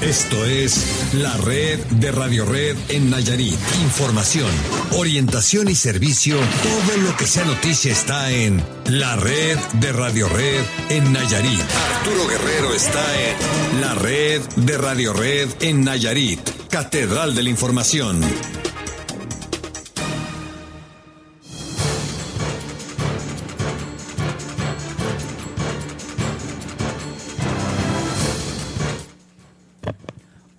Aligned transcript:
Esto 0.00 0.44
es 0.44 1.14
la 1.14 1.34
red 1.38 1.78
de 1.86 2.12
Radio 2.12 2.44
Red 2.44 2.76
en 2.90 3.08
Nayarit. 3.08 3.58
Información, 3.82 4.50
orientación 4.92 5.68
y 5.68 5.74
servicio. 5.74 6.36
Todo 6.36 6.98
lo 6.98 7.16
que 7.16 7.26
sea 7.26 7.46
noticia 7.46 7.92
está 7.92 8.30
en 8.30 8.62
la 8.90 9.16
red 9.16 9.58
de 9.80 9.92
Radio 9.92 10.28
Red 10.28 10.64
en 10.90 11.12
Nayarit. 11.14 11.60
Arturo 11.96 12.28
Guerrero 12.28 12.74
está 12.74 13.04
en 13.22 13.80
la 13.80 13.94
red 13.94 14.42
de 14.56 14.76
Radio 14.76 15.14
Red 15.14 15.48
en 15.60 15.82
Nayarit. 15.82 16.40
Catedral 16.68 17.34
de 17.34 17.42
la 17.44 17.50
Información. 17.50 18.20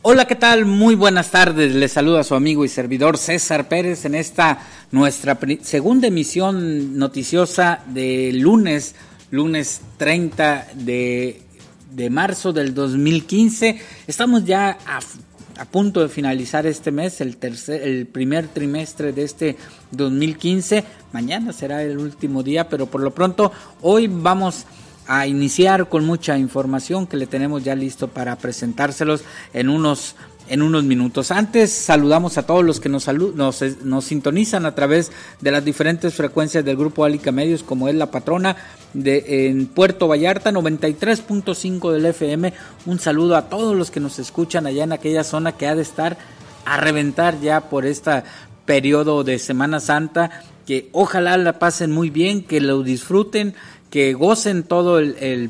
Hola, 0.03 0.25
¿qué 0.25 0.35
tal? 0.35 0.65
Muy 0.65 0.93
buenas 0.93 1.31
tardes. 1.31 1.73
Les 1.73 1.91
saluda 1.91 2.23
su 2.23 2.35
amigo 2.35 2.63
y 2.63 2.69
servidor 2.69 3.17
César 3.17 3.67
Pérez 3.67 4.05
en 4.05 4.13
esta 4.13 4.59
nuestra 4.91 5.37
segunda 5.63 6.07
emisión 6.07 6.97
noticiosa 6.97 7.81
de 7.87 8.31
lunes, 8.31 8.93
lunes 9.31 9.81
30 9.97 10.67
de, 10.75 11.41
de 11.91 12.09
marzo 12.11 12.53
del 12.53 12.75
2015. 12.75 13.81
Estamos 14.05 14.45
ya 14.45 14.77
a, 14.85 15.65
punto 15.65 16.01
de 16.01 16.09
finalizar 16.09 16.67
este 16.67 16.91
mes, 16.91 17.19
el, 17.19 17.37
tercer, 17.37 17.81
el 17.81 18.05
primer 18.05 18.47
trimestre 18.47 19.11
de 19.11 19.23
este 19.23 19.57
2015. 19.91 20.85
Mañana 21.11 21.51
será 21.51 21.81
el 21.81 21.97
último 21.97 22.43
día, 22.43 22.69
pero 22.69 22.85
por 22.85 23.01
lo 23.01 23.11
pronto 23.11 23.51
hoy 23.81 24.07
vamos 24.07 24.65
a 25.07 25.27
iniciar 25.27 25.89
con 25.89 26.05
mucha 26.05 26.37
información 26.37 27.07
que 27.07 27.17
le 27.17 27.27
tenemos 27.27 27.63
ya 27.63 27.75
listo 27.75 28.07
para 28.07 28.35
presentárselos 28.35 29.23
en 29.53 29.69
unos 29.69 30.15
en 30.49 30.61
unos 30.61 30.83
minutos. 30.83 31.31
Antes 31.31 31.71
saludamos 31.71 32.37
a 32.37 32.45
todos 32.45 32.63
los 32.63 32.79
que 32.79 32.89
nos, 32.89 33.07
nos, 33.07 33.61
nos, 33.83 34.05
sintonizan 34.05 34.65
a 34.65 34.75
través 34.75 35.11
de 35.41 35.51
las 35.51 35.63
diferentes 35.63 36.13
frecuencias 36.13 36.63
del 36.63 36.77
grupo 36.77 37.03
Alica 37.03 37.31
Medios, 37.31 37.63
como 37.63 37.89
es 37.89 37.95
la 37.95 38.11
patrona 38.11 38.55
de 38.93 39.47
en 39.49 39.67
Puerto 39.67 40.07
Vallarta, 40.07 40.51
93.5 40.51 41.91
del 41.91 42.05
FM. 42.05 42.53
Un 42.85 42.99
saludo 42.99 43.35
a 43.35 43.49
todos 43.49 43.75
los 43.75 43.91
que 43.91 43.99
nos 43.99 44.19
escuchan 44.19 44.65
allá 44.65 44.83
en 44.83 44.93
aquella 44.93 45.23
zona 45.23 45.51
que 45.51 45.67
ha 45.67 45.75
de 45.75 45.81
estar 45.81 46.17
a 46.65 46.77
reventar 46.77 47.39
ya 47.41 47.69
por 47.69 47.85
este 47.85 48.23
periodo 48.65 49.23
de 49.23 49.39
Semana 49.39 49.79
Santa, 49.79 50.43
que 50.65 50.89
ojalá 50.91 51.37
la 51.37 51.59
pasen 51.59 51.91
muy 51.91 52.09
bien, 52.09 52.43
que 52.43 52.59
lo 52.59 52.83
disfruten 52.83 53.55
que 53.89 54.13
gocen 54.13 54.63
todo 54.63 54.99
el, 54.99 55.49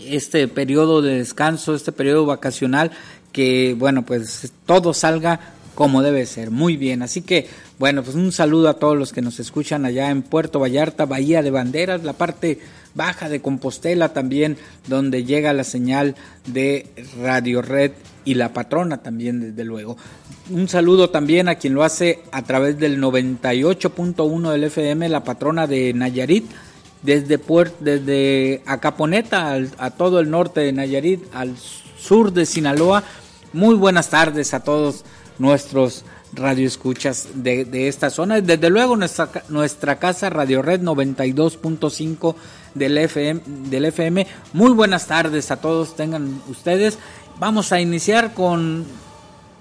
este 0.00 0.48
periodo 0.48 1.02
de 1.02 1.18
descanso, 1.18 1.74
este 1.74 1.92
periodo 1.92 2.26
vacacional, 2.26 2.90
que 3.32 3.74
bueno, 3.78 4.04
pues 4.04 4.52
todo 4.66 4.94
salga 4.94 5.40
como 5.74 6.02
debe 6.02 6.26
ser, 6.26 6.50
muy 6.50 6.76
bien. 6.76 7.02
Así 7.02 7.22
que 7.22 7.48
bueno, 7.78 8.02
pues 8.02 8.16
un 8.16 8.32
saludo 8.32 8.68
a 8.68 8.74
todos 8.74 8.98
los 8.98 9.12
que 9.12 9.22
nos 9.22 9.38
escuchan 9.38 9.84
allá 9.84 10.10
en 10.10 10.22
Puerto 10.22 10.58
Vallarta, 10.58 11.06
Bahía 11.06 11.42
de 11.42 11.52
Banderas, 11.52 12.02
la 12.02 12.14
parte 12.14 12.58
baja 12.96 13.28
de 13.28 13.40
Compostela 13.40 14.12
también, 14.12 14.56
donde 14.88 15.24
llega 15.24 15.52
la 15.52 15.62
señal 15.62 16.16
de 16.46 16.86
Radio 17.20 17.62
Red 17.62 17.92
y 18.24 18.34
la 18.34 18.52
patrona 18.52 18.98
también, 18.98 19.40
desde 19.40 19.64
luego. 19.64 19.96
Un 20.50 20.68
saludo 20.68 21.10
también 21.10 21.48
a 21.48 21.54
quien 21.54 21.74
lo 21.74 21.84
hace 21.84 22.18
a 22.32 22.42
través 22.42 22.80
del 22.80 23.00
98.1 23.00 24.50
del 24.50 24.64
FM, 24.64 25.08
la 25.08 25.22
patrona 25.22 25.68
de 25.68 25.94
Nayarit, 25.94 26.46
desde, 27.02 27.40
desde 27.80 28.62
Acaponeta 28.66 29.58
a 29.78 29.90
todo 29.90 30.20
el 30.20 30.30
norte 30.30 30.60
de 30.60 30.72
Nayarit, 30.72 31.22
al 31.34 31.54
sur 31.98 32.32
de 32.32 32.46
Sinaloa. 32.46 33.04
Muy 33.52 33.74
buenas 33.74 34.10
tardes 34.10 34.54
a 34.54 34.60
todos 34.60 35.04
nuestros 35.38 36.04
radioescuchas 36.32 37.28
de, 37.34 37.64
de 37.64 37.88
esta 37.88 38.10
zona. 38.10 38.40
Desde 38.40 38.70
luego 38.70 38.96
nuestra, 38.96 39.30
nuestra 39.48 39.98
casa 39.98 40.30
Radio 40.30 40.62
Red 40.62 40.82
92.5 40.82 42.34
del 42.74 42.98
FM, 42.98 43.40
del 43.70 43.86
FM. 43.86 44.26
Muy 44.52 44.72
buenas 44.72 45.06
tardes 45.06 45.50
a 45.50 45.60
todos 45.60 45.96
tengan 45.96 46.40
ustedes. 46.48 46.98
Vamos 47.38 47.72
a 47.72 47.80
iniciar 47.80 48.34
con 48.34 48.84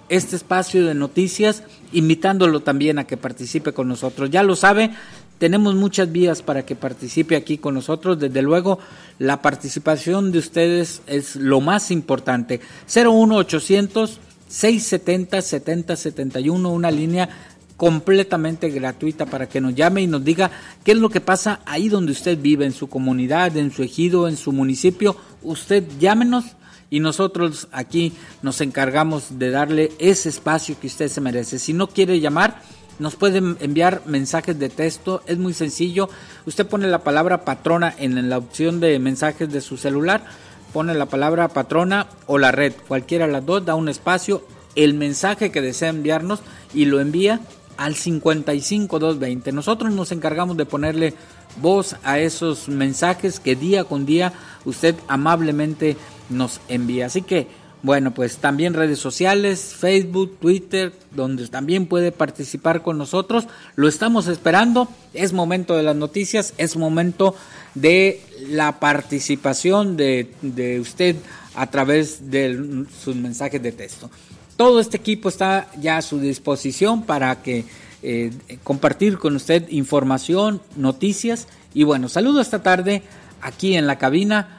este 0.09 0.35
espacio 0.35 0.85
de 0.85 0.93
noticias, 0.93 1.63
invitándolo 1.91 2.61
también 2.61 2.99
a 2.99 3.05
que 3.05 3.17
participe 3.17 3.73
con 3.73 3.87
nosotros. 3.87 4.29
Ya 4.29 4.43
lo 4.43 4.55
sabe, 4.55 4.91
tenemos 5.37 5.75
muchas 5.75 6.11
vías 6.11 6.41
para 6.41 6.65
que 6.65 6.75
participe 6.75 7.35
aquí 7.35 7.57
con 7.57 7.75
nosotros. 7.75 8.19
Desde 8.19 8.41
luego, 8.41 8.79
la 9.19 9.41
participación 9.41 10.31
de 10.31 10.39
ustedes 10.39 11.01
es 11.07 11.35
lo 11.35 11.61
más 11.61 11.91
importante. 11.91 12.59
01800 12.87 14.19
670 14.47 15.41
7071, 15.41 16.71
una 16.71 16.89
línea 16.89 17.29
completamente 17.75 18.69
gratuita 18.69 19.27
para 19.27 19.47
que 19.47 19.61
nos 19.61 19.75
llame 19.75 20.01
y 20.01 20.07
nos 20.07 20.23
diga 20.23 20.49
qué 20.83 20.93
es 20.93 20.97
lo 20.97 21.09
que 21.09 21.21
pasa 21.21 21.59
ahí 21.65 21.89
donde 21.89 22.11
usted 22.11 22.37
vive, 22.41 22.65
en 22.65 22.73
su 22.73 22.87
comunidad, 22.87 23.55
en 23.55 23.71
su 23.71 23.83
ejido, 23.83 24.27
en 24.27 24.35
su 24.35 24.51
municipio. 24.51 25.15
Usted 25.43 25.83
llámenos 25.99 26.45
y 26.89 26.99
nosotros 26.99 27.67
aquí 27.71 28.13
nos 28.41 28.61
encargamos 28.61 29.37
de 29.37 29.51
darle 29.51 29.91
ese 29.99 30.29
espacio 30.29 30.79
que 30.79 30.87
usted 30.87 31.09
se 31.09 31.21
merece. 31.21 31.59
Si 31.59 31.73
no 31.73 31.87
quiere 31.87 32.19
llamar, 32.19 32.61
nos 32.99 33.15
pueden 33.15 33.57
enviar 33.59 34.01
mensajes 34.05 34.57
de 34.57 34.69
texto, 34.69 35.21
es 35.27 35.37
muy 35.37 35.53
sencillo. 35.53 36.09
Usted 36.45 36.67
pone 36.67 36.87
la 36.87 37.03
palabra 37.03 37.45
patrona 37.45 37.93
en 37.97 38.29
la 38.29 38.37
opción 38.37 38.79
de 38.79 38.97
mensajes 38.99 39.51
de 39.51 39.61
su 39.61 39.77
celular, 39.77 40.25
pone 40.73 40.93
la 40.93 41.05
palabra 41.05 41.47
patrona 41.47 42.07
o 42.25 42.37
la 42.37 42.51
red, 42.51 42.73
cualquiera 42.87 43.27
de 43.27 43.33
las 43.33 43.45
dos, 43.45 43.65
da 43.65 43.75
un 43.75 43.89
espacio, 43.89 44.43
el 44.75 44.93
mensaje 44.93 45.51
que 45.51 45.61
desea 45.61 45.89
enviarnos 45.89 46.41
y 46.73 46.85
lo 46.85 46.99
envía 46.99 47.41
al 47.77 47.95
55220. 47.95 49.51
Nosotros 49.51 49.93
nos 49.93 50.11
encargamos 50.11 50.57
de 50.57 50.65
ponerle 50.65 51.13
voz 51.61 51.95
a 52.03 52.19
esos 52.19 52.67
mensajes 52.67 53.39
que 53.39 53.55
día 53.55 53.83
con 53.83 54.05
día 54.05 54.33
usted 54.65 54.95
amablemente 55.07 55.97
nos 56.29 56.59
envía. 56.67 57.05
Así 57.05 57.21
que 57.21 57.47
bueno, 57.83 58.13
pues 58.13 58.37
también 58.37 58.73
redes 58.73 58.99
sociales, 58.99 59.75
Facebook, 59.77 60.37
Twitter, 60.39 60.93
donde 61.11 61.47
también 61.47 61.85
puede 61.85 62.11
participar 62.11 62.81
con 62.81 62.97
nosotros. 62.97 63.47
Lo 63.75 63.87
estamos 63.87 64.27
esperando. 64.27 64.89
Es 65.13 65.33
momento 65.33 65.75
de 65.75 65.83
las 65.83 65.95
noticias, 65.95 66.53
es 66.57 66.75
momento 66.75 67.35
de 67.75 68.21
la 68.49 68.79
participación 68.79 69.95
de, 69.97 70.33
de 70.41 70.79
usted 70.79 71.15
a 71.55 71.67
través 71.67 72.29
de 72.29 72.85
sus 73.03 73.15
mensajes 73.15 73.61
de 73.61 73.71
texto. 73.71 74.09
Todo 74.55 74.79
este 74.79 74.97
equipo 74.97 75.29
está 75.29 75.67
ya 75.79 75.97
a 75.97 76.01
su 76.01 76.19
disposición 76.19 77.03
para 77.03 77.41
que 77.41 77.65
eh, 78.03 78.31
compartir 78.63 79.17
con 79.17 79.35
usted 79.35 79.67
información, 79.69 80.61
noticias 80.75 81.47
y 81.73 81.83
bueno, 81.83 82.09
saludo 82.09 82.41
esta 82.41 82.61
tarde 82.61 83.01
aquí 83.41 83.75
en 83.75 83.87
la 83.87 83.97
cabina 83.97 84.56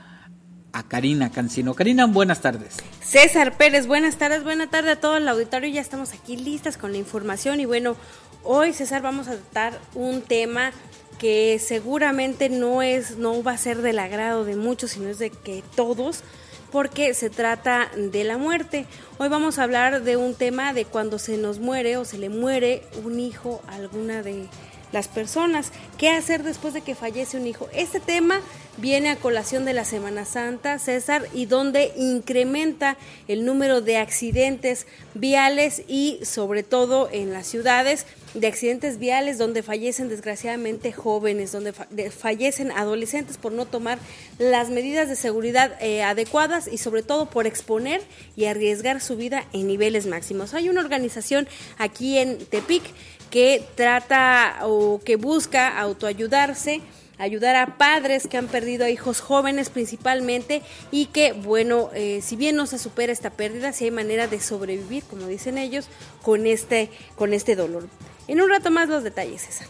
a 0.73 0.83
Karina 0.83 1.31
Cancino. 1.31 1.75
Karina, 1.75 2.07
buenas 2.07 2.41
tardes. 2.41 2.77
César 3.03 3.57
Pérez, 3.57 3.87
buenas 3.87 4.17
tardes, 4.17 4.45
buenas 4.45 4.71
tardes 4.71 4.97
a 4.97 5.01
todo 5.01 5.17
el 5.17 5.29
auditorio. 5.29 5.71
Ya 5.71 5.81
estamos 5.81 6.13
aquí 6.13 6.37
listas 6.37 6.77
con 6.77 6.93
la 6.93 6.99
información 6.99 7.61
y 7.61 7.67
bueno, 7.67 7.97
hoy 8.45 8.73
César 8.73 9.03
vamos 9.03 9.29
a 9.29 9.33
tratar 9.33 9.79
un 9.95 10.23
tema 10.23 10.73
que 11.19 11.59
seguramente 11.59 12.49
no 12.49 12.83
es, 12.83 13.19
no 13.19 13.43
va 13.43 13.53
a 13.53 13.59
ser 13.59 13.83
del 13.83 13.99
agrado 13.99 14.45
de 14.45 14.57
muchos, 14.57 14.93
sino 14.93 15.09
es 15.09 15.19
de 15.19 15.31
que 15.31 15.65
todos, 15.75 16.23
porque 16.71 17.13
se 17.15 17.29
trata 17.29 17.91
de 17.97 18.25
la 18.25 18.39
muerte. 18.39 18.87
Hoy 19.19 19.29
vamos 19.29 19.59
a 19.59 19.65
hablar 19.65 20.03
de 20.03 20.17
un 20.17 20.35
tema 20.35 20.73
de 20.73 20.85
cuando 20.85 21.19
se 21.19 21.37
nos 21.37 21.59
muere 21.59 21.97
o 21.97 22.05
se 22.05 22.19
le 22.19 22.29
muere 22.29 22.83
un 23.05 23.19
hijo 23.19 23.63
a 23.67 23.75
alguna 23.77 24.23
de 24.23 24.47
las 24.93 25.09
personas. 25.09 25.73
¿Qué 25.97 26.11
hacer 26.11 26.43
después 26.43 26.75
de 26.75 26.83
que 26.83 26.95
fallece 26.95 27.37
un 27.37 27.47
hijo? 27.47 27.69
Este 27.73 28.01
tema 28.01 28.41
viene 28.77 29.11
a 29.11 29.17
colación 29.17 29.65
de 29.65 29.73
la 29.73 29.85
Semana 29.85 30.25
Santa, 30.25 30.79
César, 30.79 31.27
y 31.35 31.47
donde 31.47 31.93
incrementa 31.97 32.97
el 33.27 33.45
número 33.45 33.81
de 33.81 33.97
accidentes 33.97 34.87
viales 35.15 35.83
y 35.89 36.21
sobre 36.23 36.63
todo 36.63 37.09
en 37.11 37.33
las 37.33 37.47
ciudades 37.47 38.07
de 38.35 38.47
accidentes 38.47 38.99
viales 38.99 39.39
donde 39.39 39.63
fallecen 39.63 40.09
desgraciadamente 40.09 40.93
jóvenes, 40.93 41.51
donde 41.53 41.73
fallecen 42.11 42.71
adolescentes 42.71 43.37
por 43.37 43.53
no 43.53 43.67
tomar 43.67 43.99
las 44.39 44.71
medidas 44.71 45.09
de 45.09 45.17
seguridad 45.17 45.73
eh, 45.81 46.03
adecuadas 46.03 46.69
y 46.69 46.79
sobre 46.79 47.03
todo 47.03 47.31
por 47.31 47.47
exponer 47.47 48.01
y 48.37 48.45
arriesgar 48.45 49.01
su 49.01 49.17
vida 49.17 49.45
en 49.53 49.67
niveles 49.67 50.07
máximos. 50.07 50.55
Hay 50.55 50.69
una 50.69 50.81
organización 50.81 51.49
aquí 51.79 52.19
en 52.19 52.39
Tepic 52.39 52.83
que 53.31 53.65
trata 53.75 54.59
o 54.63 55.01
que 55.05 55.17
busca 55.17 55.79
autoayudarse 55.79 56.81
ayudar 57.19 57.57
a 57.57 57.77
padres 57.77 58.27
que 58.29 58.37
han 58.39 58.47
perdido 58.47 58.85
a 58.85 58.91
hijos 58.91 59.21
jóvenes 59.21 59.71
principalmente 59.71 60.63
y 60.91 61.07
que, 61.07 61.33
bueno, 61.33 61.91
eh, 61.95 62.21
si 62.23 62.37
bien 62.37 62.57
no 62.57 62.67
se 62.67 62.79
supera 62.79 63.13
esta 63.13 63.31
pérdida, 63.31 63.73
si 63.73 63.85
hay 63.85 63.91
manera 63.91 64.29
de 64.29 64.41
sobrevivir, 64.41 65.03
como 65.05 65.27
dicen 65.27 65.59
ellos, 65.59 65.89
con 66.23 66.47
este, 66.47 66.91
con 67.17 67.35
este 67.35 67.57
dolor. 67.57 67.89
En 68.29 68.41
un 68.41 68.49
rato 68.49 68.71
más 68.71 68.89
los 68.89 69.03
detalles, 69.03 69.43
César. 69.43 69.67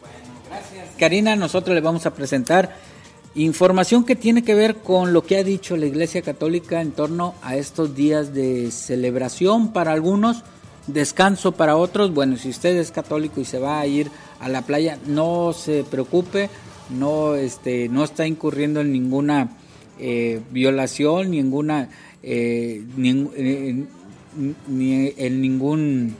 Bueno, 0.00 0.40
gracias. 0.48 0.96
Karina, 0.96 1.36
nosotros 1.36 1.74
le 1.74 1.80
vamos 1.80 2.06
a 2.06 2.14
presentar 2.14 2.76
información 3.34 4.04
que 4.04 4.14
tiene 4.14 4.44
que 4.44 4.54
ver 4.54 4.76
con 4.76 5.12
lo 5.12 5.24
que 5.24 5.38
ha 5.38 5.44
dicho 5.44 5.76
la 5.76 5.86
Iglesia 5.86 6.22
Católica 6.22 6.80
en 6.80 6.92
torno 6.92 7.34
a 7.42 7.56
estos 7.56 7.96
días 7.96 8.34
de 8.34 8.70
celebración 8.70 9.72
para 9.72 9.92
algunos, 9.92 10.44
descanso 10.86 11.52
para 11.52 11.76
otros. 11.76 12.12
Bueno, 12.12 12.36
si 12.36 12.48
usted 12.48 12.76
es 12.76 12.90
católico 12.90 13.40
y 13.40 13.44
se 13.44 13.58
va 13.58 13.80
a 13.80 13.86
ir 13.86 14.10
a 14.40 14.48
la 14.48 14.62
playa, 14.62 14.98
no 15.06 15.52
se 15.52 15.84
preocupe, 15.84 16.50
no, 16.90 17.34
este, 17.34 17.88
no 17.88 18.04
está 18.04 18.26
incurriendo 18.26 18.80
en 18.80 18.92
ninguna 18.92 19.56
eh, 19.98 20.40
violación, 20.50 21.30
ninguna, 21.30 21.88
eh, 22.22 22.82
eh, 22.98 23.84
ni, 24.66 25.12
en 25.16 25.40
ningún 25.40 26.16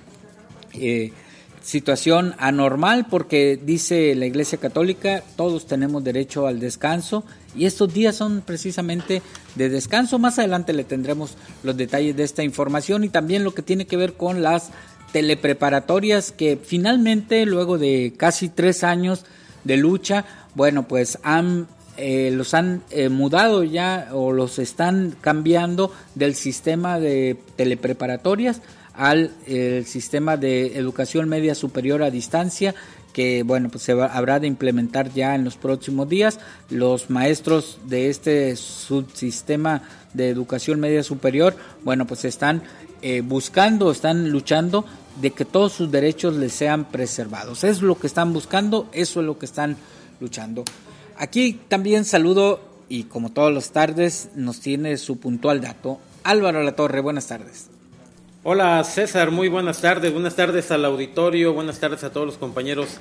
situación 1.62 2.34
anormal, 2.38 3.06
porque 3.08 3.58
dice 3.62 4.14
la 4.14 4.26
Iglesia 4.26 4.58
Católica, 4.58 5.22
todos 5.36 5.66
tenemos 5.66 6.02
derecho 6.02 6.46
al 6.46 6.60
descanso 6.60 7.24
y 7.54 7.66
estos 7.66 7.92
días 7.92 8.16
son 8.16 8.42
precisamente 8.44 9.22
de 9.54 9.68
descanso. 9.68 10.18
Más 10.18 10.38
adelante 10.38 10.72
le 10.72 10.84
tendremos 10.84 11.36
los 11.62 11.76
detalles 11.76 12.16
de 12.16 12.24
esta 12.24 12.42
información 12.42 13.04
y 13.04 13.08
también 13.08 13.44
lo 13.44 13.54
que 13.54 13.62
tiene 13.62 13.86
que 13.86 13.96
ver 13.96 14.14
con 14.14 14.42
las 14.42 14.70
telepreparatorias 15.12 16.32
que 16.32 16.58
finalmente, 16.62 17.44
luego 17.46 17.78
de 17.78 18.14
casi 18.16 18.48
tres 18.48 18.82
años 18.82 19.24
de 19.64 19.76
lucha, 19.76 20.24
bueno, 20.54 20.88
pues 20.88 21.18
han 21.22 21.66
eh, 21.98 22.30
los 22.32 22.54
han 22.54 22.82
eh, 22.90 23.10
mudado 23.10 23.64
ya 23.64 24.08
o 24.12 24.32
los 24.32 24.58
están 24.58 25.14
cambiando 25.20 25.92
del 26.14 26.34
sistema 26.34 26.98
de 26.98 27.36
telepreparatorias 27.56 28.62
al 28.94 29.30
sistema 29.86 30.36
de 30.36 30.76
educación 30.76 31.26
media 31.26 31.54
superior 31.54 32.02
a 32.02 32.10
distancia 32.10 32.74
que 33.12 33.42
bueno 33.42 33.68
pues 33.68 33.84
se 33.84 33.92
habrá 33.92 34.40
de 34.40 34.46
implementar 34.46 35.12
ya 35.12 35.34
en 35.34 35.44
los 35.44 35.56
próximos 35.56 36.08
días 36.08 36.40
los 36.70 37.10
maestros 37.10 37.78
de 37.86 38.10
este 38.10 38.56
subsistema 38.56 39.82
de 40.14 40.28
educación 40.28 40.80
media 40.80 41.02
superior 41.02 41.54
bueno 41.84 42.06
pues 42.06 42.24
están 42.24 42.62
eh, 43.02 43.20
buscando 43.20 43.90
están 43.90 44.30
luchando 44.30 44.84
de 45.20 45.30
que 45.32 45.44
todos 45.44 45.72
sus 45.72 45.90
derechos 45.90 46.36
les 46.36 46.52
sean 46.52 46.86
preservados 46.86 47.64
es 47.64 47.82
lo 47.82 47.98
que 47.98 48.06
están 48.06 48.32
buscando 48.32 48.88
eso 48.92 49.20
es 49.20 49.26
lo 49.26 49.38
que 49.38 49.46
están 49.46 49.76
luchando. 50.22 50.64
Aquí 51.18 51.60
también 51.68 52.06
saludo 52.06 52.60
y 52.88 53.04
como 53.04 53.30
todas 53.32 53.52
las 53.52 53.72
tardes 53.72 54.30
nos 54.34 54.60
tiene 54.60 54.96
su 54.96 55.18
puntual 55.18 55.60
dato 55.60 55.98
Álvaro 56.24 56.62
La 56.62 56.76
Torre, 56.76 57.00
buenas 57.00 57.26
tardes. 57.26 57.71
Hola 58.44 58.82
César, 58.82 59.30
muy 59.30 59.46
buenas 59.46 59.80
tardes, 59.82 60.12
buenas 60.12 60.34
tardes 60.34 60.72
al 60.72 60.84
auditorio, 60.84 61.52
buenas 61.52 61.78
tardes 61.78 62.02
a 62.02 62.10
todos 62.10 62.26
los 62.26 62.38
compañeros 62.38 62.98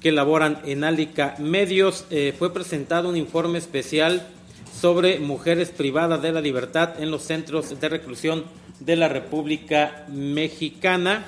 que 0.00 0.12
laboran 0.12 0.60
en 0.64 0.84
Álica 0.84 1.34
Medios. 1.40 2.04
Eh, 2.10 2.32
fue 2.38 2.54
presentado 2.54 3.08
un 3.08 3.16
informe 3.16 3.58
especial 3.58 4.28
sobre 4.72 5.18
mujeres 5.18 5.70
privadas 5.70 6.22
de 6.22 6.30
la 6.30 6.40
libertad 6.40 7.02
en 7.02 7.10
los 7.10 7.22
centros 7.22 7.80
de 7.80 7.88
reclusión 7.88 8.44
de 8.78 8.94
la 8.94 9.08
República 9.08 10.04
Mexicana. 10.06 11.24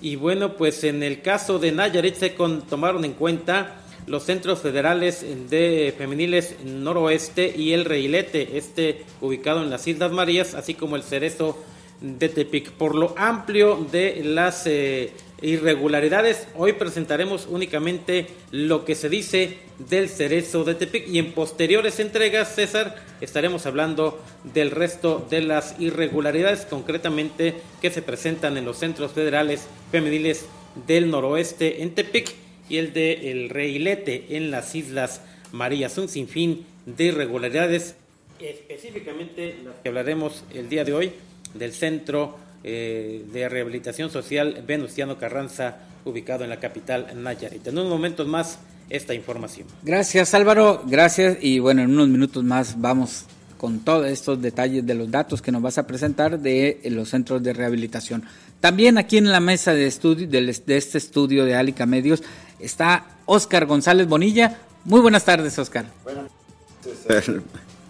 Y 0.00 0.16
bueno, 0.16 0.54
pues 0.54 0.82
en 0.82 1.04
el 1.04 1.22
caso 1.22 1.60
de 1.60 1.70
Nayarit 1.70 2.16
se 2.16 2.30
tomaron 2.30 3.04
en 3.04 3.12
cuenta 3.12 3.76
los 4.08 4.24
centros 4.24 4.58
federales 4.58 5.24
de 5.48 5.94
femeniles 5.96 6.56
noroeste 6.64 7.54
y 7.56 7.74
el 7.74 7.84
reilete, 7.84 8.58
este 8.58 9.04
ubicado 9.20 9.62
en 9.62 9.70
las 9.70 9.86
Islas 9.86 10.10
Marías, 10.10 10.54
así 10.54 10.74
como 10.74 10.96
el 10.96 11.04
cerezo 11.04 11.56
de 12.00 12.28
Tepic. 12.28 12.70
Por 12.72 12.94
lo 12.94 13.14
amplio 13.16 13.86
de 13.90 14.22
las 14.24 14.66
eh, 14.66 15.12
irregularidades, 15.42 16.48
hoy 16.54 16.72
presentaremos 16.74 17.46
únicamente 17.48 18.26
lo 18.50 18.84
que 18.84 18.94
se 18.94 19.08
dice 19.08 19.58
del 19.78 20.08
cerezo 20.08 20.64
de 20.64 20.74
Tepic 20.74 21.08
y 21.08 21.18
en 21.18 21.32
posteriores 21.32 22.00
entregas, 22.00 22.54
César, 22.54 22.96
estaremos 23.20 23.66
hablando 23.66 24.20
del 24.52 24.70
resto 24.70 25.26
de 25.30 25.42
las 25.42 25.78
irregularidades, 25.80 26.66
concretamente 26.66 27.54
que 27.80 27.90
se 27.90 28.02
presentan 28.02 28.56
en 28.56 28.64
los 28.64 28.78
centros 28.78 29.12
federales 29.12 29.66
femeniles 29.90 30.46
del 30.86 31.10
noroeste 31.10 31.82
en 31.82 31.94
Tepic 31.94 32.34
y 32.68 32.78
el 32.78 32.92
de 32.92 33.30
El 33.30 33.50
Reilete 33.50 34.36
en 34.36 34.50
las 34.50 34.74
Islas 34.74 35.22
Marías. 35.52 35.96
Un 35.98 36.08
sinfín 36.08 36.66
de 36.86 37.04
irregularidades, 37.04 37.96
específicamente 38.40 39.56
las 39.64 39.74
que 39.76 39.88
hablaremos 39.88 40.44
el 40.52 40.68
día 40.68 40.84
de 40.84 40.92
hoy 40.92 41.12
del 41.54 41.72
Centro 41.72 42.38
eh, 42.64 43.24
de 43.32 43.48
Rehabilitación 43.48 44.10
Social 44.10 44.64
Venustiano 44.66 45.18
Carranza, 45.18 45.76
ubicado 46.04 46.44
en 46.44 46.50
la 46.50 46.60
capital 46.60 47.06
Nayarit. 47.14 47.66
En 47.66 47.78
unos 47.78 47.90
momentos 47.90 48.26
más 48.26 48.58
esta 48.90 49.14
información. 49.14 49.66
Gracias 49.82 50.34
Álvaro, 50.34 50.82
gracias 50.86 51.38
y 51.40 51.58
bueno, 51.58 51.82
en 51.82 51.90
unos 51.90 52.08
minutos 52.08 52.42
más 52.42 52.80
vamos 52.80 53.26
con 53.58 53.80
todos 53.80 54.06
estos 54.06 54.40
detalles 54.40 54.86
de 54.86 54.94
los 54.94 55.10
datos 55.10 55.42
que 55.42 55.52
nos 55.52 55.60
vas 55.60 55.78
a 55.78 55.86
presentar 55.86 56.38
de 56.38 56.80
los 56.84 57.10
centros 57.10 57.42
de 57.42 57.52
rehabilitación. 57.52 58.24
También 58.60 58.98
aquí 58.98 59.18
en 59.18 59.30
la 59.30 59.40
mesa 59.40 59.74
de 59.74 59.86
estudio 59.86 60.26
de, 60.26 60.48
este 60.48 60.98
estudio 60.98 61.44
de 61.44 61.54
Alica 61.54 61.84
Medios 61.84 62.22
está 62.58 63.18
Oscar 63.26 63.66
González 63.66 64.08
Bonilla. 64.08 64.58
Muy 64.84 65.00
buenas 65.00 65.24
tardes, 65.24 65.58
Oscar. 65.58 65.86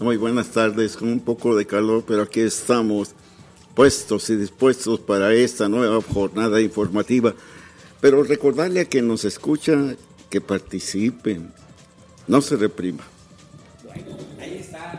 Muy 0.00 0.16
buenas 0.16 0.48
tardes, 0.48 0.96
con 0.96 1.08
un 1.08 1.20
poco 1.20 1.54
de 1.54 1.66
calor, 1.66 2.04
pero 2.06 2.22
aquí 2.22 2.40
estamos 2.40 3.14
puestos 3.78 4.28
y 4.28 4.34
dispuestos 4.34 4.98
para 4.98 5.32
esta 5.32 5.68
nueva 5.68 6.02
jornada 6.02 6.60
informativa. 6.60 7.32
Pero 8.00 8.24
recordarle 8.24 8.80
a 8.80 8.84
quien 8.86 9.06
nos 9.06 9.24
escucha 9.24 9.94
que 10.28 10.40
participen, 10.40 11.52
no 12.26 12.40
se 12.40 12.56
reprima. 12.56 13.04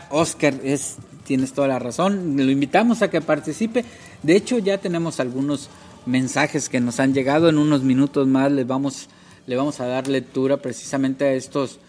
Oscar, 0.08 0.54
es, 0.64 0.96
tienes 1.24 1.52
toda 1.52 1.68
la 1.68 1.78
razón. 1.78 2.38
Lo 2.38 2.50
invitamos 2.50 3.02
a 3.02 3.10
que 3.10 3.20
participe. 3.20 3.84
De 4.22 4.34
hecho, 4.34 4.58
ya 4.58 4.78
tenemos 4.78 5.20
algunos 5.20 5.68
mensajes 6.06 6.70
que 6.70 6.80
nos 6.80 7.00
han 7.00 7.12
llegado. 7.12 7.50
En 7.50 7.58
unos 7.58 7.82
minutos 7.82 8.26
más 8.28 8.50
les 8.50 8.66
vamos, 8.66 9.08
le 9.46 9.56
vamos 9.56 9.78
a 9.80 9.88
dar 9.88 10.08
lectura 10.08 10.56
precisamente 10.56 11.26
a 11.26 11.34
estos, 11.34 11.80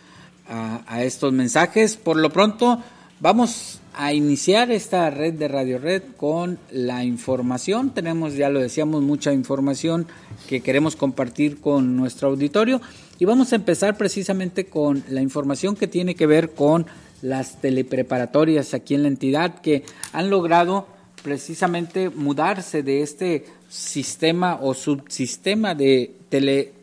a, 0.50 1.04
estos 1.04 1.32
mensajes. 1.32 1.96
Por 1.96 2.18
lo 2.18 2.32
pronto, 2.32 2.84
vamos 3.22 3.80
a 3.94 4.14
iniciar 4.14 4.72
esta 4.72 5.10
red 5.10 5.34
de 5.34 5.48
Radio 5.48 5.78
Red 5.78 6.04
con 6.18 6.60
la 6.72 7.04
información. 7.04 7.92
Tenemos, 7.92 8.36
ya 8.36 8.50
lo 8.50 8.60
decíamos, 8.60 9.02
mucha 9.02 9.34
información 9.34 10.08
que 10.48 10.62
queremos 10.62 10.96
compartir 10.96 11.60
con 11.60 11.98
nuestro 11.98 12.30
auditorio 12.30 12.82
y 13.20 13.26
vamos 13.26 13.52
a 13.52 13.58
empezar 13.58 13.98
precisamente 13.98 14.66
con 14.66 15.04
la 15.10 15.22
información 15.22 15.76
que 15.76 15.88
tiene 15.88 16.16
que 16.16 16.26
ver 16.26 16.52
con 16.52 16.86
las 17.22 17.62
telepreparatorias 17.62 18.74
aquí 18.74 18.96
en 18.96 19.04
la 19.04 19.10
entidad 19.10 19.62
que 19.62 19.84
han 20.14 20.30
logrado 20.30 20.88
precisamente 21.22 22.10
mudarse 22.10 22.82
de 22.84 23.04
este 23.04 23.46
sistema 23.70 24.58
o 24.62 24.74
subsistema 24.74 25.76
de 25.76 26.16
tele, 26.30 26.74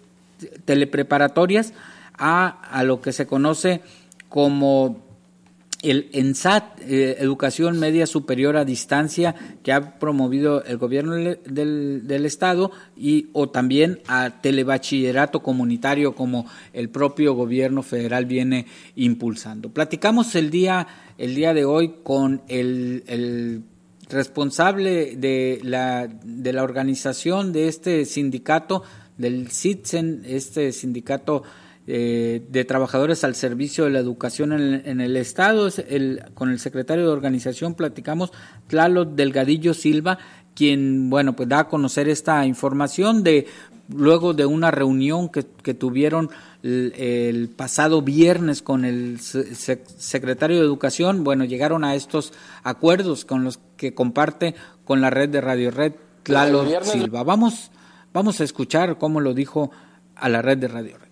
telepreparatorias 0.65 1.73
a, 2.17 2.49
a 2.71 2.85
lo 2.85 3.01
que 3.01 3.13
se 3.13 3.27
conoce 3.27 3.81
como 4.29 5.08
el 5.83 6.09
ENSAT, 6.13 6.81
eh, 6.81 7.17
Educación 7.21 7.79
Media 7.79 8.07
Superior 8.07 8.57
a 8.57 8.65
Distancia, 8.65 9.35
que 9.63 9.73
ha 9.73 9.99
promovido 9.99 10.65
el 10.65 10.77
gobierno 10.77 11.15
del, 11.15 12.07
del, 12.07 12.27
Estado, 12.27 12.73
y, 12.97 13.29
o 13.33 13.49
también 13.49 14.01
a 14.09 14.41
telebachillerato 14.41 15.41
comunitario, 15.41 16.15
como 16.15 16.47
el 16.73 16.89
propio 16.89 17.35
gobierno 17.35 17.83
federal 17.83 18.27
viene 18.27 18.67
impulsando. 18.97 19.71
Platicamos 19.71 20.35
el 20.35 20.51
día, 20.51 20.87
el 21.17 21.35
día 21.35 21.55
de 21.55 21.65
hoy 21.65 21.95
con 22.03 22.43
el, 22.49 23.05
el 23.07 23.63
responsable 24.09 25.17
de 25.17 25.61
la, 25.63 26.09
de 26.09 26.53
la 26.53 26.65
organización 26.65 27.53
de 27.53 27.69
este 27.69 28.05
sindicato, 28.05 28.83
del 29.17 29.51
CITSEN, 29.51 30.23
este 30.27 30.73
sindicato 30.73 31.43
eh, 31.91 32.43
de 32.51 32.65
trabajadores 32.67 33.25
al 33.25 33.35
servicio 33.35 33.85
de 33.85 33.91
la 33.91 33.99
educación 33.99 34.53
en, 34.53 35.01
el 35.01 35.17
Estado. 35.17 35.71
El, 35.89 36.23
con 36.35 36.51
el 36.51 36.59
secretario 36.59 37.05
de 37.07 37.11
organización 37.11 37.73
platicamos, 37.73 38.31
Tlalo 38.67 39.07
Delgadillo 39.07 39.73
Silva, 39.73 40.19
quien, 40.55 41.09
bueno, 41.09 41.35
pues 41.35 41.49
da 41.49 41.61
a 41.61 41.69
conocer 41.69 42.09
esta 42.11 42.45
información 42.45 43.23
de 43.23 43.47
luego 43.89 44.35
de 44.35 44.45
una 44.45 44.71
reunión 44.71 45.31
que, 45.31 45.47
que 45.63 45.73
tuvieron 45.73 46.29
el, 46.63 47.51
pasado 47.57 48.03
viernes 48.03 48.61
con 48.61 48.85
el 48.85 49.19
secretario 49.21 50.59
de 50.59 50.65
Educación, 50.65 51.25
bueno, 51.25 51.45
llegaron 51.45 51.85
a 51.85 51.95
estos 51.95 52.35
acuerdos 52.65 53.25
con 53.25 53.45
los 53.45 53.61
que 53.79 53.95
comparte 53.95 54.55
con 54.85 55.01
la 55.01 55.09
red 55.09 55.31
de 55.31 55.41
Radio 55.41 55.71
Red 55.71 55.95
Tlalo 56.23 56.67
Silva. 56.83 57.23
Vamos, 57.23 57.71
vamos 58.13 58.43
a 58.43 58.45
escuchar 58.45 58.99
cómo 58.99 59.21
lo 59.21 59.33
dijo 59.33 59.71
a 60.17 60.29
la 60.29 60.43
red 60.43 60.59
de 60.59 60.69
Radio 60.69 60.99
Red. 60.99 61.08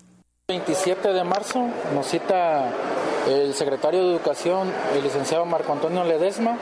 27 0.48 1.12
de 1.12 1.24
marzo 1.24 1.70
nos 1.92 2.06
cita 2.06 2.70
el 3.28 3.52
secretario 3.52 4.04
de 4.04 4.12
Educación, 4.12 4.72
el 4.94 5.02
licenciado 5.02 5.44
Marco 5.44 5.72
Antonio 5.72 6.04
Ledesma, 6.04 6.56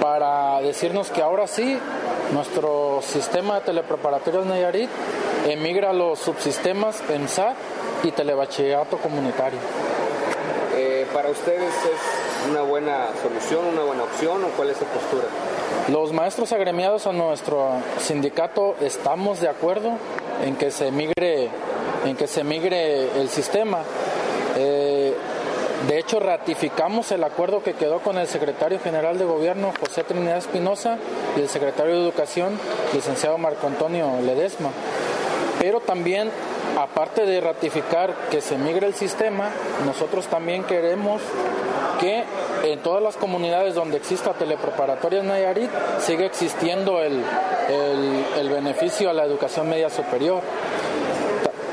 para 0.00 0.58
decirnos 0.62 1.10
que 1.10 1.20
ahora 1.20 1.46
sí 1.46 1.78
nuestro 2.32 3.00
sistema 3.02 3.56
de 3.56 3.66
telepreparatorios 3.66 4.46
Nayarit 4.46 4.88
emigra 5.46 5.90
a 5.90 5.92
los 5.92 6.18
subsistemas 6.18 7.02
EMSAT 7.10 7.54
y 8.04 8.10
telebachillerato 8.12 8.96
comunitario. 8.96 9.58
Eh, 10.74 11.06
¿Para 11.12 11.28
ustedes 11.28 11.74
es 11.84 12.50
una 12.50 12.62
buena 12.62 13.08
solución, 13.22 13.66
una 13.66 13.82
buena 13.82 14.04
opción 14.04 14.42
o 14.44 14.48
cuál 14.56 14.70
es 14.70 14.78
su 14.78 14.86
postura? 14.86 15.24
Los 15.88 16.10
maestros 16.14 16.52
agremiados 16.52 17.06
a 17.06 17.12
nuestro 17.12 17.68
sindicato 18.00 18.76
estamos 18.80 19.42
de 19.42 19.48
acuerdo 19.50 19.90
en 20.42 20.56
que 20.56 20.70
se 20.70 20.88
emigre 20.88 21.50
en 22.06 22.16
que 22.16 22.26
se 22.26 22.44
migre 22.44 23.20
el 23.20 23.28
sistema. 23.28 23.82
Eh, 24.56 25.14
de 25.88 25.98
hecho, 25.98 26.18
ratificamos 26.20 27.12
el 27.12 27.22
acuerdo 27.22 27.62
que 27.62 27.74
quedó 27.74 28.00
con 28.00 28.18
el 28.18 28.26
secretario 28.26 28.80
general 28.80 29.18
de 29.18 29.24
Gobierno, 29.24 29.72
José 29.78 30.04
Trinidad 30.04 30.38
Espinosa, 30.38 30.98
y 31.36 31.40
el 31.40 31.48
secretario 31.48 31.94
de 31.94 32.00
Educación, 32.00 32.58
licenciado 32.94 33.38
Marco 33.38 33.66
Antonio 33.66 34.10
Ledesma. 34.22 34.70
Pero 35.60 35.80
también, 35.80 36.30
aparte 36.78 37.26
de 37.26 37.40
ratificar 37.40 38.14
que 38.30 38.40
se 38.40 38.56
migre 38.56 38.86
el 38.86 38.94
sistema, 38.94 39.50
nosotros 39.84 40.26
también 40.26 40.64
queremos 40.64 41.20
que 42.00 42.24
en 42.64 42.80
todas 42.80 43.02
las 43.02 43.16
comunidades 43.16 43.74
donde 43.74 43.96
exista 43.96 44.32
telepreparatoria 44.32 45.22
Nayarit 45.22 45.70
siga 46.00 46.26
existiendo 46.26 47.00
el, 47.02 47.22
el 48.38 48.48
beneficio 48.50 49.08
a 49.08 49.12
la 49.12 49.24
educación 49.24 49.68
media 49.68 49.88
superior 49.88 50.42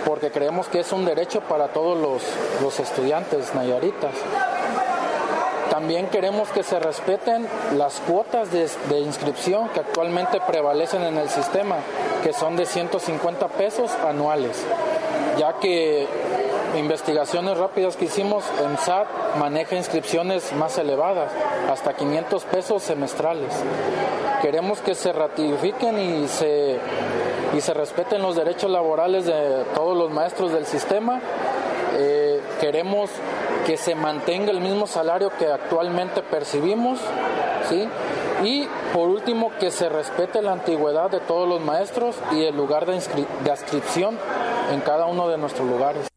porque 0.06 0.32
creemos 0.32 0.68
que 0.68 0.80
es 0.80 0.92
un 0.92 1.06
derecho 1.06 1.42
para 1.42 1.70
todos 1.70 1.98
los, 1.98 2.80
estudiantes 2.80 3.54
nayaritas. 3.54 4.14
También 5.70 6.08
queremos 6.08 6.50
que 6.50 6.64
se 6.64 6.80
respeten 6.80 7.48
las 7.78 8.00
cuotas 8.02 8.52
de, 8.52 8.70
de, 8.90 9.00
inscripción 9.00 9.70
que 9.70 9.80
actualmente 9.80 10.40
prevalecen 10.42 11.04
en 11.04 11.18
el 11.18 11.30
sistema, 11.30 11.78
que 12.24 12.34
son 12.34 12.56
de 12.56 12.66
150 12.66 13.48
pesos 13.50 13.92
anuales, 14.08 14.64
ya 15.38 15.54
que 15.60 16.08
investigaciones 16.78 17.58
rápidas 17.58 17.96
que 17.96 18.06
hicimos, 18.06 18.44
en 18.64 18.78
SAT 18.78 19.08
maneja 19.38 19.76
inscripciones 19.76 20.54
más 20.54 20.78
elevadas, 20.78 21.32
hasta 21.72 21.94
500 21.96 22.44
pesos 22.46 22.84
semestrales. 22.84 23.54
Queremos 24.42 24.80
que 24.80 24.96
se 24.96 25.14
ratifiquen 25.14 26.00
y 26.00 26.28
se 26.28 26.80
y 27.56 27.62
se 27.62 27.74
respeten 27.74 28.22
los 28.22 28.36
derechos 28.36 28.70
laborales 28.70 29.26
de 29.26 29.64
todos 29.76 29.98
los 29.98 30.12
maestros 30.12 30.52
del 30.52 30.66
sistema. 30.66 31.22
Eh, 31.96 32.42
queremos 32.60 33.10
que 33.66 33.78
se 33.78 33.96
mantenga 33.96 34.52
el 34.52 34.60
mismo 34.60 34.88
salario 34.88 35.32
que 35.38 35.46
actualmente 35.46 36.22
percibimos, 36.22 37.00
¿sí? 37.70 37.88
Y 38.44 38.68
por 38.94 39.10
último, 39.10 39.52
que 39.60 39.72
se 39.72 39.88
respete 39.90 40.42
la 40.42 40.54
antigüedad 40.54 41.10
de 41.10 41.20
todos 41.20 41.48
los 41.48 41.62
maestros 41.62 42.16
y 42.34 42.42
el 42.42 42.56
lugar 42.58 42.86
de, 42.86 42.94
de 42.94 43.52
inscripción 43.52 44.18
en 44.72 44.82
cada 44.82 45.06
uno 45.06 45.30
de 45.30 45.38
nuestros 45.38 45.70
lugares. 45.70 46.08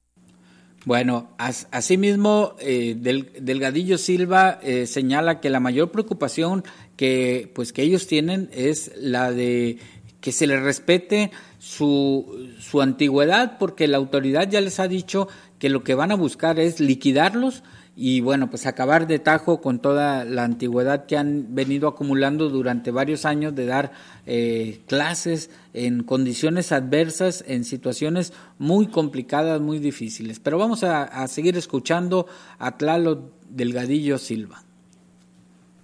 Bueno, 0.85 1.31
asimismo, 1.37 2.55
eh, 2.61 2.95
Del, 2.97 3.33
Delgadillo 3.41 3.99
Silva 3.99 4.61
eh, 4.63 4.87
señala 4.87 5.41
que 5.41 5.51
la 5.51 5.59
mayor 5.59 5.91
preocupación 5.91 6.65
que, 6.97 7.51
pues, 7.57 7.73
que 7.73 7.83
ellos 7.83 8.07
tienen 8.07 8.49
es 8.53 8.93
la 8.97 9.33
de 9.33 9.79
que 10.27 10.33
se 10.33 10.49
les 10.49 10.61
respete 10.61 11.31
su, 11.61 12.51
su 12.59 12.83
antigüedad, 12.83 13.59
porque 13.59 13.87
la 13.87 13.99
autoridad 13.99 14.51
ya 14.51 14.61
les 14.61 14.81
ha 14.81 14.89
dicho 14.89 15.29
que 15.61 15.69
lo 15.69 15.85
que 15.85 15.95
van 15.95 16.11
a 16.11 16.17
buscar 16.17 16.59
es 16.59 16.81
liquidarlos 16.81 17.63
y 17.95 18.23
bueno, 18.23 18.51
pues 18.51 18.67
acabar 18.67 19.07
de 19.07 19.21
tajo 19.21 19.61
con 19.61 19.79
toda 19.79 20.25
la 20.25 20.43
antigüedad 20.43 21.07
que 21.07 21.17
han 21.17 21.55
venido 21.55 21.87
acumulando 21.87 22.49
durante 22.49 22.91
varios 22.91 23.25
años 23.25 23.55
de 23.55 23.67
dar 23.67 23.93
eh, 24.27 24.81
clases 24.89 25.49
en 25.75 26.03
condiciones 26.03 26.73
adversas, 26.73 27.45
en 27.47 27.65
situaciones 27.65 28.33
muy 28.59 28.89
complicadas, 28.89 29.61
muy 29.61 29.79
difíciles. 29.79 30.41
Pero 30.41 30.59
vamos 30.59 30.83
a, 30.83 31.05
a 31.05 31.29
seguir 31.29 31.57
escuchando 31.57 32.27
a 32.59 32.77
Tlalo 32.77 33.31
Delgadillo 33.49 34.19
Silva. 34.19 34.66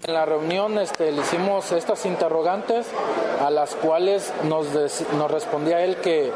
En 0.05 0.15
la 0.15 0.25
reunión 0.25 0.79
este, 0.79 1.13
le 1.13 1.21
hicimos 1.21 1.71
estas 1.71 2.07
interrogantes 2.07 2.89
a 3.41 3.51
las 3.51 3.77
cuales 3.77 4.33
nos, 4.49 4.67
nos 5.17 5.31
respondía 5.31 5.85
él 5.85 5.99
que 5.99 6.33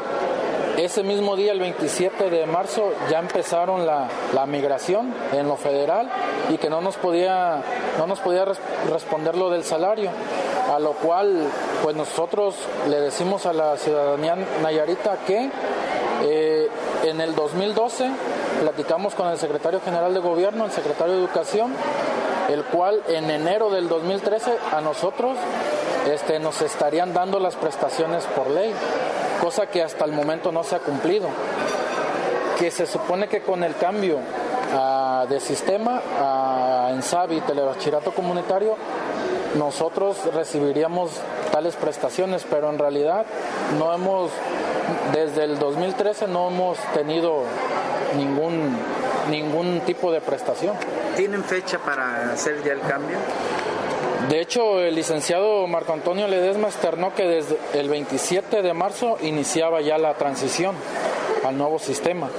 ese 0.77 1.03
mismo 1.03 1.35
día, 1.35 1.51
el 1.51 1.59
27 1.59 2.29
de 2.29 2.45
marzo, 2.45 2.93
ya 3.09 3.19
empezaron 3.19 3.85
la, 3.85 4.07
migración 4.47 5.13
en 5.33 5.49
lo 5.49 5.57
federal 5.57 6.09
y 6.49 6.57
que 6.57 6.69
no 6.69 6.79
nos 6.79 6.95
podía, 6.95 7.61
no 7.97 8.07
nos 8.07 8.19
podía 8.19 8.45
responder 8.89 9.35
lo 9.35 9.49
del 9.49 9.65
salario, 9.65 10.11
a 10.73 10.79
lo 10.79 10.93
cual 10.93 11.49
pues 11.83 11.93
nosotros 11.93 12.55
le 12.87 13.01
decimos 13.01 13.45
a 13.45 13.51
la 13.51 13.75
ciudadanía 13.75 14.37
nayarita 14.63 15.17
que 15.27 15.49
eh, 16.21 16.69
en 17.03 17.19
el 17.19 17.35
2012 17.35 18.11
platicamos 18.61 19.15
con 19.15 19.27
el 19.29 19.37
secretario 19.37 19.81
general 19.81 20.13
de 20.13 20.19
gobierno, 20.19 20.65
el 20.65 20.71
secretario 20.71 21.13
de 21.13 21.19
educación, 21.19 21.73
el 22.49 22.63
cual 22.65 23.01
en 23.07 23.29
enero 23.29 23.69
del 23.69 23.87
2013 23.89 24.57
a 24.71 24.81
nosotros 24.81 25.37
este, 26.11 26.39
nos 26.39 26.61
estarían 26.61 27.13
dando 27.13 27.39
las 27.39 27.55
prestaciones 27.55 28.23
por 28.25 28.49
ley, 28.49 28.73
cosa 29.41 29.67
que 29.67 29.83
hasta 29.83 30.05
el 30.05 30.11
momento 30.11 30.51
no 30.51 30.63
se 30.63 30.75
ha 30.75 30.79
cumplido. 30.79 31.27
Que 32.57 32.71
se 32.71 32.87
supone 32.87 33.27
que 33.27 33.41
con 33.41 33.63
el 33.63 33.75
cambio 33.75 34.17
ah, 34.73 35.25
de 35.29 35.39
sistema 35.39 36.01
a 36.19 36.89
ENSABI, 36.93 37.41
telebachillerato 37.41 38.11
comunitario, 38.11 38.75
nosotros 39.55 40.17
recibiríamos 40.33 41.11
tales 41.51 41.75
prestaciones, 41.75 42.45
pero 42.49 42.69
en 42.69 42.79
realidad 42.79 43.25
no 43.77 43.93
hemos, 43.93 44.31
desde 45.13 45.43
el 45.43 45.59
2013 45.59 46.27
no 46.27 46.49
hemos 46.49 46.77
tenido 46.93 47.43
ningún, 48.15 48.77
ningún 49.29 49.81
tipo 49.81 50.11
de 50.11 50.21
prestación. 50.21 50.75
¿Tienen 51.15 51.43
fecha 51.43 51.79
para 51.79 52.31
hacer 52.31 52.63
ya 52.63 52.73
el 52.73 52.81
cambio? 52.81 53.17
De 54.29 54.41
hecho, 54.41 54.81
el 54.81 54.95
licenciado 54.95 55.65
Marco 55.67 55.93
Antonio 55.93 56.27
Ledesma 56.27 56.67
externó 56.67 57.15
que 57.15 57.23
desde 57.23 57.57
el 57.73 57.89
27 57.89 58.61
de 58.61 58.73
marzo 58.73 59.17
iniciaba 59.21 59.81
ya 59.81 59.97
la 59.97 60.15
transición 60.15 60.75
al 61.45 61.57
nuevo 61.57 61.79
sistema 61.79 62.29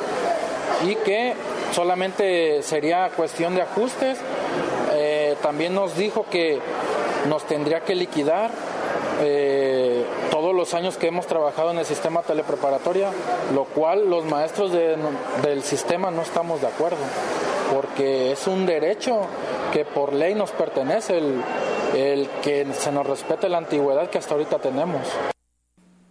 y 0.87 0.95
que 0.97 1.35
solamente 1.73 2.63
sería 2.63 3.11
cuestión 3.11 3.55
de 3.55 3.63
ajustes. 3.63 4.19
Eh, 4.93 5.37
también 5.43 5.75
nos 5.75 5.97
dijo 5.97 6.27
que 6.31 6.59
nos 7.29 7.47
tendría 7.47 7.81
que 7.81 7.95
liquidar 7.95 8.51
eh, 9.21 10.05
todos 10.31 10.55
los 10.55 10.75
años 10.75 10.97
que 10.97 11.09
hemos 11.09 11.27
trabajado 11.27 11.71
en 11.71 11.79
el 11.79 11.85
sistema 11.85 12.23
telepreparatoria, 12.23 13.11
lo 13.55 13.65
cual 13.65 14.09
los 14.09 14.25
maestros 14.25 14.73
del 14.73 15.63
sistema 15.63 16.11
no 16.11 16.23
estamos 16.23 16.61
de 16.61 16.69
acuerdo 16.69 16.99
porque 17.73 18.33
es 18.33 18.47
un 18.47 18.67
derecho 18.67 19.27
que 19.73 19.85
por 19.85 20.13
ley 20.13 20.35
nos 20.35 20.51
pertenece 20.51 21.19
el, 21.19 22.29
que 22.43 22.67
se 22.73 22.93
nos 22.93 23.07
respete 23.07 23.49
la 23.49 23.59
antigüedad 23.59 24.11
que 24.11 24.19
hasta 24.19 24.35
ahorita 24.35 24.59
tenemos. 24.59 25.03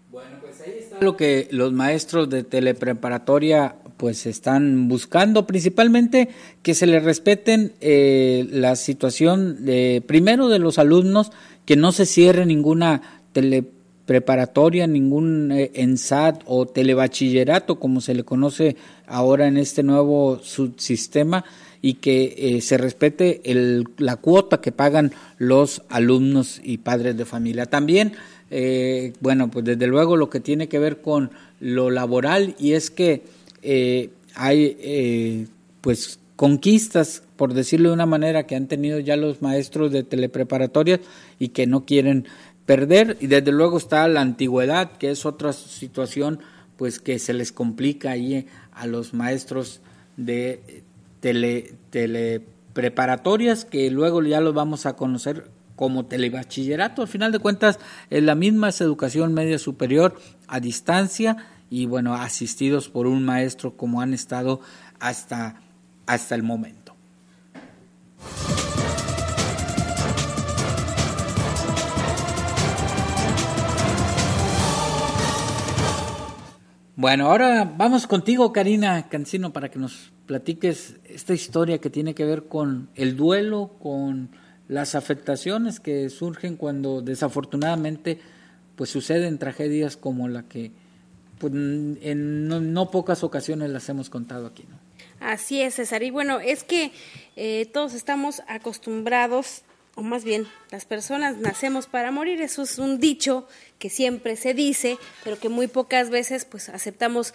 Bueno, 0.10 0.38
pues 0.42 0.62
ahí 0.62 0.76
está 0.80 0.98
lo 1.00 1.18
que 1.18 1.48
los 1.52 1.72
maestros 1.72 2.30
de 2.30 2.44
telepreparatoria 2.44 3.76
pues 3.98 4.28
están 4.28 4.88
buscando 4.88 5.48
principalmente 5.48 6.30
que 6.62 6.76
se 6.76 6.86
les 6.86 7.04
respeten 7.04 7.74
eh, 7.82 8.46
la 8.52 8.76
situación 8.76 9.66
de 9.66 10.04
primero 10.06 10.50
de 10.50 10.60
los 10.60 10.78
alumnos 10.78 11.32
que 11.68 11.76
no 11.76 11.92
se 11.92 12.08
cierre 12.08 12.48
ninguna 12.48 13.22
telepreparatoria 13.34 14.88
ningún 14.88 15.52
eh, 15.52 15.70
ENSAT 15.76 16.42
o 16.48 16.66
telebachillerato 16.66 17.80
como 17.80 18.02
se 18.02 18.16
le 18.16 18.24
conoce 18.24 18.76
ahora 19.06 19.48
en 19.48 19.58
este 19.58 19.84
nuevo 19.84 20.40
subsistema 20.42 21.46
y 21.82 21.96
que 21.96 22.34
eh, 22.38 22.62
se 22.62 22.78
respete 22.78 23.52
el, 23.52 23.84
la 23.98 24.16
cuota 24.16 24.62
que 24.62 24.72
pagan 24.72 25.12
los 25.38 25.84
alumnos 25.90 26.60
y 26.64 26.80
padres 26.80 27.16
de 27.16 27.26
familia. 27.26 27.68
También, 27.68 28.14
eh, 28.50 29.14
bueno, 29.20 29.52
pues 29.52 29.66
desde 29.66 29.86
luego 29.86 30.18
lo 30.18 30.30
que 30.30 30.40
tiene 30.40 30.68
que 30.68 30.80
ver 30.80 31.02
con 31.02 31.30
lo 31.60 31.92
laboral 31.92 32.56
y 32.58 32.74
es 32.74 32.90
que 32.90 33.24
eh, 33.62 34.10
hay 34.36 34.78
eh, 34.80 35.48
pues 35.82 36.20
conquistas, 36.38 37.24
por 37.36 37.54
decirlo 37.54 37.90
de 37.90 37.96
una 37.96 38.06
manera, 38.06 38.48
que 38.48 38.56
han 38.56 38.68
tenido 38.68 39.00
ya 39.00 39.18
los 39.18 39.42
maestros 39.42 39.92
de 39.92 40.04
telepreparatorias 40.04 41.02
y 41.40 41.50
que 41.50 41.68
no 41.68 41.84
quieren 41.84 42.26
perder. 42.66 43.18
Y 43.20 43.28
desde 43.28 43.52
luego 43.52 43.78
está 43.78 44.08
la 44.08 44.22
antigüedad, 44.22 44.94
que 44.94 45.12
es 45.12 45.26
otra 45.26 45.52
situación 45.52 46.40
pues 46.78 47.00
que 47.00 47.18
se 47.18 47.34
les 47.34 47.52
complica 47.52 48.12
ahí 48.12 48.46
a 48.72 48.86
los 48.86 49.16
maestros 49.16 49.82
de 50.16 50.84
tele, 51.20 51.74
telepreparatorias, 51.90 53.66
que 53.66 53.90
luego 53.90 54.22
ya 54.22 54.40
los 54.40 54.54
vamos 54.54 54.86
a 54.86 54.96
conocer 54.96 55.50
como 55.76 56.06
telebachillerato. 56.06 57.02
Al 57.02 57.08
final 57.08 57.32
de 57.32 57.40
cuentas, 57.40 57.80
es 58.12 58.22
la 58.22 58.36
misma 58.36 58.70
es 58.70 58.80
educación 58.80 59.34
media 59.34 59.58
superior 59.58 60.20
a 60.48 60.60
distancia 60.60 61.38
y 61.70 61.88
bueno, 61.88 62.14
asistidos 62.14 62.90
por 62.90 63.08
un 63.08 63.26
maestro 63.26 63.76
como 63.76 64.02
han 64.02 64.14
estado 64.14 64.62
hasta, 65.00 65.62
hasta 66.08 66.36
el 66.36 66.44
momento. 66.44 66.96
Bueno, 76.96 77.30
ahora 77.30 77.64
vamos 77.78 78.08
contigo, 78.08 78.52
Karina 78.52 79.08
Cancino, 79.08 79.54
para 79.54 79.70
que 79.70 79.78
nos 79.78 80.12
platiques 80.26 80.96
esta 81.06 81.36
historia 81.36 81.78
que 81.78 81.92
tiene 81.92 82.16
que 82.16 82.26
ver 82.26 82.48
con 82.48 82.90
el 82.96 83.16
duelo, 83.16 83.76
con 83.80 84.32
las 84.68 84.96
afectaciones 84.96 85.80
que 85.80 86.10
surgen 86.10 86.56
cuando 86.56 87.04
desafortunadamente 87.04 88.20
pues 88.76 88.90
suceden 88.90 89.38
tragedias 89.38 89.96
como 89.96 90.28
la 90.28 90.44
que 90.44 90.72
pues, 91.38 91.54
en 91.54 92.48
no, 92.48 92.92
pocas 92.92 93.24
ocasiones 93.24 93.70
las 93.70 93.88
hemos 93.90 94.10
contado 94.10 94.48
aquí, 94.48 94.66
¿no? 94.68 94.87
Así 95.20 95.62
es, 95.62 95.76
César. 95.76 96.04
Y 96.04 96.12
bueno, 96.12 96.40
es 96.40 96.64
que 96.64 96.92
eh, 97.36 97.70
todos 97.74 97.94
estamos 97.94 98.42
acostumbrados, 98.48 99.64
o 99.96 100.02
más 100.02 100.24
bien, 100.24 100.48
las 100.70 100.86
personas 100.86 101.38
nacemos 101.38 101.88
para 101.88 102.12
morir. 102.12 102.42
Eso 102.42 102.64
es 102.64 102.78
un 102.78 103.00
dicho 103.00 103.48
que 103.80 103.90
siempre 103.90 104.36
se 104.36 104.54
dice, 104.54 104.98
pero 105.24 105.40
que 105.40 105.50
muy 105.50 105.68
pocas 105.68 106.10
veces 106.10 106.46
pues 106.46 106.70
aceptamos 106.70 107.34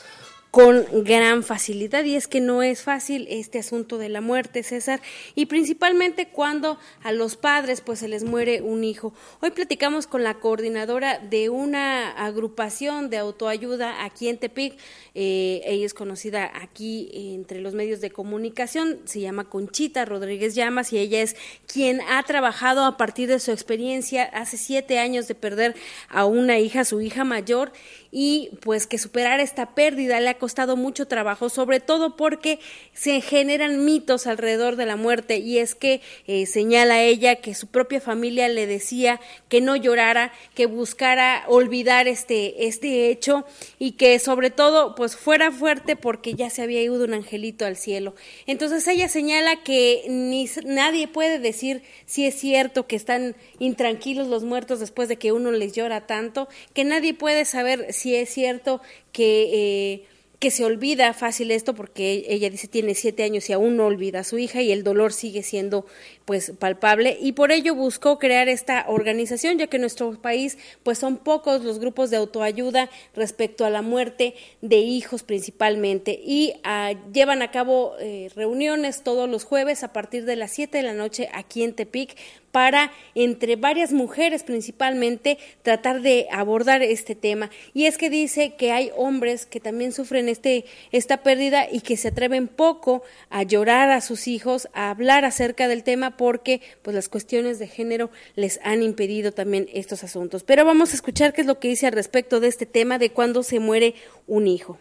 con 0.53 0.85
gran 1.03 1.43
facilidad 1.43 2.05
y 2.05 2.15
es 2.15 2.29
que 2.29 2.43
no 2.43 2.63
es 2.63 2.83
fácil 2.83 3.27
este 3.31 3.59
asunto 3.59 3.97
de 3.97 4.11
la 4.11 4.21
muerte, 4.21 4.63
César, 4.63 5.01
y 5.35 5.47
principalmente 5.47 6.29
cuando 6.29 6.79
a 7.03 7.11
los 7.11 7.37
padres 7.37 7.81
pues 7.81 8.01
se 8.01 8.07
les 8.07 8.23
muere 8.23 8.61
un 8.61 8.85
hijo. 8.85 9.15
Hoy 9.41 9.53
platicamos 9.53 10.07
con 10.07 10.23
la 10.23 10.35
coordinadora 10.35 11.19
de 11.19 11.49
una 11.49 12.11
agrupación 12.11 13.09
de 13.09 13.17
autoayuda 13.17 14.05
aquí 14.05 14.29
en 14.29 14.37
Tepic, 14.37 14.75
eh, 15.15 15.63
ella 15.65 15.87
es 15.87 15.95
conocida 15.95 16.53
aquí 16.55 17.09
entre 17.35 17.63
los 17.63 17.73
medios 17.73 18.03
de 18.03 18.11
comunicación, 18.11 19.01
se 19.07 19.21
llama 19.21 19.49
Conchita 19.49 20.05
Rodríguez 20.05 20.55
Llamas 20.55 20.93
y 20.93 20.99
ella 20.99 21.23
es 21.23 21.35
quien 21.67 22.03
ha 22.11 22.23
trabajado 22.25 22.85
a 22.85 22.99
partir 22.99 23.27
de 23.27 23.41
su 23.41 23.53
experiencia 23.53 24.25
hace 24.25 24.59
siete 24.59 24.99
años 24.99 25.29
de 25.29 25.35
perder 25.35 25.75
a 26.11 26.27
una 26.27 26.59
hija, 26.59 26.85
su 26.85 27.01
hija 27.01 27.25
mayor, 27.25 27.73
y 28.15 28.51
pues 28.61 28.87
que 28.87 28.99
superar 28.99 29.41
esta 29.41 29.75
pérdida 29.75 30.21
le 30.21 30.29
ha 30.29 30.42
costado 30.43 30.77
mucho 30.77 31.07
trabajo, 31.07 31.49
sobre 31.49 31.79
todo 31.79 32.17
porque 32.17 32.59
se 32.95 33.21
generan 33.21 33.85
mitos 33.85 34.27
alrededor 34.27 34.75
de 34.75 34.87
la 34.87 34.97
muerte 34.97 35.37
y 35.39 35.59
es 35.59 35.77
que 35.77 36.01
eh, 36.27 36.47
señala 36.47 37.01
ella 37.01 37.37
que 37.37 37.55
su 37.55 37.69
propia 37.69 38.01
familia 38.01 38.49
le 38.49 38.67
decía 38.67 39.21
que 39.49 39.61
no 39.61 39.77
llorara, 39.77 40.33
que 40.57 40.67
buscara 40.67 41.45
olvidar 41.47 42.09
este, 42.09 42.67
este 42.67 43.09
hecho 43.09 43.45
y 43.79 43.93
que 43.93 44.19
sobre 44.19 44.51
todo 44.51 44.97
pues 44.97 45.15
fuera 45.15 45.53
fuerte 45.53 45.95
porque 45.95 46.35
ya 46.35 46.51
se 46.51 46.63
había 46.63 46.83
ido 46.83 47.05
un 47.05 47.15
angelito 47.15 47.65
al 47.65 47.77
cielo. 47.77 48.17
Entonces 48.49 48.89
ella 48.89 49.09
señala 49.09 49.63
que 49.63 50.07
ni 50.09 50.51
nadie 50.65 51.07
puede 51.07 51.39
decir 51.39 51.85
si 52.05 52.27
es 52.27 52.35
cierto 52.35 52.89
que 52.89 52.97
están 52.97 53.37
intranquilos 53.61 54.27
los 54.27 54.43
muertos 54.43 54.81
después 54.81 55.09
de 55.09 55.19
que 55.19 55.31
uno 55.31 55.53
les 55.53 55.73
llora 55.73 56.09
tanto, 56.09 56.49
que 56.75 56.83
nadie 56.83 57.15
puede 57.15 57.45
saber 57.45 57.93
si 57.93 58.17
es 58.17 58.29
cierto 58.29 58.83
que, 59.13 59.51
eh, 59.53 60.12
que 60.43 60.51
se 60.51 60.65
olvida 60.65 61.13
fácil 61.13 61.53
esto 61.53 61.73
porque 61.73 62.25
ella 62.27 62.51
dice 62.51 62.67
tiene 62.67 62.97
siete 62.97 63.23
años 63.23 63.49
y 63.49 63.53
aún 63.53 63.77
no 63.77 63.87
olvida 63.87 64.19
a 64.19 64.25
su 64.25 64.39
hija 64.39 64.61
y 64.61 64.73
el 64.73 64.83
dolor 64.83 65.13
sigue 65.13 65.45
siendo 65.45 65.87
pues 66.25 66.51
palpable 66.59 67.17
y 67.21 67.31
por 67.31 67.53
ello 67.53 67.77
buscó 67.77 68.19
crear 68.19 68.49
esta 68.49 68.87
organización 68.89 69.57
ya 69.57 69.69
que 69.69 69.77
en 69.77 69.83
nuestro 69.83 70.21
país 70.21 70.59
pues 70.83 70.99
son 70.99 71.19
pocos 71.19 71.63
los 71.63 71.79
grupos 71.79 72.11
de 72.11 72.17
autoayuda 72.17 72.91
respecto 73.15 73.65
a 73.65 73.71
la 73.71 73.83
muerte 73.83 74.35
de 74.63 74.79
hijos 74.79 75.23
principalmente. 75.23 76.21
Y 76.25 76.55
ah, 76.65 76.95
llevan 77.13 77.41
a 77.43 77.53
cabo 77.53 77.95
eh, 78.01 78.29
reuniones 78.35 79.05
todos 79.05 79.29
los 79.29 79.45
jueves 79.45 79.85
a 79.85 79.93
partir 79.93 80.25
de 80.25 80.35
las 80.35 80.51
siete 80.51 80.79
de 80.79 80.83
la 80.83 80.93
noche 80.93 81.29
aquí 81.33 81.63
en 81.63 81.73
Tepic 81.73 82.17
para, 82.53 82.93
entre 83.15 83.57
varias 83.57 83.93
mujeres 83.93 84.45
principalmente, 84.45 85.39
tratar 85.63 86.03
de 86.03 86.29
abordar 86.31 86.83
este 86.83 87.17
tema. 87.17 87.51
Y 87.75 87.87
es 87.87 87.99
que 87.99 88.11
dice 88.11 88.55
que 88.55 88.71
hay 88.71 88.93
hombres 88.95 89.47
que 89.47 89.59
también 89.59 89.93
sufren 89.93 90.29
este, 90.29 90.67
esta 90.93 91.23
pérdida 91.23 91.67
y 91.71 91.81
que 91.81 91.97
se 91.97 92.09
atreven 92.09 92.47
poco 92.47 93.03
a 93.31 93.43
llorar 93.43 93.91
a 93.91 94.03
sus 94.03 94.29
hijos, 94.29 94.69
a 94.75 94.91
hablar 94.91 95.25
acerca 95.25 95.67
del 95.67 95.83
tema 95.83 96.17
porque 96.17 96.61
pues 96.83 96.95
las 96.95 97.09
cuestiones 97.09 97.59
de 97.59 97.67
género 97.67 98.11
les 98.37 98.61
han 98.63 98.83
impedido 98.83 99.33
también 99.33 99.69
estos 99.73 100.05
asuntos. 100.05 100.45
Pero 100.45 100.65
vamos 100.65 100.93
a 100.93 100.95
escuchar 100.95 101.33
qué 101.33 101.41
es 101.41 101.47
lo 101.47 101.59
que 101.59 101.69
dice 101.69 101.87
al 101.87 101.95
respecto 101.95 102.39
de 102.39 102.49
este 102.49 102.67
tema 102.67 102.99
de 102.99 103.11
cuando 103.11 103.43
se 103.43 103.59
muere 103.59 103.95
un 104.27 104.47
hijo. 104.47 104.79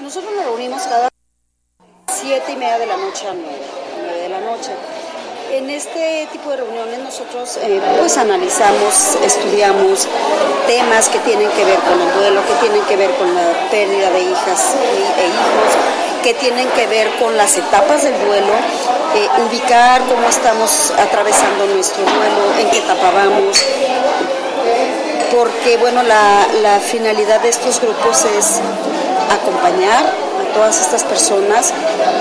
Nosotros 0.00 0.32
nos 0.32 0.44
reunimos 0.44 0.82
cada 0.84 1.08
siete 2.08 2.52
y 2.52 2.56
media 2.56 2.78
de 2.78 2.86
la 2.86 2.96
noche 2.96 3.26
a 3.26 3.34
nueve, 3.34 3.58
nueve 3.98 4.20
de 4.22 4.28
la 4.28 4.40
noche 4.40 4.70
en 5.50 5.70
este 5.70 6.28
tipo 6.32 6.50
de 6.50 6.58
reuniones 6.58 6.98
nosotros 7.00 7.58
eh, 7.62 7.80
pues 7.98 8.16
analizamos, 8.16 9.16
estudiamos 9.24 10.06
temas 10.66 11.08
que 11.08 11.18
tienen 11.20 11.50
que 11.50 11.64
ver 11.64 11.78
con 11.80 12.00
el 12.00 12.12
duelo, 12.14 12.40
que 12.46 12.54
tienen 12.66 12.82
que 12.84 12.96
ver 12.96 13.10
con 13.16 13.34
la 13.34 13.68
pérdida 13.70 14.10
de 14.10 14.20
hijas 14.20 14.74
e 15.18 15.26
hijos, 15.26 16.22
que 16.22 16.34
tienen 16.34 16.68
que 16.70 16.86
ver 16.86 17.08
con 17.18 17.36
las 17.36 17.56
etapas 17.56 18.02
del 18.04 18.18
duelo, 18.24 18.52
eh, 19.14 19.28
ubicar 19.48 20.02
cómo 20.02 20.28
estamos 20.28 20.92
atravesando 20.92 21.66
nuestro 21.66 22.02
duelo, 22.04 22.60
en 22.60 22.70
qué 22.70 22.78
etapa 22.78 23.10
vamos, 23.10 23.64
porque 25.34 25.76
bueno, 25.78 26.02
la, 26.02 26.80
finalidad 26.80 27.40
de 27.40 27.48
estos 27.48 27.80
grupos 27.80 28.24
es 28.36 28.60
acompañar 29.32 30.29
todas 30.52 30.80
estas 30.80 31.04
personas 31.04 31.72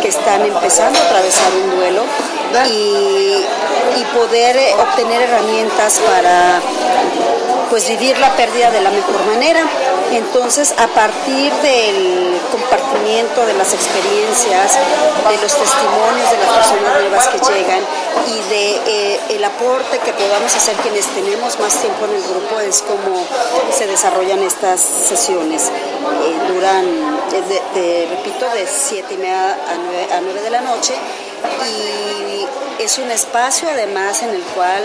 que 0.02 0.08
están 0.08 0.42
empezando 0.46 1.00
a 1.00 1.04
atravesar 1.04 1.52
un 1.64 1.76
duelo 1.78 2.04
y, 2.68 3.46
poder 4.16 4.58
eh, 4.58 4.74
obtener 4.74 5.22
herramientas 5.22 6.00
para 6.00 6.60
pues 7.70 7.88
vivir 7.88 8.18
la 8.18 8.36
pérdida 8.36 8.72
de 8.72 8.82
la 8.82 8.90
mejor 8.90 9.24
manera. 9.26 9.62
Entonces, 10.12 10.74
a 10.80 10.88
partir 10.88 11.54
del 11.62 12.42
compartimiento 12.52 13.46
de 13.46 13.54
las 13.54 13.74
experiencias, 13.74 14.74
de 15.30 15.38
los 15.38 15.54
testimonios 15.56 16.32
de 16.32 16.38
las 16.40 16.50
personas 16.50 17.02
nuevas 17.02 17.28
que 17.28 17.38
llegan 17.54 17.84
y 18.28 18.50
de 18.50 18.72
eh, 18.88 19.20
el 19.30 19.44
aporte 19.44 20.00
que 20.00 20.14
podamos 20.14 20.56
hacer 20.56 20.76
quienes 20.78 21.06
tenemos 21.08 21.60
más 21.60 21.76
tiempo 21.76 22.06
en 22.06 22.16
el 22.16 22.24
grupo 22.24 22.60
es 22.60 22.82
como 22.82 23.24
se 23.72 23.86
desarrollan 23.86 24.42
estas 24.42 24.82
sesiones. 24.82 25.70
Eh, 25.70 26.54
duran, 26.54 26.86
repito, 28.10 28.50
de 28.50 28.68
7 28.68 29.14
y 29.14 29.18
media 29.18 29.54
a 29.54 30.22
9 30.22 30.42
de 30.42 30.50
la 30.50 30.62
noche 30.62 30.94
y 31.66 32.84
es 32.84 32.98
un 32.98 33.12
espacio 33.12 33.70
además 33.70 34.24
en 34.24 34.30
el 34.30 34.42
cual 34.56 34.84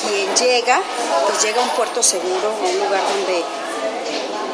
quien 0.00 0.34
llega, 0.36 0.80
pues 1.26 1.42
llega 1.42 1.60
a 1.60 1.64
un 1.64 1.70
puerto 1.70 2.02
seguro, 2.02 2.48
a 2.48 2.68
un 2.68 2.78
lugar 2.78 3.02
donde 3.14 3.44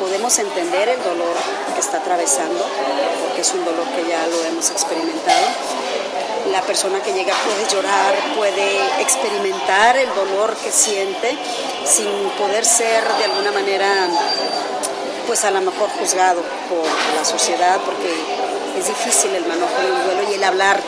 podemos 0.00 0.38
entender 0.38 0.88
el 0.88 1.02
dolor 1.02 1.36
que 1.74 1.80
está 1.80 1.98
atravesando, 1.98 2.64
porque 3.22 3.42
es 3.42 3.52
un 3.52 3.64
dolor 3.64 3.86
que 3.94 4.08
ya 4.08 4.26
lo 4.26 4.44
hemos 4.44 4.70
experimentado. 4.70 5.46
La 6.50 6.62
persona 6.62 7.02
que 7.02 7.12
llega 7.12 7.34
puede 7.34 7.68
llorar, 7.68 8.14
puede 8.36 9.02
experimentar 9.02 9.96
el 9.96 10.08
dolor 10.14 10.56
que 10.56 10.70
siente 10.70 11.36
sin 11.84 12.30
poder 12.38 12.64
ser 12.64 13.02
de 13.18 13.24
alguna 13.24 13.50
manera, 13.50 14.08
pues 15.26 15.44
a 15.44 15.50
lo 15.50 15.60
mejor 15.60 15.88
juzgado 15.90 16.42
por 16.68 16.84
la 17.16 17.24
sociedad, 17.24 17.80
porque 17.84 18.10
es 18.78 18.86
difícil 18.86 19.34
el 19.34 19.46
manejo 19.46 19.76
del 19.82 20.04
duelo 20.04 20.30
y 20.30 20.34
el 20.34 20.44
hablar 20.44 20.80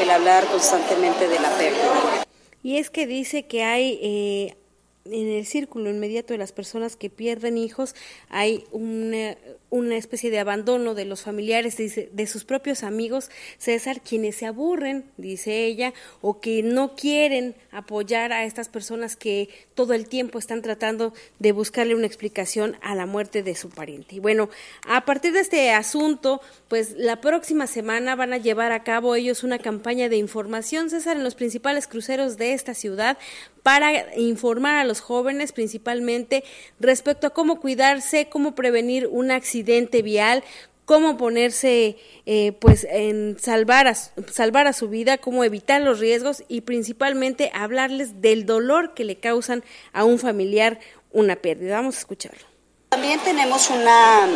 el 0.00 0.10
hablar 0.10 0.46
constantemente 0.46 1.28
de 1.28 1.38
la 1.38 1.50
pérdida. 1.56 2.24
Y 2.62 2.78
es 2.78 2.90
que 2.90 3.06
dice 3.06 3.46
que 3.46 3.62
hay 3.62 3.98
eh, 4.02 4.56
en 5.04 5.30
el 5.30 5.46
círculo 5.46 5.90
inmediato 5.90 6.32
de 6.32 6.38
las 6.38 6.52
personas 6.52 6.96
que 6.96 7.10
pierden 7.10 7.58
hijos 7.58 7.94
hay 8.30 8.64
una, 8.72 9.36
una 9.74 9.96
especie 9.96 10.30
de 10.30 10.38
abandono 10.38 10.94
de 10.94 11.04
los 11.04 11.22
familiares, 11.22 11.76
de, 11.76 12.26
sus 12.28 12.44
propios 12.44 12.84
amigos, 12.84 13.28
César, 13.58 14.02
quienes 14.02 14.36
se 14.36 14.46
aburren, 14.46 15.04
dice 15.16 15.64
ella, 15.64 15.92
o 16.20 16.40
que 16.40 16.62
no 16.62 16.94
quieren 16.94 17.56
apoyar 17.72 18.32
a 18.32 18.44
estas 18.44 18.68
personas 18.68 19.16
que 19.16 19.48
todo 19.74 19.92
el 19.92 20.06
tiempo 20.08 20.38
están 20.38 20.62
tratando 20.62 21.12
de 21.40 21.50
buscarle 21.50 21.96
una 21.96 22.06
explicación 22.06 22.76
a 22.82 22.94
la 22.94 23.06
muerte 23.06 23.42
de 23.42 23.56
su 23.56 23.68
pariente. 23.68 24.14
Y 24.14 24.20
bueno, 24.20 24.48
a 24.86 25.04
partir 25.04 25.32
de 25.32 25.40
este 25.40 25.72
asunto, 25.72 26.40
pues 26.68 26.92
la 26.92 27.20
próxima 27.20 27.66
semana 27.66 28.14
van 28.14 28.32
a 28.32 28.38
llevar 28.38 28.70
a 28.70 28.84
cabo 28.84 29.16
ellos 29.16 29.42
una 29.42 29.58
campaña 29.58 30.08
de 30.08 30.18
información, 30.18 30.88
César, 30.88 31.16
en 31.16 31.24
los 31.24 31.34
principales 31.34 31.88
cruceros 31.88 32.36
de 32.36 32.52
esta 32.52 32.74
ciudad 32.74 33.18
para 33.64 34.14
informar 34.16 34.76
a 34.76 34.84
los 34.84 35.00
jóvenes 35.00 35.52
principalmente 35.52 36.44
respecto 36.78 37.26
a 37.26 37.30
cómo 37.30 37.60
cuidarse, 37.60 38.28
cómo 38.28 38.54
prevenir 38.54 39.08
un 39.10 39.30
accidente 39.32 39.63
vial, 40.02 40.44
cómo 40.84 41.16
ponerse 41.16 41.96
eh, 42.26 42.52
pues 42.60 42.86
en 42.88 43.36
salvar 43.40 43.86
a, 43.86 43.94
salvar 43.94 44.66
a 44.66 44.72
su 44.72 44.88
vida, 44.88 45.18
cómo 45.18 45.44
evitar 45.44 45.80
los 45.80 45.98
riesgos 45.98 46.44
y 46.48 46.62
principalmente 46.62 47.50
hablarles 47.54 48.20
del 48.20 48.46
dolor 48.46 48.94
que 48.94 49.04
le 49.04 49.16
causan 49.16 49.64
a 49.92 50.04
un 50.04 50.18
familiar 50.18 50.78
una 51.12 51.36
pérdida. 51.36 51.76
Vamos 51.76 51.96
a 51.96 51.98
escucharlo. 52.00 52.54
También 52.90 53.18
tenemos 53.20 53.70
una, 53.70 54.28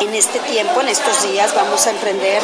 en 0.00 0.12
este 0.12 0.40
tiempo, 0.40 0.80
en 0.80 0.88
estos 0.88 1.30
días, 1.30 1.54
vamos 1.54 1.86
a 1.86 1.90
emprender 1.90 2.42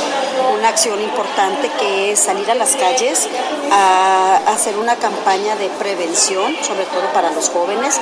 una 0.57 0.69
acción 0.69 1.03
importante 1.03 1.69
que 1.81 2.13
es 2.13 2.21
salir 2.21 2.49
a 2.49 2.55
las 2.55 2.77
calles 2.77 3.29
a 3.73 4.37
hacer 4.47 4.77
una 4.77 4.95
campaña 4.97 5.57
de 5.57 5.69
prevención, 5.81 6.55
sobre 6.63 6.85
todo 6.85 7.13
para 7.13 7.33
los 7.33 7.49
jóvenes, 7.49 7.99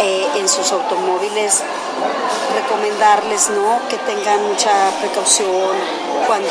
eh, 0.00 0.26
en 0.36 0.48
sus 0.48 0.72
automóviles, 0.72 1.62
recomendarles 2.54 3.50
¿no? 3.50 3.86
que 3.88 3.98
tengan 3.98 4.48
mucha 4.48 4.72
precaución 5.00 5.76
cuando 6.26 6.48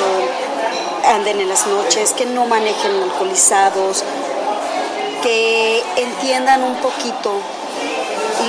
anden 1.08 1.42
en 1.42 1.50
las 1.50 1.66
noches, 1.66 2.14
que 2.14 2.26
no 2.28 2.46
manejen 2.46 3.02
alcoholizados, 3.02 4.04
que 5.24 5.84
entiendan 5.96 6.64
un 6.64 6.76
poquito 6.76 7.34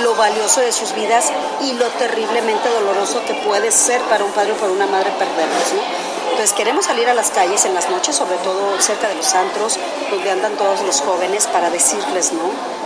lo 0.03 0.15
valioso 0.15 0.61
de 0.61 0.71
sus 0.71 0.93
vidas 0.93 1.31
y 1.61 1.73
lo 1.73 1.87
terriblemente 1.87 2.69
doloroso 2.69 3.21
que 3.25 3.33
puede 3.33 3.71
ser 3.71 4.01
para 4.01 4.23
un 4.23 4.31
padre 4.31 4.53
o 4.53 4.55
para 4.55 4.71
una 4.71 4.85
madre 4.85 5.11
perderlos. 5.17 5.73
¿no? 5.73 5.81
Entonces 6.31 6.53
queremos 6.53 6.85
salir 6.85 7.09
a 7.09 7.13
las 7.13 7.31
calles 7.31 7.65
en 7.65 7.73
las 7.73 7.89
noches, 7.89 8.15
sobre 8.15 8.37
todo 8.37 8.79
cerca 8.79 9.07
de 9.09 9.15
los 9.15 9.33
antros, 9.33 9.77
donde 10.09 10.31
andan 10.31 10.53
todos 10.57 10.81
los 10.81 11.01
jóvenes, 11.01 11.47
para 11.47 11.69
decirles 11.69 12.31
¿no? 12.33 12.80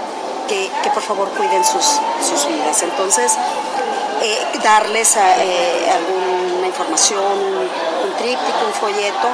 Que, 0.48 0.70
que 0.84 0.90
por 0.92 1.04
favor 1.04 1.30
cuiden 1.30 1.64
sus, 1.64 1.86
sus 2.22 2.48
vidas. 2.48 2.82
Entonces, 2.84 3.34
eh, 4.22 4.60
darles 4.64 5.16
eh, 5.18 5.92
alguna 5.92 6.68
información, 6.68 7.22
un 7.22 8.18
tríptico, 8.18 8.58
un 8.66 8.74
folleto 8.74 9.28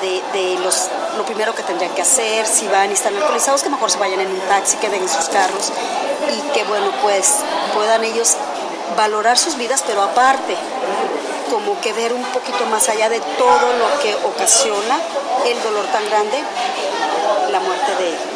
de, 0.00 0.22
de, 0.32 0.58
los, 0.60 0.88
lo 1.16 1.24
primero 1.24 1.54
que 1.54 1.62
tendrían 1.62 1.92
que 1.94 2.02
hacer, 2.02 2.46
si 2.46 2.66
van 2.68 2.90
y 2.90 2.94
están 2.94 3.14
alcoholizados, 3.16 3.62
que 3.62 3.70
mejor 3.70 3.90
se 3.90 3.98
vayan 3.98 4.20
en 4.20 4.30
un 4.30 4.40
taxi, 4.40 4.76
queden 4.78 5.02
en 5.02 5.08
sus 5.08 5.28
carros 5.28 5.72
y 6.28 6.40
que 6.52 6.64
bueno, 6.64 6.92
pues 7.02 7.36
puedan 7.74 8.04
ellos 8.04 8.36
valorar 8.96 9.38
sus 9.38 9.56
vidas, 9.56 9.82
pero 9.86 10.02
aparte, 10.02 10.56
como 11.50 11.80
que 11.80 11.92
ver 11.92 12.12
un 12.12 12.22
poquito 12.24 12.64
más 12.66 12.88
allá 12.88 13.08
de 13.08 13.20
todo 13.20 13.72
lo 13.78 14.00
que 14.00 14.14
ocasiona 14.24 14.98
el 15.46 15.62
dolor 15.62 15.84
tan 15.86 16.04
grande, 16.08 16.38
la 17.50 17.60
muerte 17.60 17.94
de, 17.96 18.29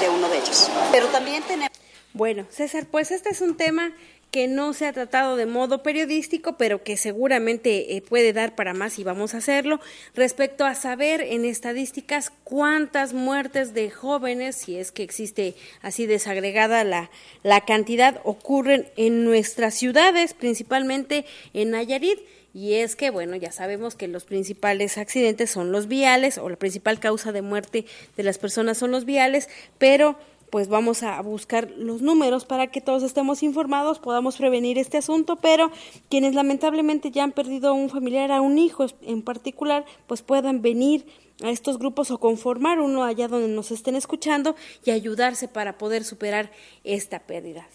de 0.00 0.08
uno 0.08 0.28
de 0.28 0.38
ellos. 0.38 0.70
Pero 0.92 1.06
también 1.08 1.42
tenemos... 1.42 1.70
Bueno, 2.12 2.46
César, 2.50 2.86
pues 2.90 3.10
este 3.10 3.30
es 3.30 3.40
un 3.40 3.56
tema 3.56 3.92
que 4.30 4.46
no 4.46 4.72
se 4.72 4.86
ha 4.86 4.92
tratado 4.92 5.36
de 5.36 5.46
modo 5.46 5.82
periodístico, 5.82 6.56
pero 6.56 6.82
que 6.82 6.96
seguramente 6.96 7.96
eh, 7.96 8.02
puede 8.02 8.32
dar 8.32 8.54
para 8.54 8.74
más 8.74 8.98
y 8.98 9.04
vamos 9.04 9.34
a 9.34 9.38
hacerlo, 9.38 9.80
respecto 10.14 10.64
a 10.64 10.74
saber 10.74 11.20
en 11.20 11.44
estadísticas 11.44 12.32
cuántas 12.44 13.12
muertes 13.12 13.74
de 13.74 13.90
jóvenes, 13.90 14.56
si 14.56 14.76
es 14.76 14.92
que 14.92 15.02
existe 15.02 15.54
así 15.82 16.06
desagregada 16.06 16.84
la, 16.84 17.10
la 17.42 17.62
cantidad, 17.62 18.20
ocurren 18.24 18.86
en 18.96 19.24
nuestras 19.24 19.74
ciudades, 19.74 20.34
principalmente 20.34 21.26
en 21.52 21.72
Nayarit. 21.72 22.20
Y 22.52 22.74
es 22.74 22.96
que, 22.96 23.10
bueno, 23.10 23.36
ya 23.36 23.52
sabemos 23.52 23.94
que 23.94 24.08
los 24.08 24.24
principales 24.24 24.98
accidentes 24.98 25.50
son 25.50 25.70
los 25.70 25.86
viales 25.86 26.38
o 26.38 26.48
la 26.48 26.56
principal 26.56 26.98
causa 26.98 27.32
de 27.32 27.42
muerte 27.42 27.86
de 28.16 28.22
las 28.22 28.38
personas 28.38 28.78
son 28.78 28.90
los 28.90 29.04
viales, 29.04 29.48
pero 29.78 30.16
pues 30.50 30.68
vamos 30.68 31.02
a 31.04 31.20
buscar 31.22 31.70
los 31.76 32.02
números 32.02 32.44
para 32.44 32.66
que 32.66 32.80
todos 32.80 33.04
estemos 33.04 33.42
informados, 33.42 34.00
podamos 34.00 34.36
prevenir 34.36 34.78
este 34.78 34.98
asunto, 34.98 35.36
pero 35.36 35.70
quienes 36.08 36.34
lamentablemente 36.34 37.12
ya 37.12 37.22
han 37.22 37.32
perdido 37.32 37.68
a 37.70 37.72
un 37.72 37.88
familiar, 37.88 38.32
a 38.32 38.40
un 38.40 38.58
hijo 38.58 38.86
en 39.02 39.22
particular, 39.22 39.84
pues 40.08 40.22
puedan 40.22 40.60
venir 40.60 41.06
a 41.42 41.50
estos 41.50 41.78
grupos 41.78 42.10
o 42.10 42.18
conformar 42.18 42.80
uno 42.80 43.04
allá 43.04 43.28
donde 43.28 43.48
nos 43.48 43.70
estén 43.70 43.96
escuchando 43.96 44.56
y 44.84 44.90
ayudarse 44.90 45.48
para 45.48 45.78
poder 45.78 46.04
superar 46.04 46.50
esta 46.84 47.20
pérdida. 47.20 47.66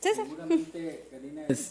César. 0.00 0.26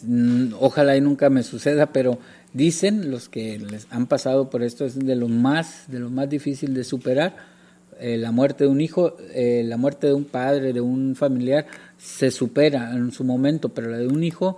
Mm, 0.04 0.54
ojalá 0.60 0.96
y 0.96 1.00
nunca 1.00 1.30
me 1.30 1.42
suceda, 1.42 1.92
pero 1.92 2.18
dicen 2.52 3.10
los 3.10 3.28
que 3.28 3.58
les 3.58 3.86
han 3.90 4.06
pasado 4.06 4.50
por 4.50 4.62
esto 4.62 4.84
es 4.84 4.98
de 4.98 5.16
lo 5.16 5.28
más 5.28 5.84
de 5.88 5.98
lo 5.98 6.10
más 6.10 6.28
difícil 6.28 6.74
de 6.74 6.84
superar 6.84 7.36
eh, 8.00 8.16
la 8.16 8.30
muerte 8.30 8.64
de 8.64 8.70
un 8.70 8.80
hijo, 8.80 9.16
eh, 9.34 9.62
la 9.64 9.76
muerte 9.76 10.06
de 10.06 10.12
un 10.12 10.24
padre, 10.24 10.72
de 10.72 10.80
un 10.80 11.16
familiar, 11.16 11.66
se 11.96 12.30
supera 12.30 12.92
en 12.92 13.10
su 13.10 13.24
momento, 13.24 13.70
pero 13.70 13.88
la 13.90 13.98
de 13.98 14.06
un 14.06 14.22
hijo, 14.22 14.56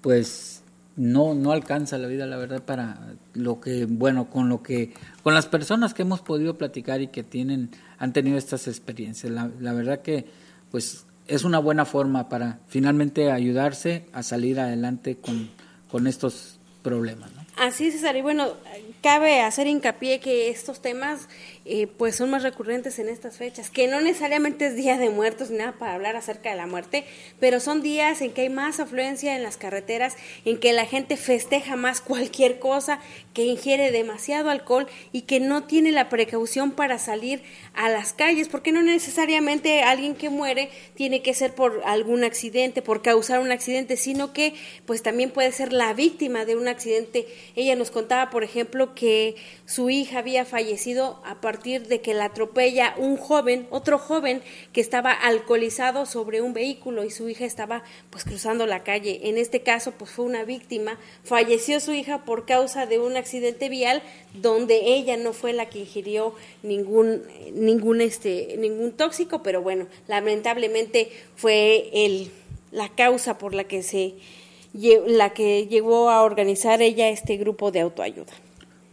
pues 0.00 0.62
no, 0.96 1.34
no 1.34 1.50
alcanza 1.50 1.98
la 1.98 2.06
vida, 2.06 2.24
la 2.26 2.36
verdad, 2.36 2.62
para 2.62 3.14
lo 3.34 3.60
que, 3.60 3.86
bueno, 3.86 4.30
con 4.30 4.48
lo 4.48 4.62
que, 4.62 4.92
con 5.24 5.34
las 5.34 5.46
personas 5.46 5.92
que 5.92 6.02
hemos 6.02 6.20
podido 6.20 6.56
platicar 6.56 7.00
y 7.00 7.08
que 7.08 7.24
tienen, 7.24 7.70
han 7.98 8.12
tenido 8.12 8.38
estas 8.38 8.68
experiencias. 8.68 9.32
La, 9.32 9.50
la 9.58 9.72
verdad 9.72 10.00
que, 10.00 10.26
pues, 10.70 11.06
es 11.32 11.44
una 11.44 11.58
buena 11.58 11.86
forma 11.86 12.28
para 12.28 12.58
finalmente 12.68 13.30
ayudarse 13.30 14.04
a 14.12 14.22
salir 14.22 14.60
adelante 14.60 15.16
con, 15.16 15.48
con 15.90 16.06
estos 16.06 16.58
problemas. 16.82 17.30
Así 17.56 17.86
es, 17.86 17.94
César. 17.94 18.16
Y 18.16 18.22
bueno, 18.22 18.54
cabe 19.02 19.40
hacer 19.40 19.66
hincapié 19.66 20.20
que 20.20 20.48
estos 20.48 20.80
temas 20.80 21.28
eh, 21.64 21.86
pues 21.86 22.16
son 22.16 22.30
más 22.30 22.42
recurrentes 22.42 22.98
en 22.98 23.08
estas 23.08 23.36
fechas, 23.36 23.70
que 23.70 23.86
no 23.88 24.00
necesariamente 24.00 24.66
es 24.66 24.74
Día 24.74 24.96
de 24.96 25.10
Muertos 25.10 25.50
ni 25.50 25.58
nada 25.58 25.72
para 25.72 25.94
hablar 25.94 26.16
acerca 26.16 26.50
de 26.50 26.56
la 26.56 26.66
muerte, 26.66 27.04
pero 27.40 27.60
son 27.60 27.82
días 27.82 28.20
en 28.22 28.32
que 28.32 28.42
hay 28.42 28.48
más 28.48 28.80
afluencia 28.80 29.36
en 29.36 29.42
las 29.42 29.58
carreteras, 29.58 30.16
en 30.44 30.58
que 30.58 30.72
la 30.72 30.86
gente 30.86 31.16
festeja 31.16 31.76
más 31.76 32.00
cualquier 32.00 32.58
cosa, 32.58 33.00
que 33.32 33.44
ingiere 33.44 33.90
demasiado 33.90 34.50
alcohol 34.50 34.86
y 35.12 35.22
que 35.22 35.40
no 35.40 35.64
tiene 35.64 35.92
la 35.92 36.08
precaución 36.08 36.72
para 36.72 36.98
salir 36.98 37.42
a 37.74 37.88
las 37.88 38.12
calles, 38.12 38.48
porque 38.48 38.72
no 38.72 38.82
necesariamente 38.82 39.82
alguien 39.82 40.14
que 40.14 40.30
muere 40.30 40.70
tiene 40.94 41.22
que 41.22 41.34
ser 41.34 41.54
por 41.54 41.82
algún 41.84 42.24
accidente, 42.24 42.82
por 42.82 43.02
causar 43.02 43.40
un 43.40 43.52
accidente, 43.52 43.96
sino 43.96 44.32
que 44.32 44.54
pues 44.86 45.02
también 45.02 45.30
puede 45.30 45.52
ser 45.52 45.72
la 45.72 45.94
víctima 45.94 46.44
de 46.44 46.56
un 46.56 46.68
accidente. 46.68 47.26
Ella 47.56 47.76
nos 47.76 47.90
contaba, 47.90 48.30
por 48.30 48.44
ejemplo, 48.44 48.94
que 48.94 49.36
su 49.64 49.90
hija 49.90 50.18
había 50.18 50.44
fallecido 50.44 51.20
a 51.24 51.40
partir 51.40 51.86
de 51.86 52.00
que 52.00 52.14
la 52.14 52.26
atropella 52.26 52.94
un 52.98 53.16
joven, 53.16 53.66
otro 53.70 53.98
joven 53.98 54.42
que 54.72 54.80
estaba 54.80 55.12
alcoholizado 55.12 56.06
sobre 56.06 56.40
un 56.40 56.52
vehículo 56.52 57.04
y 57.04 57.10
su 57.10 57.28
hija 57.28 57.44
estaba 57.44 57.82
pues 58.10 58.24
cruzando 58.24 58.66
la 58.66 58.82
calle. 58.82 59.20
En 59.24 59.38
este 59.38 59.62
caso 59.62 59.92
pues 59.92 60.10
fue 60.10 60.24
una 60.24 60.44
víctima, 60.44 60.98
falleció 61.24 61.80
su 61.80 61.92
hija 61.92 62.24
por 62.24 62.46
causa 62.46 62.86
de 62.86 62.98
un 62.98 63.16
accidente 63.22 63.68
vial 63.68 64.02
donde 64.34 64.94
ella 64.94 65.16
no 65.16 65.32
fue 65.32 65.52
la 65.52 65.68
que 65.68 65.80
ingirió 65.80 66.34
ningún 66.62 67.22
ningún 67.54 68.00
este 68.00 68.56
ningún 68.58 68.92
tóxico, 68.92 69.42
pero 69.42 69.62
bueno, 69.62 69.86
lamentablemente 70.08 71.10
fue 71.36 71.88
el 71.92 72.30
la 72.70 72.88
causa 72.88 73.38
por 73.38 73.54
la 73.54 73.64
que 73.64 73.82
se 73.82 74.14
la 75.06 75.30
que 75.30 75.66
llegó 75.66 76.10
a 76.10 76.22
organizar 76.22 76.82
ella 76.82 77.08
este 77.08 77.36
grupo 77.36 77.70
de 77.70 77.80
autoayuda. 77.80 78.32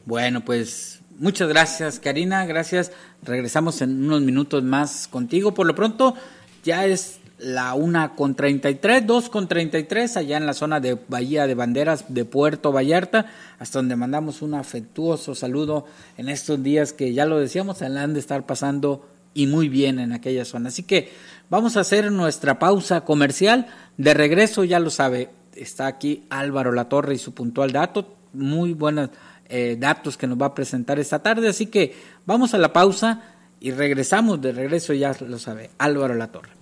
Bueno, 0.05 0.43
pues 0.43 0.99
Muchas 1.19 1.49
gracias, 1.49 1.99
Karina. 1.99 2.45
Gracias. 2.45 2.93
Regresamos 3.23 3.81
en 3.81 4.05
unos 4.05 4.21
minutos 4.21 4.63
más 4.63 5.09
contigo. 5.09 5.53
Por 5.53 5.67
lo 5.67 5.75
pronto, 5.75 6.15
ya 6.63 6.85
es 6.85 7.19
la 7.39 7.73
una 7.73 8.15
con 8.15 8.35
treinta 8.35 8.69
y 8.69 8.75
tres, 8.75 9.07
dos 9.07 9.29
con 9.29 9.47
treinta 9.47 9.79
y 9.79 9.83
tres, 9.83 10.17
allá 10.17 10.37
en 10.37 10.45
la 10.45 10.53
zona 10.53 10.79
de 10.79 10.97
Bahía 11.07 11.47
de 11.47 11.55
Banderas 11.55 12.05
de 12.09 12.25
Puerto 12.25 12.71
Vallarta, 12.71 13.27
hasta 13.57 13.79
donde 13.79 13.95
mandamos 13.95 14.41
un 14.41 14.53
afectuoso 14.53 15.35
saludo 15.35 15.85
en 16.17 16.29
estos 16.29 16.61
días 16.61 16.91
que 16.91 17.13
ya 17.13 17.25
lo 17.25 17.39
decíamos, 17.39 17.77
se 17.77 17.85
han 17.85 18.13
de 18.13 18.19
estar 18.19 18.45
pasando 18.45 19.07
y 19.33 19.47
muy 19.47 19.69
bien 19.69 19.99
en 19.99 20.11
aquella 20.11 20.43
zona. 20.43 20.69
Así 20.69 20.83
que 20.83 21.11
vamos 21.49 21.77
a 21.77 21.81
hacer 21.81 22.11
nuestra 22.11 22.59
pausa 22.59 23.01
comercial. 23.01 23.67
De 23.97 24.13
regreso, 24.13 24.63
ya 24.63 24.79
lo 24.79 24.89
sabe, 24.89 25.29
está 25.55 25.87
aquí 25.87 26.25
Álvaro 26.29 26.71
Latorre 26.71 27.15
y 27.15 27.19
su 27.19 27.33
puntual 27.33 27.71
dato. 27.71 28.15
Muy 28.33 28.73
buenas 28.73 29.11
eh, 29.47 29.77
datos 29.79 30.17
que 30.17 30.27
nos 30.27 30.39
va 30.39 30.47
a 30.47 30.53
presentar 30.53 30.99
esta 30.99 31.19
tarde. 31.19 31.47
Así 31.47 31.67
que 31.67 31.95
vamos 32.25 32.53
a 32.53 32.57
la 32.57 32.73
pausa 32.73 33.21
y 33.61 33.71
regresamos 33.71 34.41
de 34.41 34.51
regreso, 34.51 34.93
ya 34.93 35.15
lo 35.25 35.39
sabe, 35.39 35.69
Álvaro 35.77 36.15
Latorre. 36.15 36.58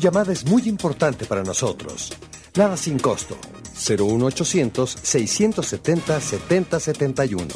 Llamada 0.00 0.32
es 0.32 0.46
muy 0.46 0.68
importante 0.68 1.26
para 1.26 1.44
nosotros. 1.44 2.12
Nada 2.56 2.76
sin 2.76 2.98
costo. 2.98 3.36
01800 3.74 4.96
670 5.00 6.20
7071. 6.20 7.46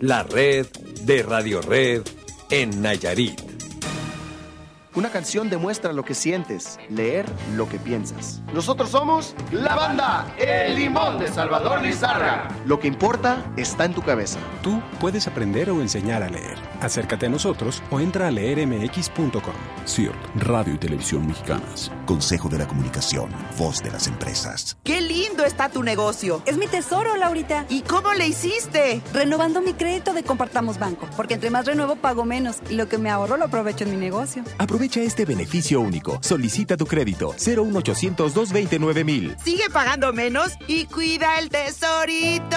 La 0.00 0.22
red 0.22 0.66
de 1.02 1.22
Radio 1.22 1.60
Red 1.62 2.02
en 2.50 2.80
Nayarit. 2.80 3.53
Una 4.96 5.10
canción 5.10 5.50
demuestra 5.50 5.92
lo 5.92 6.04
que 6.04 6.14
sientes, 6.14 6.78
leer 6.88 7.26
lo 7.56 7.68
que 7.68 7.80
piensas. 7.80 8.40
Nosotros 8.52 8.90
somos 8.90 9.34
la 9.50 9.74
banda 9.74 10.32
El 10.38 10.76
Limón 10.76 11.18
de 11.18 11.26
Salvador 11.26 11.82
Lizarra. 11.82 12.46
Lo 12.64 12.78
que 12.78 12.86
importa 12.86 13.44
está 13.56 13.86
en 13.86 13.94
tu 13.94 14.02
cabeza. 14.02 14.38
Tú 14.62 14.80
puedes 15.00 15.26
aprender 15.26 15.68
o 15.70 15.80
enseñar 15.80 16.22
a 16.22 16.28
leer. 16.28 16.58
Acércate 16.80 17.26
a 17.26 17.28
nosotros 17.28 17.82
o 17.90 17.98
entra 17.98 18.28
a 18.28 18.30
leermx.com. 18.30 19.54
CIRT, 19.84 20.14
Radio 20.36 20.74
y 20.74 20.78
Televisión 20.78 21.26
Mexicanas. 21.26 21.90
Consejo 22.06 22.48
de 22.48 22.58
la 22.58 22.68
Comunicación, 22.68 23.30
voz 23.58 23.82
de 23.82 23.90
las 23.90 24.06
empresas. 24.06 24.76
¡Qué 24.84 25.00
lindo 25.00 25.44
está 25.44 25.70
tu 25.70 25.82
negocio! 25.82 26.40
Es 26.46 26.56
mi 26.56 26.68
tesoro, 26.68 27.16
Laurita. 27.16 27.66
¿Y 27.68 27.82
cómo 27.82 28.14
le 28.14 28.28
hiciste? 28.28 29.02
Renovando 29.12 29.60
mi 29.60 29.74
crédito 29.74 30.12
de 30.12 30.22
Compartamos 30.22 30.78
Banco, 30.78 31.08
porque 31.16 31.34
entre 31.34 31.50
más 31.50 31.66
renuevo 31.66 31.96
pago 31.96 32.24
menos 32.24 32.58
y 32.70 32.74
lo 32.74 32.88
que 32.88 32.98
me 32.98 33.10
ahorro 33.10 33.36
lo 33.36 33.46
aprovecho 33.46 33.82
en 33.82 33.90
mi 33.90 33.96
negocio. 33.96 34.44
Aprovecha 34.58 34.83
este 34.84 35.24
beneficio 35.24 35.80
único. 35.80 36.18
Solicita 36.20 36.76
tu 36.76 36.86
crédito 36.86 37.34
01800 37.34 38.34
229 38.34 39.04
mil. 39.04 39.36
Sigue 39.42 39.70
pagando 39.70 40.12
menos 40.12 40.52
y 40.68 40.86
cuida 40.86 41.38
el 41.38 41.48
tesorito. 41.48 42.56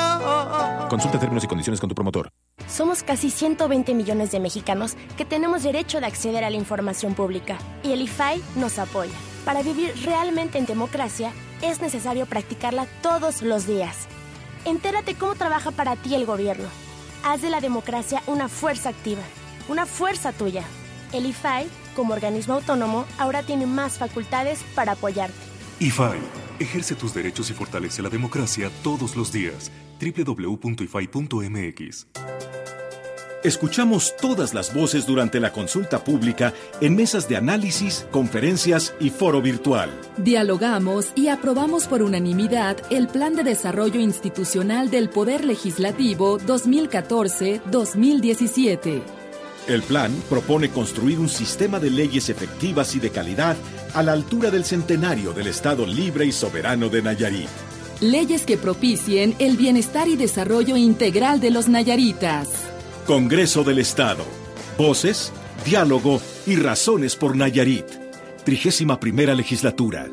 Consulta 0.90 1.20
términos 1.20 1.44
y 1.44 1.48
condiciones 1.48 1.80
con 1.80 1.90
tu 1.90 1.96
promotor. 1.96 2.30
Somos 2.68 3.04
casi 3.04 3.30
120 3.30 3.94
millones 3.94 4.32
de 4.32 4.40
mexicanos 4.40 4.96
que 5.16 5.26
tenemos 5.26 5.64
derecho 5.64 6.00
de 6.00 6.08
acceder 6.08 6.44
a 6.44 6.50
la 6.50 6.58
información 6.58 7.14
pública 7.14 7.58
y 7.84 7.94
el 7.94 8.02
IFAI 8.02 8.42
nos 8.56 8.78
apoya. 8.80 9.14
Para 9.46 9.62
vivir 9.62 9.94
realmente 10.04 10.58
en 10.58 10.66
democracia 10.66 11.32
es 11.62 11.82
necesario 11.82 12.26
practicarla 12.26 12.88
todos 13.02 13.42
los 13.42 13.66
días. 13.68 14.08
Entérate 14.66 15.16
cómo 15.16 15.36
trabaja 15.36 15.72
para 15.72 15.96
ti 15.96 16.14
el 16.16 16.26
gobierno. 16.26 16.68
Haz 17.24 17.42
de 17.42 17.50
la 17.50 17.62
democracia 17.62 18.22
una 18.28 18.50
fuerza 18.50 18.90
activa, 18.90 19.22
una 19.70 19.86
fuerza 19.86 20.34
tuya. 20.34 20.64
El 21.14 21.26
IFAI 21.26 21.68
como 21.98 22.14
organismo 22.14 22.54
autónomo, 22.54 23.06
ahora 23.18 23.44
tiene 23.44 23.66
más 23.66 23.98
facultades 23.98 24.64
para 24.76 24.94
apoyarte. 24.94 25.36
IFAI, 25.80 26.20
ejerce 26.60 26.96
tus 26.96 27.14
derechos 27.14 27.50
y 27.50 27.54
fortalece 27.54 28.02
la 28.02 28.08
democracia 28.10 28.72
todos 28.84 29.18
los 29.18 29.34
días. 29.34 29.72
www.ifai.mx 30.00 30.78
Escuchamos 33.44 34.16
todas 34.18 34.54
las 34.54 34.74
voces 34.74 35.06
durante 35.06 35.40
la 35.40 35.54
consulta 35.54 36.04
pública 36.04 36.54
en 36.82 36.96
mesas 36.96 37.30
de 37.30 37.38
análisis, 37.38 38.08
conferencias 38.12 38.96
y 39.00 39.12
foro 39.12 39.42
virtual. 39.42 39.90
Dialogamos 40.18 41.14
y 41.16 41.30
aprobamos 41.30 41.88
por 41.88 42.02
unanimidad 42.02 42.76
el 42.90 43.08
Plan 43.08 43.36
de 43.36 43.44
Desarrollo 43.44 44.00
Institucional 44.00 44.90
del 44.90 45.10
Poder 45.10 45.46
Legislativo 45.46 46.40
2014-2017 46.40 49.17
el 49.68 49.84
plan 49.84 50.12
propone 50.30 50.70
construir 50.70 51.20
un 51.20 51.30
sistema 51.30 51.80
de 51.80 51.90
leyes 51.90 52.30
efectivas 52.30 52.96
y 52.96 53.00
de 53.00 53.10
calidad 53.10 53.58
a 53.94 54.04
la 54.04 54.14
altura 54.14 54.50
del 54.50 54.64
centenario 54.64 55.34
del 55.34 55.48
Estado 55.48 55.86
libre 55.86 56.26
y 56.26 56.32
soberano 56.32 56.90
de 56.90 57.02
Nayarit. 57.02 57.50
Leyes 58.00 58.44
que 58.44 58.58
propicien 58.58 59.36
el 59.40 59.58
bienestar 59.58 60.08
y 60.08 60.16
desarrollo 60.16 60.78
integral 60.78 61.40
de 61.40 61.52
los 61.52 61.68
nayaritas. 61.68 62.50
Congreso 63.06 63.64
del 63.64 63.80
Estado. 63.80 64.24
Voces, 64.78 65.32
diálogo 65.66 66.22
y 66.46 66.56
razones 66.56 67.16
por 67.16 67.36
Nayarit. 67.36 67.86
Trigésima 68.46 69.00
primera 69.00 69.34
legislatura. 69.34 70.08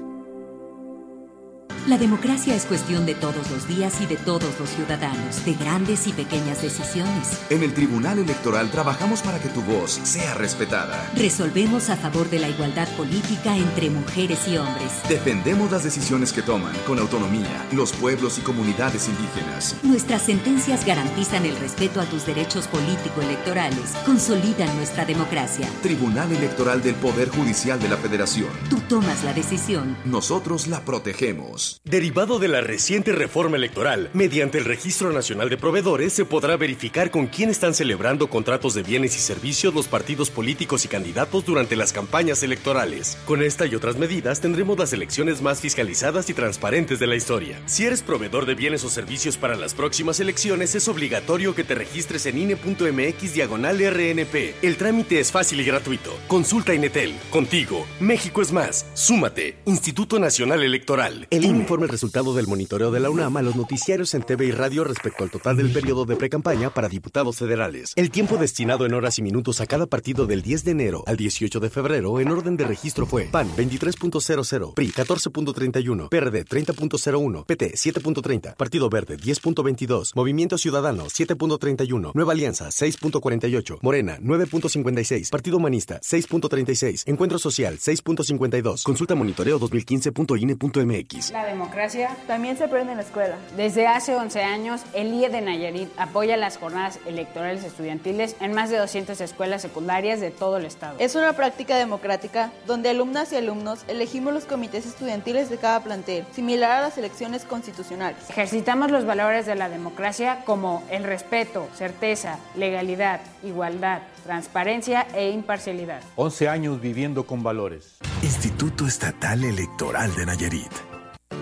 La 1.86 1.98
democracia 1.98 2.54
es 2.54 2.64
cuestión 2.64 3.04
de 3.04 3.14
todos 3.14 3.50
los 3.50 3.68
días 3.68 4.00
y 4.00 4.06
de 4.06 4.16
todos 4.16 4.58
los 4.58 4.70
ciudadanos, 4.70 5.44
de 5.44 5.52
grandes 5.52 6.06
y 6.06 6.12
pequeñas 6.14 6.62
decisiones. 6.62 7.42
En 7.50 7.62
el 7.62 7.74
Tribunal 7.74 8.18
Electoral 8.18 8.70
trabajamos 8.70 9.20
para 9.20 9.38
que 9.38 9.50
tu 9.50 9.60
voz 9.60 10.00
sea 10.02 10.32
respetada. 10.32 11.10
Resolvemos 11.14 11.90
a 11.90 11.96
favor 11.96 12.30
de 12.30 12.38
la 12.38 12.48
igualdad 12.48 12.88
política 12.96 13.54
entre 13.54 13.90
mujeres 13.90 14.48
y 14.48 14.56
hombres. 14.56 14.92
Defendemos 15.10 15.70
las 15.70 15.84
decisiones 15.84 16.32
que 16.32 16.40
toman 16.40 16.74
con 16.86 16.98
autonomía 16.98 17.66
los 17.70 17.92
pueblos 17.92 18.38
y 18.38 18.40
comunidades 18.40 19.06
indígenas. 19.06 19.76
Nuestras 19.82 20.22
sentencias 20.22 20.86
garantizan 20.86 21.44
el 21.44 21.56
respeto 21.56 22.00
a 22.00 22.06
tus 22.06 22.24
derechos 22.24 22.66
político-electorales, 22.68 23.92
consolidan 24.06 24.74
nuestra 24.76 25.04
democracia. 25.04 25.68
Tribunal 25.82 26.32
Electoral 26.32 26.82
del 26.82 26.94
Poder 26.94 27.28
Judicial 27.28 27.78
de 27.78 27.90
la 27.90 27.98
Federación. 27.98 28.48
Tú 28.70 28.80
tomas 28.88 29.22
la 29.22 29.34
decisión. 29.34 29.98
Nosotros 30.06 30.66
la 30.66 30.80
protegemos. 30.80 31.73
Derivado 31.82 32.38
de 32.38 32.48
la 32.48 32.60
reciente 32.60 33.12
reforma 33.12 33.56
electoral, 33.56 34.08
mediante 34.12 34.58
el 34.58 34.64
Registro 34.64 35.12
Nacional 35.12 35.50
de 35.50 35.56
Proveedores 35.56 36.12
se 36.12 36.24
podrá 36.24 36.56
verificar 36.56 37.10
con 37.10 37.26
quién 37.26 37.50
están 37.50 37.74
celebrando 37.74 38.28
contratos 38.28 38.74
de 38.74 38.82
bienes 38.82 39.16
y 39.16 39.20
servicios 39.20 39.74
los 39.74 39.88
partidos 39.88 40.30
políticos 40.30 40.84
y 40.84 40.88
candidatos 40.88 41.44
durante 41.44 41.76
las 41.76 41.92
campañas 41.92 42.42
electorales. 42.42 43.18
Con 43.26 43.42
esta 43.42 43.66
y 43.66 43.74
otras 43.74 43.96
medidas 43.96 44.40
tendremos 44.40 44.78
las 44.78 44.92
elecciones 44.92 45.42
más 45.42 45.60
fiscalizadas 45.60 46.30
y 46.30 46.34
transparentes 46.34 46.98
de 47.00 47.06
la 47.06 47.16
historia. 47.16 47.60
Si 47.66 47.84
eres 47.84 48.02
proveedor 48.02 48.46
de 48.46 48.54
bienes 48.54 48.84
o 48.84 48.88
servicios 48.88 49.36
para 49.36 49.56
las 49.56 49.74
próximas 49.74 50.20
elecciones, 50.20 50.74
es 50.74 50.88
obligatorio 50.88 51.54
que 51.54 51.64
te 51.64 51.74
registres 51.74 52.26
en 52.26 52.38
INE.mx 52.38 53.34
diagonal 53.34 53.78
RNP. 53.78 54.54
El 54.62 54.76
trámite 54.76 55.18
es 55.20 55.32
fácil 55.32 55.60
y 55.60 55.64
gratuito. 55.64 56.16
Consulta 56.28 56.74
Inetel. 56.74 57.14
Contigo. 57.30 57.86
México 58.00 58.42
es 58.42 58.52
más. 58.52 58.86
Súmate. 58.94 59.56
Instituto 59.64 60.18
Nacional 60.18 60.62
Electoral. 60.62 61.26
El 61.30 61.44
INE 61.44 61.63
informe 61.64 61.86
el 61.86 61.92
resultado 61.92 62.34
del 62.34 62.46
monitoreo 62.46 62.90
de 62.90 63.00
la 63.00 63.08
UNAM 63.08 63.38
a 63.38 63.42
los 63.42 63.56
noticiarios 63.56 64.12
en 64.12 64.22
TV 64.22 64.44
y 64.44 64.50
radio 64.50 64.84
respecto 64.84 65.24
al 65.24 65.30
total 65.30 65.56
del 65.56 65.72
periodo 65.72 66.04
de 66.04 66.14
precampaña 66.14 66.68
para 66.68 66.90
diputados 66.90 67.38
federales. 67.38 67.94
El 67.96 68.10
tiempo 68.10 68.36
destinado 68.36 68.84
en 68.84 68.92
horas 68.92 69.18
y 69.18 69.22
minutos 69.22 69.62
a 69.62 69.66
cada 69.66 69.86
partido 69.86 70.26
del 70.26 70.42
10 70.42 70.64
de 70.64 70.70
enero 70.72 71.04
al 71.06 71.16
18 71.16 71.60
de 71.60 71.70
febrero 71.70 72.20
en 72.20 72.30
orden 72.30 72.58
de 72.58 72.66
registro 72.66 73.06
fue 73.06 73.28
PAN 73.32 73.48
23.00, 73.56 74.74
PRI 74.74 74.92
14.31, 74.92 76.10
PRD 76.10 76.44
30.01, 76.44 77.46
PT 77.46 77.72
7.30, 77.72 78.56
Partido 78.56 78.90
Verde 78.90 79.16
10.22, 79.16 80.10
Movimiento 80.14 80.58
Ciudadano 80.58 81.06
7.31, 81.06 82.10
Nueva 82.12 82.32
Alianza 82.32 82.66
6.48, 82.66 83.78
Morena 83.80 84.18
9.56, 84.20 85.30
Partido 85.30 85.56
Humanista 85.56 85.98
6.36, 86.00 87.04
Encuentro 87.06 87.38
Social 87.38 87.78
6.52, 87.78 88.82
Consulta 88.82 89.14
Monitoreo 89.14 89.58
2015.ine.mx 89.58 91.32
democracia 91.54 92.16
también 92.26 92.56
se 92.56 92.64
aprende 92.64 92.92
en 92.92 92.98
la 92.98 93.04
escuela. 93.04 93.36
Desde 93.56 93.86
hace 93.86 94.14
11 94.14 94.42
años, 94.42 94.82
el 94.92 95.14
IE 95.14 95.28
de 95.28 95.40
Nayarit 95.40 95.88
apoya 95.96 96.36
las 96.36 96.58
jornadas 96.58 96.98
electorales 97.06 97.64
estudiantiles 97.64 98.36
en 98.40 98.52
más 98.52 98.70
de 98.70 98.78
200 98.78 99.20
escuelas 99.20 99.62
secundarias 99.62 100.20
de 100.20 100.30
todo 100.30 100.56
el 100.56 100.64
estado. 100.64 100.96
Es 100.98 101.14
una 101.14 101.32
práctica 101.34 101.76
democrática 101.76 102.50
donde 102.66 102.90
alumnas 102.90 103.32
y 103.32 103.36
alumnos 103.36 103.84
elegimos 103.88 104.34
los 104.34 104.44
comités 104.44 104.84
estudiantiles 104.84 105.48
de 105.48 105.58
cada 105.58 105.80
plantel, 105.80 106.24
similar 106.34 106.72
a 106.72 106.82
las 106.82 106.98
elecciones 106.98 107.44
constitucionales. 107.44 108.18
Ejercitamos 108.28 108.90
los 108.90 109.06
valores 109.06 109.46
de 109.46 109.54
la 109.54 109.68
democracia 109.68 110.42
como 110.44 110.82
el 110.90 111.04
respeto, 111.04 111.68
certeza, 111.76 112.38
legalidad, 112.56 113.20
igualdad, 113.42 114.02
transparencia 114.24 115.06
e 115.14 115.30
imparcialidad. 115.30 116.02
11 116.16 116.48
años 116.48 116.80
viviendo 116.80 117.26
con 117.26 117.42
valores. 117.42 117.98
Instituto 118.22 118.86
Estatal 118.86 119.44
Electoral 119.44 120.14
de 120.16 120.26
Nayarit. 120.26 120.93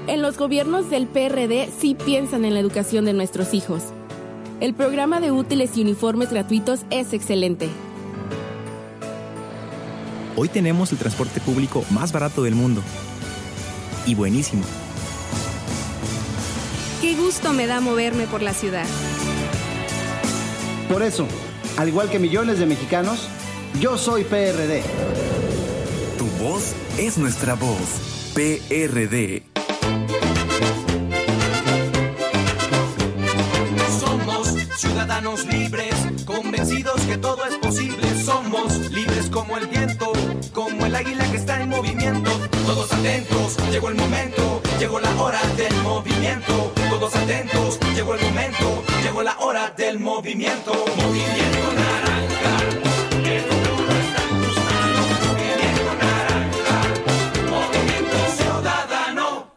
En 0.06 0.22
los 0.22 0.36
gobiernos 0.36 0.90
del 0.90 1.06
PRD 1.06 1.70
sí 1.78 1.94
piensan 1.94 2.44
en 2.44 2.54
la 2.54 2.60
educación 2.60 3.04
de 3.04 3.12
nuestros 3.12 3.54
hijos. 3.54 3.82
El 4.60 4.74
programa 4.74 5.20
de 5.20 5.32
útiles 5.32 5.76
y 5.76 5.82
uniformes 5.82 6.30
gratuitos 6.30 6.80
es 6.90 7.12
excelente. 7.12 7.68
Hoy 10.36 10.48
tenemos 10.48 10.92
el 10.92 10.98
transporte 10.98 11.40
público 11.40 11.84
más 11.90 12.12
barato 12.12 12.42
del 12.42 12.54
mundo. 12.54 12.82
Y 14.06 14.14
buenísimo. 14.14 14.64
Qué 17.00 17.14
gusto 17.14 17.52
me 17.52 17.66
da 17.66 17.80
moverme 17.80 18.26
por 18.26 18.42
la 18.42 18.54
ciudad. 18.54 18.86
Por 20.88 21.02
eso, 21.02 21.26
al 21.76 21.88
igual 21.88 22.10
que 22.10 22.18
millones 22.18 22.58
de 22.58 22.66
mexicanos, 22.66 23.28
yo 23.80 23.96
soy 23.98 24.24
PRD. 24.24 24.82
Tu 26.18 26.26
voz 26.42 26.74
es 26.98 27.18
nuestra 27.18 27.54
voz. 27.54 28.32
PRD. 28.34 29.51
ciudadanos 34.82 35.46
libres, 35.46 35.94
convencidos 36.26 37.00
que 37.02 37.16
todo 37.16 37.44
es 37.44 37.54
posible. 37.58 38.02
Somos 38.24 38.90
libres 38.90 39.30
como 39.30 39.56
el 39.56 39.68
viento, 39.68 40.12
como 40.52 40.86
el 40.86 40.96
águila 40.96 41.24
que 41.30 41.36
está 41.36 41.62
en 41.62 41.68
movimiento. 41.68 42.30
Todos 42.66 42.92
atentos, 42.92 43.56
llegó 43.70 43.90
el 43.90 43.94
momento, 43.94 44.60
llegó 44.80 44.98
la 44.98 45.14
hora 45.22 45.40
del 45.56 45.72
movimiento. 45.82 46.72
Todos 46.90 47.14
atentos, 47.14 47.78
llegó 47.94 48.14
el 48.16 48.22
momento, 48.22 48.82
llegó 49.04 49.22
la 49.22 49.38
hora 49.38 49.70
del 49.70 50.00
movimiento. 50.00 50.72
Movimiento 50.96 51.74
naranja. 51.78 52.54
Movimiento 57.50 58.18
Ciudadano 58.36 59.54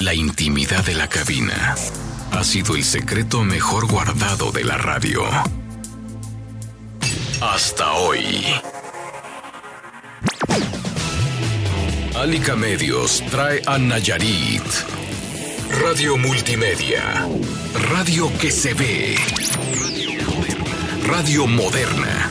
la 0.00 0.14
intimidad 0.14 0.84
de 0.84 0.94
la, 0.94 1.08
cabina 1.08 1.74
ha 2.32 2.44
sido 2.44 2.74
el 2.74 2.84
secreto 2.84 3.42
mejor 3.42 3.86
guardado 3.86 4.50
de 4.50 4.64
la 4.64 4.78
radio. 4.78 5.22
Hasta 7.40 7.92
hoy. 7.92 8.46
Alica 12.14 12.56
Medios 12.56 13.22
trae 13.30 13.62
a 13.66 13.78
Nayarit. 13.78 14.64
Radio 15.82 16.16
Multimedia. 16.16 17.26
Radio 17.90 18.32
que 18.38 18.50
se 18.50 18.74
ve. 18.74 19.16
Radio 21.06 21.46
moderna. 21.46 22.30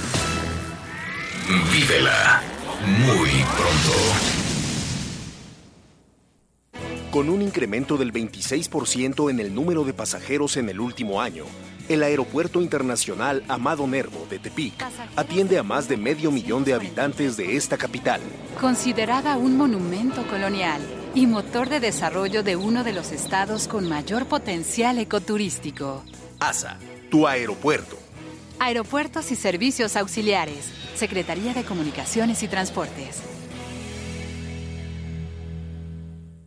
Vívela 1.71 2.41
muy 2.85 3.29
pronto. 3.29 4.40
Con 7.11 7.27
un 7.27 7.41
incremento 7.41 7.97
del 7.97 8.13
26% 8.13 9.29
en 9.29 9.41
el 9.41 9.53
número 9.53 9.83
de 9.83 9.93
pasajeros 9.93 10.55
en 10.55 10.69
el 10.69 10.79
último 10.79 11.19
año, 11.19 11.43
el 11.89 12.03
Aeropuerto 12.03 12.61
Internacional 12.61 13.43
Amado 13.49 13.85
Nervo 13.85 14.25
de 14.29 14.39
Tepic 14.39 14.81
atiende 15.17 15.57
a 15.57 15.63
más 15.63 15.89
de 15.89 15.97
medio 15.97 16.31
millón 16.31 16.63
de 16.63 16.73
habitantes 16.73 17.35
de 17.35 17.57
esta 17.57 17.77
capital. 17.77 18.21
Considerada 18.61 19.35
un 19.35 19.57
monumento 19.57 20.25
colonial 20.27 20.81
y 21.13 21.27
motor 21.27 21.67
de 21.67 21.81
desarrollo 21.81 22.43
de 22.43 22.55
uno 22.55 22.85
de 22.85 22.93
los 22.93 23.11
estados 23.11 23.67
con 23.67 23.89
mayor 23.89 24.27
potencial 24.27 24.97
ecoturístico. 24.97 26.05
ASA, 26.39 26.77
tu 27.09 27.27
aeropuerto. 27.27 27.97
Aeropuertos 28.57 29.31
y 29.31 29.35
Servicios 29.35 29.97
Auxiliares, 29.97 30.71
Secretaría 30.95 31.53
de 31.53 31.65
Comunicaciones 31.65 32.41
y 32.41 32.47
Transportes. 32.47 33.30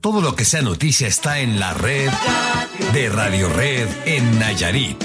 Todo 0.05 0.21
lo 0.21 0.37
que 0.37 0.45
sea 0.45 0.61
noticia 0.61 1.09
está 1.09 1.39
en 1.39 1.59
la 1.59 1.73
red 1.73 2.11
de 2.93 3.09
Radio 3.09 3.49
Red 3.49 3.89
en 4.05 4.39
Nayarit. 4.39 5.03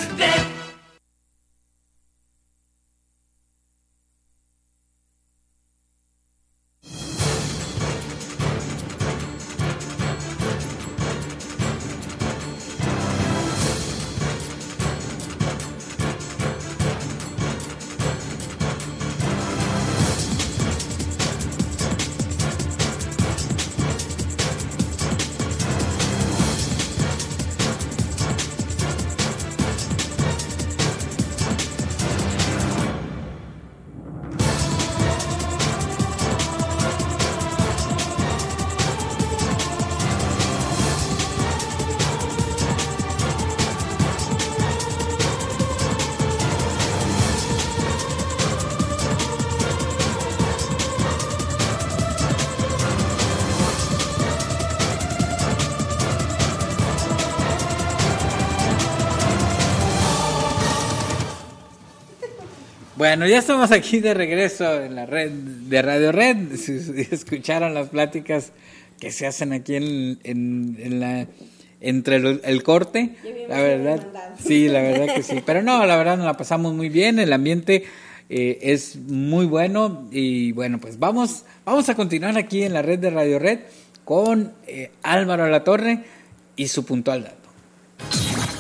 Bueno, 62.99 63.25
ya 63.25 63.37
estamos 63.37 63.71
aquí 63.71 64.01
de 64.01 64.13
regreso 64.13 64.83
en 64.83 64.93
la 64.93 65.05
red 65.05 65.31
de 65.31 65.81
Radio 65.81 66.11
Red. 66.11 66.57
Si 66.57 66.73
escucharon 67.11 67.73
las 67.73 67.87
pláticas 67.87 68.51
que 68.99 69.13
se 69.13 69.25
hacen 69.25 69.53
aquí 69.53 69.77
en, 69.77 70.19
en, 70.25 70.99
la 70.99 71.25
entre 71.79 72.17
el, 72.17 72.61
corte, 72.61 73.15
la 73.47 73.61
verdad, 73.61 74.05
sí, 74.45 74.67
la 74.67 74.81
verdad 74.81 75.15
que 75.15 75.23
sí. 75.23 75.41
Pero 75.45 75.63
no, 75.63 75.85
la 75.85 75.95
verdad 75.95 76.17
nos 76.17 76.25
la 76.25 76.35
pasamos 76.35 76.73
muy 76.73 76.89
bien. 76.89 77.19
El 77.19 77.31
ambiente 77.31 77.85
eh, 78.29 78.59
es 78.63 78.97
muy 78.97 79.45
bueno 79.45 80.09
y 80.11 80.51
bueno, 80.51 80.79
pues 80.79 80.99
vamos, 80.99 81.45
vamos 81.63 81.87
a 81.87 81.95
continuar 81.95 82.37
aquí 82.37 82.63
en 82.63 82.73
la 82.73 82.81
red 82.81 82.99
de 82.99 83.11
Radio 83.11 83.39
Red 83.39 83.59
con 84.03 84.51
eh, 84.67 84.91
Álvaro 85.03 85.63
Torre 85.63 86.03
y 86.57 86.67
su 86.67 86.83
puntual 86.83 87.23
dato. 87.23 87.49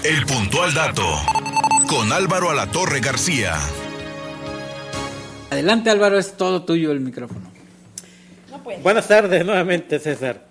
El 0.05 0.25
puntual 0.25 0.73
dato 0.73 1.03
con 1.89 2.13
Álvaro 2.13 2.51
Torre 2.71 3.01
García. 3.01 3.57
Adelante 5.49 5.89
Álvaro, 5.89 6.19
es 6.19 6.33
todo 6.33 6.63
tuyo 6.63 6.91
el 6.91 6.99
micrófono. 6.99 7.51
Buenas 8.83 9.07
tardes 9.07 9.43
nuevamente 9.43 9.97
César. 9.97 10.45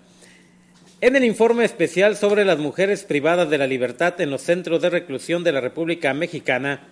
En 0.99 1.15
el 1.15 1.23
informe 1.23 1.63
especial 1.63 2.17
sobre 2.17 2.43
las 2.43 2.59
mujeres 2.59 3.05
privadas 3.05 3.49
de 3.49 3.57
la 3.57 3.65
libertad 3.65 4.19
en 4.19 4.29
los 4.29 4.41
centros 4.41 4.81
de 4.81 4.89
reclusión 4.89 5.45
de 5.45 5.53
la 5.53 5.61
República 5.61 6.13
Mexicana, 6.13 6.89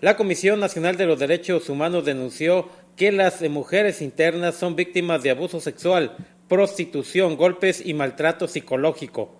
la 0.00 0.16
Comisión 0.16 0.60
Nacional 0.60 0.96
de 0.96 1.04
los 1.04 1.18
Derechos 1.18 1.68
Humanos 1.68 2.06
denunció 2.06 2.70
que 2.96 3.12
las 3.12 3.42
mujeres 3.42 4.00
internas 4.00 4.54
son 4.54 4.74
víctimas 4.74 5.22
de 5.22 5.30
abuso 5.30 5.60
sexual, 5.60 6.16
prostitución, 6.48 7.36
golpes 7.36 7.82
y 7.84 7.92
maltrato 7.92 8.48
psicológico. 8.48 9.36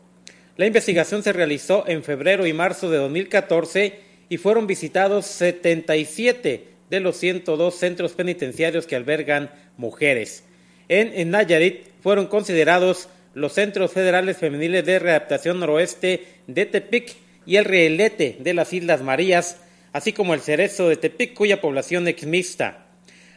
La 0.58 0.66
investigación 0.66 1.22
se 1.22 1.32
realizó 1.32 1.88
en 1.88 2.04
febrero 2.04 2.46
y 2.46 2.52
marzo 2.52 2.90
de 2.90 2.98
2014 2.98 4.00
y 4.28 4.36
fueron 4.36 4.66
visitados 4.66 5.24
77 5.24 6.71
de 6.92 7.00
los 7.00 7.16
102 7.16 7.74
centros 7.74 8.12
penitenciarios 8.12 8.86
que 8.86 8.96
albergan 8.96 9.50
mujeres. 9.78 10.44
En, 10.90 11.30
Nayarit 11.30 11.86
fueron 12.02 12.26
considerados 12.26 13.08
los 13.32 13.54
Centros 13.54 13.92
Federales 13.92 14.36
Femeniles 14.36 14.84
de 14.84 14.98
Readaptación 14.98 15.58
Noroeste 15.58 16.26
de 16.46 16.66
Tepic 16.66 17.16
y 17.46 17.56
el 17.56 17.64
Rielete 17.64 18.36
de 18.40 18.52
las 18.52 18.74
Islas 18.74 19.00
Marías, 19.00 19.56
así 19.94 20.12
como 20.12 20.34
el 20.34 20.42
Cerezo 20.42 20.90
de 20.90 20.98
Tepic, 20.98 21.32
cuya 21.32 21.62
población 21.62 22.06
es 22.08 22.26
mixta. 22.26 22.84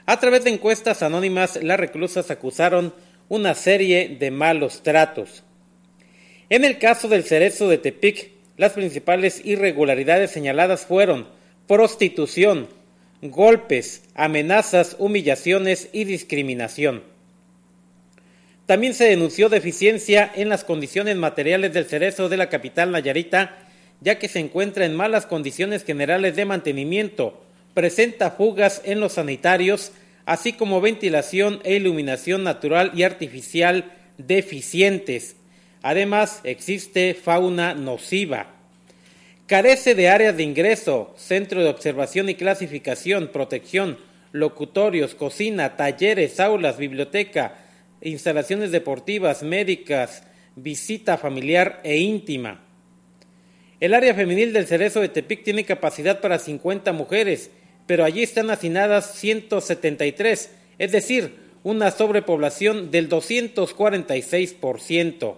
A 0.05 0.19
través 0.19 0.43
de 0.43 0.49
encuestas 0.49 1.01
anónimas, 1.01 1.57
las 1.63 1.79
reclusas 1.79 2.29
acusaron 2.31 2.93
una 3.29 3.55
serie 3.55 4.17
de 4.19 4.31
malos 4.31 4.83
tratos. 4.83 5.45
En 6.49 6.65
el 6.65 6.77
caso 6.77 7.07
del 7.07 7.23
Cerezo 7.23 7.69
de 7.69 7.77
Tepic, 7.77 8.31
las 8.57 8.73
principales 8.73 9.41
irregularidades 9.45 10.31
señaladas 10.31 10.85
fueron 10.85 11.29
prostitución, 11.67 12.67
golpes, 13.31 14.03
amenazas, 14.15 14.95
humillaciones 14.99 15.89
y 15.91 16.03
discriminación. 16.03 17.03
También 18.65 18.93
se 18.95 19.05
denunció 19.05 19.49
deficiencia 19.49 20.31
en 20.33 20.49
las 20.49 20.63
condiciones 20.63 21.15
materiales 21.17 21.73
del 21.73 21.85
cerezo 21.85 22.29
de 22.29 22.37
la 22.37 22.49
capital 22.49 22.91
Nayarita, 22.91 23.57
ya 24.01 24.17
que 24.17 24.27
se 24.27 24.39
encuentra 24.39 24.85
en 24.85 24.95
malas 24.95 25.25
condiciones 25.25 25.83
generales 25.83 26.35
de 26.35 26.45
mantenimiento, 26.45 27.43
presenta 27.75 28.31
fugas 28.31 28.81
en 28.83 28.99
los 28.99 29.13
sanitarios, 29.13 29.91
así 30.25 30.53
como 30.53 30.81
ventilación 30.81 31.59
e 31.63 31.75
iluminación 31.75 32.43
natural 32.43 32.91
y 32.95 33.03
artificial 33.03 33.91
deficientes. 34.17 35.35
Además, 35.83 36.41
existe 36.43 37.13
fauna 37.13 37.75
nociva. 37.75 38.54
Carece 39.47 39.93
de 39.93 40.09
áreas 40.09 40.37
de 40.37 40.43
ingreso, 40.43 41.13
centro 41.17 41.61
de 41.61 41.69
observación 41.69 42.29
y 42.29 42.35
clasificación, 42.35 43.27
protección, 43.27 43.99
locutorios, 44.31 45.13
cocina, 45.13 45.75
talleres, 45.75 46.39
aulas, 46.39 46.79
biblioteca, 46.79 47.59
instalaciones 48.01 48.71
deportivas, 48.71 49.43
médicas, 49.43 50.23
visita 50.55 51.19
familiar 51.19 51.79
e 51.83 51.97
íntima. 51.97 52.63
El 53.79 53.93
área 53.93 54.15
femenil 54.15 54.51
del 54.51 54.65
Cerezo 54.65 55.01
de 55.01 55.09
Tepic 55.09 55.43
tiene 55.43 55.63
capacidad 55.63 56.21
para 56.21 56.39
50 56.39 56.91
mujeres, 56.91 57.51
pero 57.85 58.03
allí 58.03 58.23
están 58.23 58.49
hacinadas 58.49 59.13
173, 59.13 60.55
es 60.79 60.91
decir, 60.91 61.35
una 61.61 61.91
sobrepoblación 61.91 62.89
del 62.89 63.09
246%. 63.09 65.35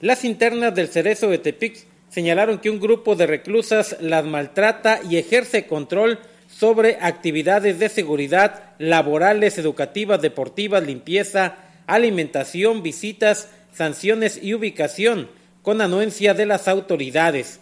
Las 0.00 0.26
internas 0.26 0.74
del 0.74 0.88
Cerezo 0.88 1.30
de 1.30 1.38
Tepic 1.38 1.88
señalaron 2.10 2.58
que 2.58 2.70
un 2.70 2.80
grupo 2.80 3.14
de 3.14 3.26
reclusas 3.26 3.96
las 4.00 4.24
maltrata 4.24 5.00
y 5.08 5.16
ejerce 5.16 5.66
control 5.66 6.18
sobre 6.48 6.98
actividades 7.00 7.78
de 7.78 7.88
seguridad 7.88 8.74
laborales, 8.78 9.56
educativas, 9.56 10.20
deportivas, 10.20 10.84
limpieza, 10.84 11.56
alimentación, 11.86 12.82
visitas, 12.82 13.48
sanciones 13.72 14.38
y 14.42 14.54
ubicación, 14.54 15.28
con 15.62 15.80
anuencia 15.80 16.34
de 16.34 16.46
las 16.46 16.68
autoridades. 16.68 17.60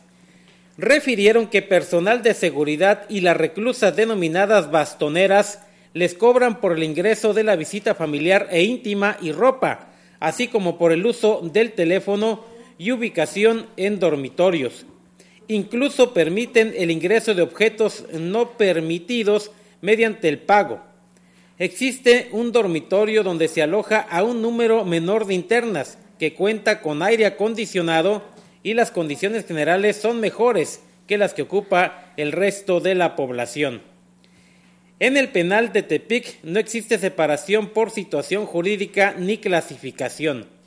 Refirieron 0.78 1.48
que 1.48 1.60
personal 1.60 2.22
de 2.22 2.34
seguridad 2.34 3.04
y 3.08 3.20
las 3.20 3.36
reclusas 3.36 3.96
denominadas 3.96 4.70
bastoneras 4.70 5.60
les 5.92 6.14
cobran 6.14 6.60
por 6.60 6.72
el 6.72 6.84
ingreso 6.84 7.34
de 7.34 7.42
la 7.42 7.56
visita 7.56 7.94
familiar 7.94 8.46
e 8.50 8.62
íntima 8.62 9.16
y 9.20 9.32
ropa, 9.32 9.88
así 10.20 10.48
como 10.48 10.78
por 10.78 10.92
el 10.92 11.04
uso 11.04 11.40
del 11.52 11.72
teléfono 11.72 12.44
y 12.78 12.92
ubicación 12.92 13.66
en 13.76 13.98
dormitorios. 13.98 14.86
Incluso 15.48 16.14
permiten 16.14 16.72
el 16.76 16.90
ingreso 16.90 17.34
de 17.34 17.42
objetos 17.42 18.04
no 18.12 18.56
permitidos 18.56 19.50
mediante 19.80 20.28
el 20.28 20.38
pago. 20.38 20.80
Existe 21.58 22.28
un 22.32 22.52
dormitorio 22.52 23.24
donde 23.24 23.48
se 23.48 23.62
aloja 23.62 23.98
a 24.00 24.22
un 24.22 24.40
número 24.42 24.84
menor 24.84 25.26
de 25.26 25.34
internas, 25.34 25.98
que 26.18 26.34
cuenta 26.34 26.80
con 26.80 27.02
aire 27.02 27.26
acondicionado 27.26 28.22
y 28.62 28.74
las 28.74 28.90
condiciones 28.90 29.46
generales 29.46 29.96
son 29.96 30.20
mejores 30.20 30.80
que 31.06 31.18
las 31.18 31.34
que 31.34 31.42
ocupa 31.42 32.12
el 32.16 32.32
resto 32.32 32.80
de 32.80 32.94
la 32.94 33.16
población. 33.16 33.82
En 35.00 35.16
el 35.16 35.28
penal 35.28 35.72
de 35.72 35.82
Tepic 35.82 36.38
no 36.42 36.58
existe 36.58 36.98
separación 36.98 37.68
por 37.68 37.90
situación 37.90 38.46
jurídica 38.46 39.14
ni 39.16 39.38
clasificación. 39.38 40.57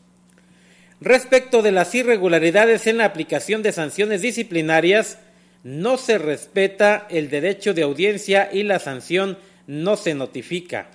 Respecto 1.01 1.63
de 1.63 1.71
las 1.71 1.95
irregularidades 1.95 2.85
en 2.85 2.99
la 2.99 3.05
aplicación 3.05 3.63
de 3.63 3.71
sanciones 3.71 4.21
disciplinarias, 4.21 5.17
no 5.63 5.97
se 5.97 6.19
respeta 6.19 7.07
el 7.09 7.27
derecho 7.31 7.73
de 7.73 7.81
audiencia 7.81 8.49
y 8.53 8.61
la 8.61 8.77
sanción 8.77 9.39
no 9.65 9.97
se 9.97 10.13
notifica. 10.13 10.89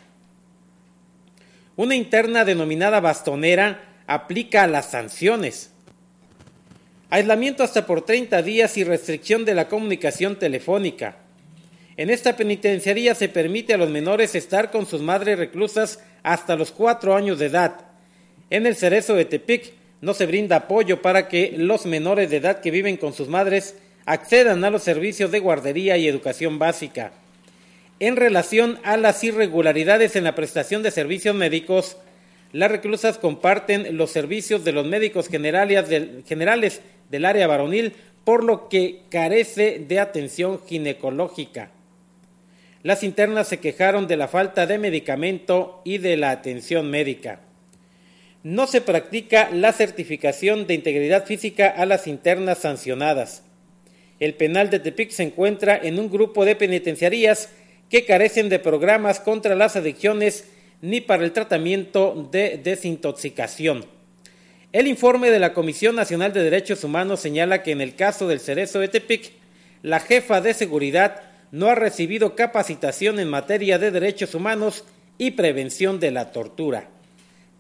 Una 1.75 1.97
interna 1.97 2.45
denominada 2.45 3.01
bastonera 3.01 3.81
aplica 4.07 4.69
las 4.69 4.93
sanciones. 4.93 5.73
Aislamiento 7.11 7.65
hasta 7.65 7.85
por 7.85 8.05
30 8.05 8.43
días 8.43 8.77
y 8.77 8.85
restricción 8.85 9.45
de 9.45 9.55
la 9.55 9.69
comunicación 9.69 10.37
telefónica. 10.39 11.17
En 11.97 12.11
esta 12.11 12.37
penitenciaría 12.37 13.17
se 13.17 13.29
permite 13.29 13.75
a 13.75 13.79
los 13.79 13.91
menores 13.91 14.37
estar 14.37 14.71
con 14.71 14.87
sus 14.87 15.03
madres 15.03 15.37
reclusas 15.37 15.99
hasta 16.23 16.55
los 16.55 16.71
cuatro 16.71 17.17
años 17.17 17.41
de 17.41 17.47
edad. 17.47 17.87
En 18.51 18.67
el 18.67 18.77
Cerezo 18.77 19.15
de 19.15 19.25
Tepic 19.25 19.73
no 20.01 20.15
se 20.15 20.27
brinda 20.27 20.57
apoyo 20.57 21.03
para 21.03 21.29
que 21.29 21.55
los 21.57 21.87
menores 21.87 22.31
de 22.31 22.37
edad 22.37 22.61
que 22.61 22.71
viven 22.71 22.97
con 22.97 23.13
sus 23.13 23.29
madres 23.29 23.77
accedan 24.05 24.65
a 24.65 24.71
los 24.71 24.83
servicios 24.83 25.31
de 25.31 25.41
guardería 25.41 25.97
y 25.97 26.07
educación 26.07 26.59
básica. 26.59 27.13
En 27.99 28.17
relación 28.17 28.79
a 28.85 28.97
las 28.97 29.25
irregularidades 29.25 30.17
en 30.17 30.25
la 30.25 30.35
prestación 30.35 30.83
de 30.83 30.91
servicios 30.91 31.35
médicos, 31.35 31.97
las 32.53 32.71
reclusas 32.71 33.19
comparten 33.19 33.97
los 33.97 34.11
servicios 34.11 34.65
de 34.65 34.73
los 34.73 34.87
médicos 34.87 35.29
generales 35.29 35.89
del, 37.09 37.25
área 37.25 37.47
varonil, 37.47 37.95
por 38.25 38.45
lo 38.45 38.69
que 38.69 39.03
carece 39.11 39.85
de 39.87 39.99
atención 39.99 40.61
ginecológica. 40.67 41.71
Las 42.83 43.03
internas 43.03 43.49
se 43.49 43.59
quejaron 43.59 44.07
de 44.07 44.17
la 44.17 44.29
falta 44.29 44.67
de 44.67 44.79
medicamento 44.79 45.81
y 45.85 45.99
de 45.99 46.17
la 46.17 46.31
atención 46.31 46.91
médica. 46.91 47.41
No 48.47 48.69
se 48.69 48.81
practica 48.81 49.51
la 49.51 49.73
certificación 49.73 50.69
de 50.69 50.75
integridad 50.75 51.25
física 51.25 51.67
a 51.67 51.85
las 51.85 52.07
internas 52.07 52.59
sancionadas. 52.59 53.43
El 54.21 54.35
penal 54.35 54.71
de 54.71 54.79
Tepic 54.79 55.11
se 55.11 55.25
encuentra 55.25 55.77
en 55.77 55.99
un 55.99 56.09
grupo 56.09 56.45
de 56.45 56.55
penitenciarías 56.55 57.49
que 57.91 58.05
carecen 58.05 58.49
de 58.49 58.61
programas 58.61 59.19
contra 59.19 59.57
las 59.57 59.75
adicciones 59.75 60.45
ni 60.81 61.01
para 61.01 61.25
el 61.25 61.33
tratamiento 61.33 62.29
de 62.31 62.61
desintoxicación. 62.63 63.85
El 64.71 64.87
informe 64.87 65.33
de 65.33 65.41
la 65.41 65.53
Comisión 65.53 65.97
Nacional 65.97 66.33
de 66.33 66.45
Derechos 66.45 66.85
Humanos 66.85 67.19
señala 67.19 67.65
que 67.65 67.73
en 67.73 67.81
el 67.81 67.97
caso 67.97 68.29
del 68.29 68.39
Cerezo 68.39 68.79
de 68.79 68.87
Tepic, 68.87 69.33
la 69.83 69.99
jefa 69.99 70.41
de 70.41 70.55
seguridad 70.55 71.21
no 71.51 71.67
ha 71.67 71.75
recibido 71.75 72.37
capacitación 72.37 73.19
en 73.19 73.29
materia 73.29 73.81
de 73.81 73.91
derechos 73.91 74.37
humanos 74.37 74.85
y 75.19 75.33
prevención 75.33 75.99
de 75.99 76.13
la 76.13 76.31
tortura. 76.31 76.91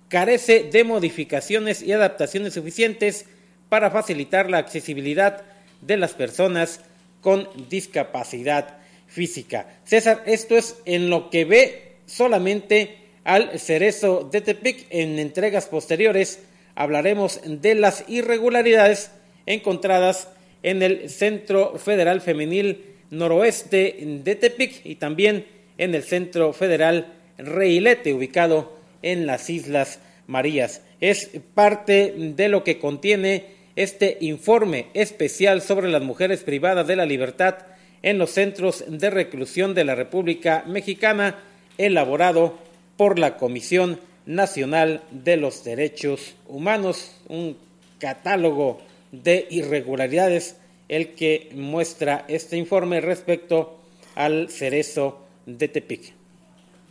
Carece 0.08 0.64
de 0.64 0.84
modificaciones 0.84 1.82
y 1.82 1.92
adaptaciones 1.92 2.54
suficientes 2.54 3.26
para 3.68 3.90
facilitar 3.90 4.48
la 4.50 4.58
accesibilidad 4.58 5.42
de 5.80 5.96
las 5.96 6.12
personas 6.12 6.80
con 7.20 7.48
discapacidad 7.68 8.78
física. 9.08 9.66
César, 9.84 10.22
esto 10.26 10.56
es 10.56 10.76
en 10.84 11.10
lo 11.10 11.30
que 11.30 11.44
ve 11.44 11.96
solamente 12.06 12.98
al 13.24 13.58
cerezo 13.58 14.28
de 14.30 14.40
Tepic. 14.40 14.86
En 14.90 15.18
entregas 15.18 15.66
posteriores 15.66 16.40
hablaremos 16.74 17.40
de 17.44 17.74
las 17.74 18.04
irregularidades 18.08 19.10
encontradas 19.46 20.28
en 20.62 20.82
el 20.82 21.10
Centro 21.10 21.78
Federal 21.78 22.20
Femenil 22.20 22.84
Noroeste 23.10 23.96
de 24.24 24.34
Tepic 24.36 24.84
y 24.84 24.96
también 24.96 25.46
en 25.78 25.94
el 25.94 26.02
Centro 26.02 26.52
Federal 26.52 27.12
Reilete, 27.38 28.14
ubicado 28.14 28.75
en 29.02 29.26
las 29.26 29.50
Islas 29.50 30.00
Marías. 30.26 30.82
Es 31.00 31.30
parte 31.54 32.14
de 32.16 32.48
lo 32.48 32.64
que 32.64 32.78
contiene 32.78 33.56
este 33.76 34.16
informe 34.20 34.86
especial 34.94 35.60
sobre 35.60 35.90
las 35.90 36.02
mujeres 36.02 36.42
privadas 36.42 36.86
de 36.86 36.96
la 36.96 37.06
libertad 37.06 37.56
en 38.02 38.18
los 38.18 38.30
centros 38.30 38.84
de 38.88 39.10
reclusión 39.10 39.74
de 39.74 39.84
la 39.84 39.94
República 39.94 40.64
Mexicana, 40.66 41.38
elaborado 41.76 42.58
por 42.96 43.18
la 43.18 43.36
Comisión 43.36 44.00
Nacional 44.24 45.02
de 45.10 45.36
los 45.36 45.64
Derechos 45.64 46.34
Humanos, 46.48 47.12
un 47.28 47.56
catálogo 47.98 48.80
de 49.12 49.46
irregularidades 49.50 50.56
el 50.88 51.14
que 51.14 51.50
muestra 51.54 52.24
este 52.28 52.56
informe 52.56 53.00
respecto 53.00 53.78
al 54.14 54.48
cerezo 54.50 55.26
de 55.46 55.68
Tepic. 55.68 56.15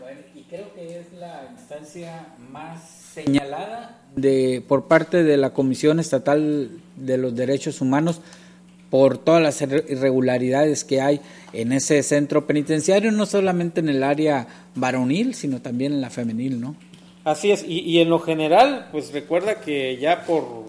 Bueno, 0.05 0.21
y 0.35 0.43
creo 0.43 0.71
que 0.75 0.99
es 0.99 1.13
la 1.13 1.49
instancia 1.51 2.27
más 2.51 2.87
señalada 3.15 4.03
de 4.15 4.63
por 4.67 4.85
parte 4.85 5.23
de 5.23 5.35
la 5.35 5.49
Comisión 5.49 5.99
Estatal 5.99 6.69
de 6.95 7.17
los 7.17 7.35
Derechos 7.35 7.81
Humanos 7.81 8.21
por 8.91 9.17
todas 9.17 9.41
las 9.41 9.59
irregularidades 9.63 10.83
que 10.83 11.01
hay 11.01 11.21
en 11.53 11.71
ese 11.71 12.03
centro 12.03 12.45
penitenciario, 12.45 13.11
no 13.11 13.25
solamente 13.25 13.79
en 13.79 13.89
el 13.89 14.03
área 14.03 14.45
varonil, 14.75 15.33
sino 15.33 15.63
también 15.63 15.93
en 15.93 16.01
la 16.01 16.11
femenil, 16.11 16.61
¿no? 16.61 16.75
Así 17.23 17.49
es, 17.49 17.65
y, 17.67 17.99
en 17.99 18.11
lo 18.11 18.19
general, 18.19 18.89
pues 18.91 19.11
recuerda 19.11 19.59
que 19.59 19.97
ya 19.97 20.23
por 20.25 20.65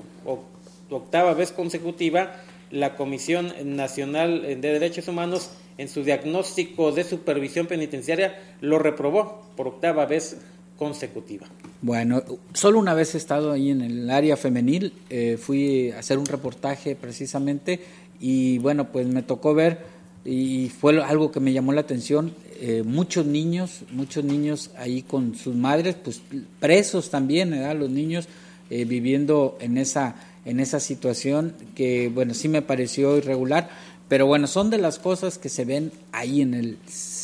octava 0.88 1.34
vez 1.34 1.52
consecutiva, 1.52 2.36
la 2.70 2.96
Comisión 2.96 3.52
Nacional 3.76 4.40
de 4.40 4.56
Derechos 4.56 5.08
Humanos 5.08 5.50
en 5.78 5.88
su 5.88 6.02
diagnóstico 6.02 6.92
de 6.92 7.04
supervisión 7.04 7.66
penitenciaria 7.66 8.56
lo 8.60 8.78
reprobó 8.78 9.42
por 9.56 9.68
octava 9.68 10.06
vez 10.06 10.36
consecutiva. 10.78 11.46
Bueno, 11.82 12.22
solo 12.52 12.78
una 12.78 12.94
vez 12.94 13.14
he 13.14 13.18
estado 13.18 13.52
ahí 13.52 13.70
en 13.70 13.80
el 13.80 14.10
área 14.10 14.36
femenil, 14.36 14.92
eh, 15.10 15.38
fui 15.40 15.90
a 15.90 15.98
hacer 15.98 16.18
un 16.18 16.26
reportaje 16.26 16.96
precisamente 16.96 17.80
y 18.20 18.58
bueno, 18.58 18.90
pues 18.92 19.06
me 19.06 19.22
tocó 19.22 19.54
ver 19.54 19.96
y 20.24 20.70
fue 20.70 21.02
algo 21.02 21.30
que 21.30 21.40
me 21.40 21.52
llamó 21.52 21.72
la 21.72 21.82
atención, 21.82 22.34
eh, 22.60 22.82
muchos 22.84 23.26
niños, 23.26 23.82
muchos 23.90 24.24
niños 24.24 24.70
ahí 24.76 25.02
con 25.02 25.36
sus 25.36 25.54
madres, 25.54 25.96
pues 26.02 26.20
presos 26.58 27.10
también, 27.10 27.50
¿verdad? 27.50 27.76
los 27.76 27.90
niños 27.90 28.28
eh, 28.68 28.84
viviendo 28.84 29.56
en 29.60 29.78
esa, 29.78 30.16
en 30.44 30.58
esa 30.58 30.80
situación 30.80 31.54
que 31.74 32.10
bueno, 32.12 32.34
sí 32.34 32.48
me 32.48 32.62
pareció 32.62 33.16
irregular, 33.16 33.70
pero 34.08 34.26
bueno, 34.26 34.46
son 34.46 34.70
de 34.70 34.78
las 34.78 34.98
cosas 34.98 35.38
que 35.38 35.48
se 35.48 35.64
ven 35.64 35.92
ahí 36.12 36.40
en 36.40 36.54
el 36.54 36.78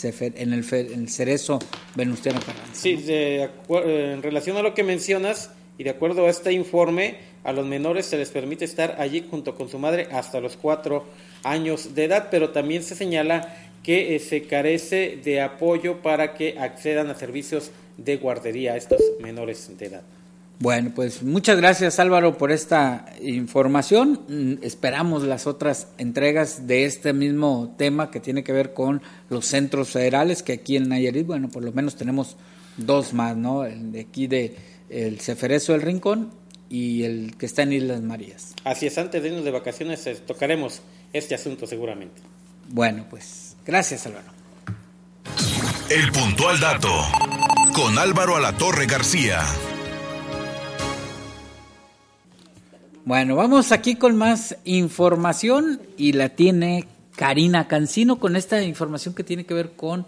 en 0.05 0.53
el, 0.53 0.67
en 0.73 1.01
el 1.01 1.09
cerezo 1.09 1.61
Venustiano 1.95 2.41
Carranza. 2.41 2.75
Sí, 2.75 3.05
en 3.09 4.23
relación 4.23 4.57
a 4.57 4.63
lo 4.63 4.75
que 4.75 4.83
mencionas 4.83 5.51
y 5.79 5.85
de 5.85 5.91
acuerdo 5.91 6.27
a 6.27 6.31
este 6.31 6.53
informe, 6.53 7.17
a 7.45 7.53
los 7.53 7.67
menores 7.67 8.07
se 8.07 8.19
les 8.19 8.31
permite 8.31 8.65
estar 8.65 8.97
allí 9.01 9.25
junto 9.29 9.55
con 9.55 9.69
su 9.69 9.79
madre 9.79 10.09
hasta 10.13 10.41
los 10.41 10.57
cuatro 10.57 11.05
años 11.45 11.95
de 11.95 12.05
edad, 12.05 12.29
pero 12.31 12.51
también 12.51 12.83
se 12.83 12.95
señala 12.95 13.57
que 13.83 14.15
eh, 14.15 14.19
se 14.21 14.45
carece 14.45 15.19
de 15.23 15.41
apoyo 15.41 16.03
para 16.03 16.35
que 16.35 16.59
accedan 16.59 17.11
a 17.11 17.15
servicios 17.15 17.71
de 17.97 18.17
guardería 18.17 18.75
a 18.75 18.77
estos 18.77 19.01
menores 19.21 19.77
de 19.79 19.87
edad. 19.87 20.03
Bueno, 20.59 20.93
pues 20.95 21.23
muchas 21.23 21.57
gracias 21.57 21.99
Álvaro 21.99 22.39
por 22.39 22.53
esta 22.53 23.07
información. 23.21 24.21
Mm, 24.29 24.63
esperamos 24.63 25.25
las 25.25 25.47
otras 25.47 25.89
entregas 25.99 26.67
de 26.67 26.85
este 26.85 27.13
mismo 27.13 27.75
tema 27.77 28.11
que 28.11 28.21
tiene 28.21 28.45
que 28.45 28.53
ver 28.53 28.73
con 28.73 29.03
los 29.29 29.47
centros 29.47 29.91
federales, 29.91 30.43
que 30.43 30.53
aquí 30.53 30.77
en 30.77 30.89
Nayarit, 30.89 31.27
bueno, 31.27 31.49
por 31.49 31.65
lo 31.65 31.73
menos 31.73 31.97
tenemos 31.97 32.37
dos 32.77 33.13
más, 33.13 33.37
¿no? 33.37 33.65
El 33.65 33.93
de 33.93 34.01
aquí 34.03 34.27
de 34.27 34.57
el 34.89 35.21
Ceferezo 35.21 35.73
del 35.73 35.83
Rincón 35.83 36.31
y 36.69 37.03
el 37.03 37.37
que 37.37 37.47
está 37.47 37.63
en 37.63 37.73
Islas 37.73 38.01
Marías. 38.03 38.55
Así 38.65 38.87
es, 38.87 38.97
antes 38.99 39.23
de 39.23 39.29
irnos 39.29 39.45
de 39.45 39.51
vacaciones 39.51 40.07
eh, 40.07 40.15
tocaremos 40.27 40.81
este 41.13 41.35
asunto 41.35 41.67
seguramente. 41.67 42.23
Bueno, 42.69 43.07
pues 43.11 43.57
gracias 43.67 44.07
Álvaro. 44.07 44.29
El 45.91 46.11
puntual 46.13 46.59
dato 46.61 46.89
con 47.75 47.99
Álvaro 47.99 48.37
Alatorre 48.37 48.87
García. 48.87 49.41
Bueno, 53.05 53.35
vamos 53.35 53.73
aquí 53.73 53.97
con 53.97 54.17
más 54.17 54.57
información 54.65 55.83
y 55.97 56.13
la 56.13 56.29
tiene 56.29 56.87
Karina 57.17 57.67
Cancino 57.67 58.21
con 58.21 58.37
esta 58.37 58.63
información 58.63 59.15
que 59.15 59.25
tiene 59.25 59.45
que 59.45 59.55
ver 59.55 59.73
con 59.73 60.07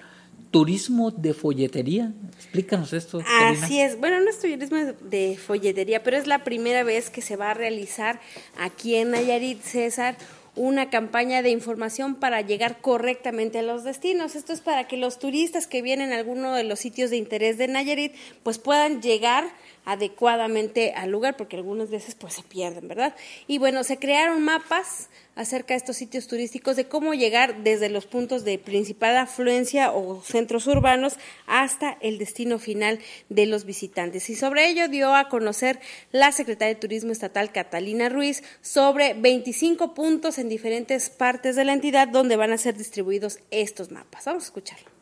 turismo 0.52 1.10
de 1.10 1.34
folletería. 1.34 2.12
Explícanos 2.36 2.92
esto. 2.92 3.20
Así 3.42 3.80
es. 3.80 3.98
Bueno, 3.98 4.20
no 4.20 4.30
es 4.30 4.38
turismo 4.38 4.78
de 5.00 5.36
folletería, 5.36 6.04
pero 6.04 6.16
es 6.16 6.28
la 6.28 6.44
primera 6.44 6.84
vez 6.84 7.10
que 7.10 7.20
se 7.20 7.34
va 7.34 7.50
a 7.50 7.54
realizar 7.54 8.20
aquí 8.56 8.94
en 8.94 9.10
Nayarit, 9.10 9.60
César, 9.62 10.16
una 10.54 10.88
campaña 10.88 11.42
de 11.42 11.50
información 11.50 12.14
para 12.14 12.42
llegar 12.42 12.80
correctamente 12.80 13.58
a 13.58 13.62
los 13.62 13.82
destinos. 13.82 14.36
Esto 14.36 14.52
es 14.52 14.60
para 14.60 14.86
que 14.86 14.96
los 14.96 15.18
turistas 15.18 15.66
que 15.66 15.82
vienen 15.82 16.12
a 16.12 16.16
alguno 16.16 16.52
de 16.52 16.62
los 16.62 16.78
sitios 16.78 17.10
de 17.10 17.16
interés 17.16 17.58
de 17.58 17.66
Nayarit 17.66 18.12
pues 18.44 18.58
puedan 18.58 19.02
llegar 19.02 19.48
adecuadamente 19.84 20.92
al 20.92 21.10
lugar, 21.10 21.36
porque 21.36 21.56
algunas 21.56 21.90
veces 21.90 22.14
pues 22.14 22.34
se 22.34 22.42
pierden, 22.42 22.88
¿verdad? 22.88 23.14
Y 23.46 23.58
bueno, 23.58 23.84
se 23.84 23.98
crearon 23.98 24.42
mapas 24.42 25.08
acerca 25.36 25.74
de 25.74 25.78
estos 25.78 25.96
sitios 25.96 26.26
turísticos, 26.28 26.76
de 26.76 26.86
cómo 26.86 27.14
llegar 27.14 27.64
desde 27.64 27.88
los 27.88 28.06
puntos 28.06 28.44
de 28.44 28.58
principal 28.58 29.16
afluencia 29.16 29.92
o 29.92 30.22
centros 30.22 30.66
urbanos 30.66 31.14
hasta 31.46 31.98
el 32.00 32.18
destino 32.18 32.58
final 32.58 33.00
de 33.28 33.46
los 33.46 33.64
visitantes. 33.64 34.30
Y 34.30 34.36
sobre 34.36 34.68
ello 34.68 34.88
dio 34.88 35.14
a 35.14 35.28
conocer 35.28 35.80
la 36.12 36.32
secretaria 36.32 36.74
de 36.74 36.80
Turismo 36.80 37.12
Estatal 37.12 37.52
Catalina 37.52 38.08
Ruiz 38.08 38.42
sobre 38.62 39.14
25 39.14 39.94
puntos 39.94 40.38
en 40.38 40.48
diferentes 40.48 41.10
partes 41.10 41.56
de 41.56 41.64
la 41.64 41.72
entidad 41.72 42.08
donde 42.08 42.36
van 42.36 42.52
a 42.52 42.58
ser 42.58 42.76
distribuidos 42.76 43.40
estos 43.50 43.90
mapas. 43.90 44.24
Vamos 44.26 44.44
a 44.44 44.46
escucharlo. 44.46 44.93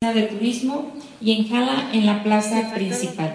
De 0.00 0.22
turismo 0.22 0.94
y 1.20 1.32
en 1.32 1.46
Jala 1.46 1.90
en 1.92 2.06
la 2.06 2.22
plaza 2.22 2.72
principal. 2.72 3.34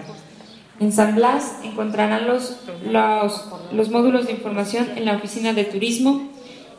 En 0.80 0.90
San 0.90 1.14
Blas 1.14 1.60
encontrarán 1.62 2.26
los, 2.26 2.56
los, 2.90 3.90
módulos 3.90 4.26
de 4.26 4.32
información 4.32 4.88
en 4.96 5.04
la 5.04 5.14
oficina 5.14 5.52
de 5.52 5.62
turismo 5.62 6.28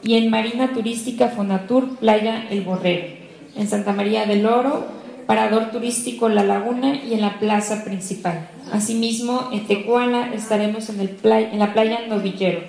y 0.03 0.15
en 0.15 0.29
Marina 0.29 0.73
Turística 0.73 1.29
Fonatur 1.29 1.95
Playa 1.99 2.49
El 2.49 2.63
Borrero. 2.63 3.15
En 3.55 3.69
Santa 3.69 3.93
María 3.93 4.25
del 4.25 4.45
Oro, 4.45 4.87
Parador 5.25 5.71
Turístico 5.71 6.27
La 6.27 6.43
Laguna 6.43 7.01
y 7.01 7.13
en 7.13 7.21
la 7.21 7.39
plaza 7.39 7.85
principal. 7.85 8.49
Asimismo, 8.73 9.51
en 9.53 9.67
Tecuala 9.67 10.33
estaremos 10.33 10.89
en, 10.89 10.99
el 10.99 11.17
en 11.23 11.59
la 11.59 11.71
playa 11.71 12.07
Novillero. 12.09 12.59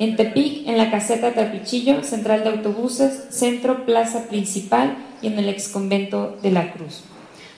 En 0.00 0.16
Tepic, 0.16 0.66
en 0.66 0.78
la 0.78 0.90
caseta 0.90 1.34
Tapichillo, 1.34 2.02
central 2.02 2.42
de 2.42 2.48
autobuses, 2.48 3.26
centro, 3.28 3.84
plaza 3.84 4.28
principal 4.30 4.96
y 5.20 5.26
en 5.26 5.38
el 5.38 5.50
exconvento 5.50 6.38
de 6.42 6.50
la 6.50 6.72
Cruz. 6.72 7.02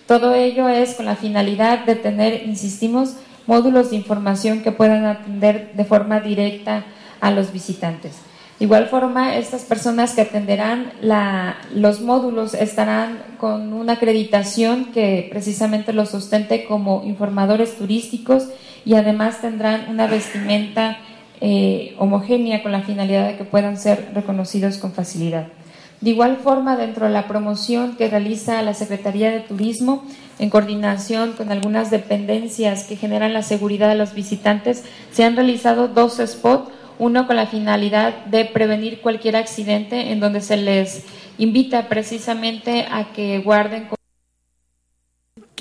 Todo 0.09 0.35
ello 0.35 0.69
es 0.69 0.95
con 0.95 1.07
la 1.07 1.15
finalidad 1.15 1.85
de 1.85 1.95
tener, 1.95 2.43
insistimos, 2.45 3.15
módulos 3.47 3.91
de 3.91 3.97
información 3.97 4.63
que 4.63 4.73
puedan 4.73 5.05
atender 5.05 5.71
de 5.75 5.85
forma 5.85 6.19
directa 6.19 6.85
a 7.21 7.31
los 7.31 7.53
visitantes. 7.53 8.17
De 8.59 8.65
igual 8.65 8.89
forma, 8.89 9.37
estas 9.37 9.63
personas 9.63 10.13
que 10.15 10.23
atenderán 10.23 10.93
los 11.73 12.01
módulos 12.01 12.55
estarán 12.55 13.23
con 13.39 13.73
una 13.73 13.93
acreditación 13.95 14.87
que 14.87 15.29
precisamente 15.31 15.93
los 15.93 16.11
sustente 16.11 16.65
como 16.65 17.05
informadores 17.05 17.77
turísticos 17.77 18.49
y 18.85 18.95
además 18.95 19.41
tendrán 19.41 19.87
una 19.89 20.09
vestimenta 20.09 20.99
eh, 21.45 21.97
homogénea 21.99 22.63
con 22.63 22.71
la 22.71 22.83
finalidad 22.83 23.27
de 23.27 23.37
que 23.37 23.43
puedan 23.43 23.77
ser 23.77 24.13
reconocidos 24.15 24.79
con 24.79 24.93
facilidad. 24.93 25.49
De 26.01 26.11
igual 26.11 26.37
forma, 26.37 26.77
dentro 26.77 27.07
de 27.07 27.13
la 27.13 27.27
promoción 27.27 27.97
que 27.97 28.09
realiza 28.09 28.63
la 28.63 28.75
Secretaría 28.75 29.33
de 29.33 29.41
Turismo, 29.41 30.05
en 30.39 30.51
coordinación 30.51 31.33
con 31.33 31.51
algunas 31.51 31.91
dependencias 31.91 32.85
que 32.85 32.95
generan 32.95 33.33
la 33.33 33.43
seguridad 33.43 33.89
de 33.89 33.97
los 33.97 34.15
visitantes, 34.15 34.85
se 35.11 35.25
han 35.25 35.35
realizado 35.35 35.89
dos 35.89 36.21
spots, 36.25 36.71
uno 37.01 37.27
con 37.27 37.35
la 37.35 37.47
finalidad 37.47 38.25
de 38.27 38.45
prevenir 38.45 39.01
cualquier 39.01 39.35
accidente, 39.35 40.13
en 40.13 40.21
donde 40.21 40.43
se 40.43 40.57
les 40.57 41.05
invita 41.39 41.89
precisamente 41.89 42.87
a 42.89 43.13
que 43.13 43.41
guarden 43.41 43.89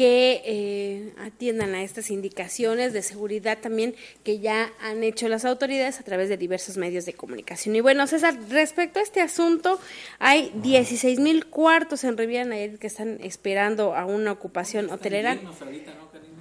que 0.01 0.41
eh, 0.45 1.13
atiendan 1.19 1.75
a 1.75 1.83
estas 1.83 2.09
indicaciones 2.09 2.91
de 2.91 3.03
seguridad 3.03 3.59
también 3.59 3.93
que 4.23 4.39
ya 4.39 4.73
han 4.81 5.03
hecho 5.03 5.27
las 5.29 5.45
autoridades 5.45 5.99
a 5.99 6.03
través 6.03 6.27
de 6.27 6.37
diversos 6.37 6.75
medios 6.75 7.05
de 7.05 7.13
comunicación. 7.13 7.75
Y 7.75 7.81
bueno, 7.81 8.07
César, 8.07 8.35
respecto 8.49 8.97
a 8.97 9.03
este 9.03 9.21
asunto, 9.21 9.79
hay 10.17 10.51
16 10.55 11.19
mil 11.19 11.45
cuartos 11.45 12.03
en 12.03 12.17
Riviera 12.17 12.45
Nayarit 12.45 12.79
que 12.79 12.87
están 12.87 13.19
esperando 13.21 13.95
a 13.95 14.05
una 14.05 14.31
ocupación 14.31 14.89
hotelera. 14.89 15.37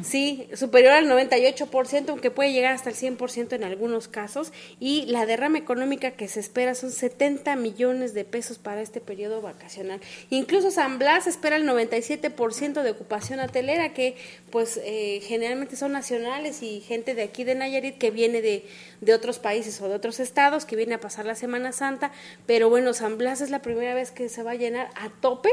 Sí, 0.02 0.48
superior 0.54 0.92
al 0.92 1.06
98%, 1.06 2.08
aunque 2.08 2.30
puede 2.30 2.52
llegar 2.52 2.74
hasta 2.74 2.90
el 2.90 2.96
100% 2.96 3.52
en 3.54 3.64
algunos 3.64 4.08
casos. 4.08 4.52
Y 4.78 5.06
la 5.06 5.26
derrama 5.26 5.58
económica 5.58 6.12
que 6.12 6.28
se 6.28 6.40
espera 6.40 6.74
son 6.74 6.90
70 6.90 7.56
millones 7.56 8.14
de 8.14 8.24
pesos 8.24 8.58
para 8.58 8.80
este 8.80 9.00
periodo 9.00 9.42
vacacional. 9.42 10.00
Incluso 10.30 10.70
San 10.70 10.98
Blas 10.98 11.26
espera 11.26 11.56
el 11.56 11.66
97% 11.66 12.82
de 12.82 12.90
ocupación 12.90 13.40
hotelera, 13.40 13.92
que 13.92 14.16
pues 14.50 14.80
eh, 14.84 15.20
generalmente 15.22 15.76
son 15.76 15.92
nacionales 15.92 16.62
y 16.62 16.80
gente 16.80 17.14
de 17.14 17.22
aquí 17.22 17.44
de 17.44 17.54
Nayarit 17.54 17.98
que 17.98 18.10
viene 18.10 18.42
de, 18.42 18.66
de 19.00 19.14
otros 19.14 19.38
países 19.38 19.80
o 19.80 19.88
de 19.88 19.94
otros 19.94 20.20
estados, 20.20 20.64
que 20.64 20.76
viene 20.76 20.94
a 20.94 21.00
pasar 21.00 21.26
la 21.26 21.34
Semana 21.34 21.72
Santa. 21.72 22.12
Pero 22.46 22.70
bueno, 22.70 22.94
San 22.94 23.18
Blas 23.18 23.40
es 23.40 23.50
la 23.50 23.62
primera 23.62 23.94
vez 23.94 24.10
que 24.10 24.28
se 24.28 24.42
va 24.42 24.52
a 24.52 24.56
llenar 24.56 24.90
a 24.94 25.10
tope 25.20 25.50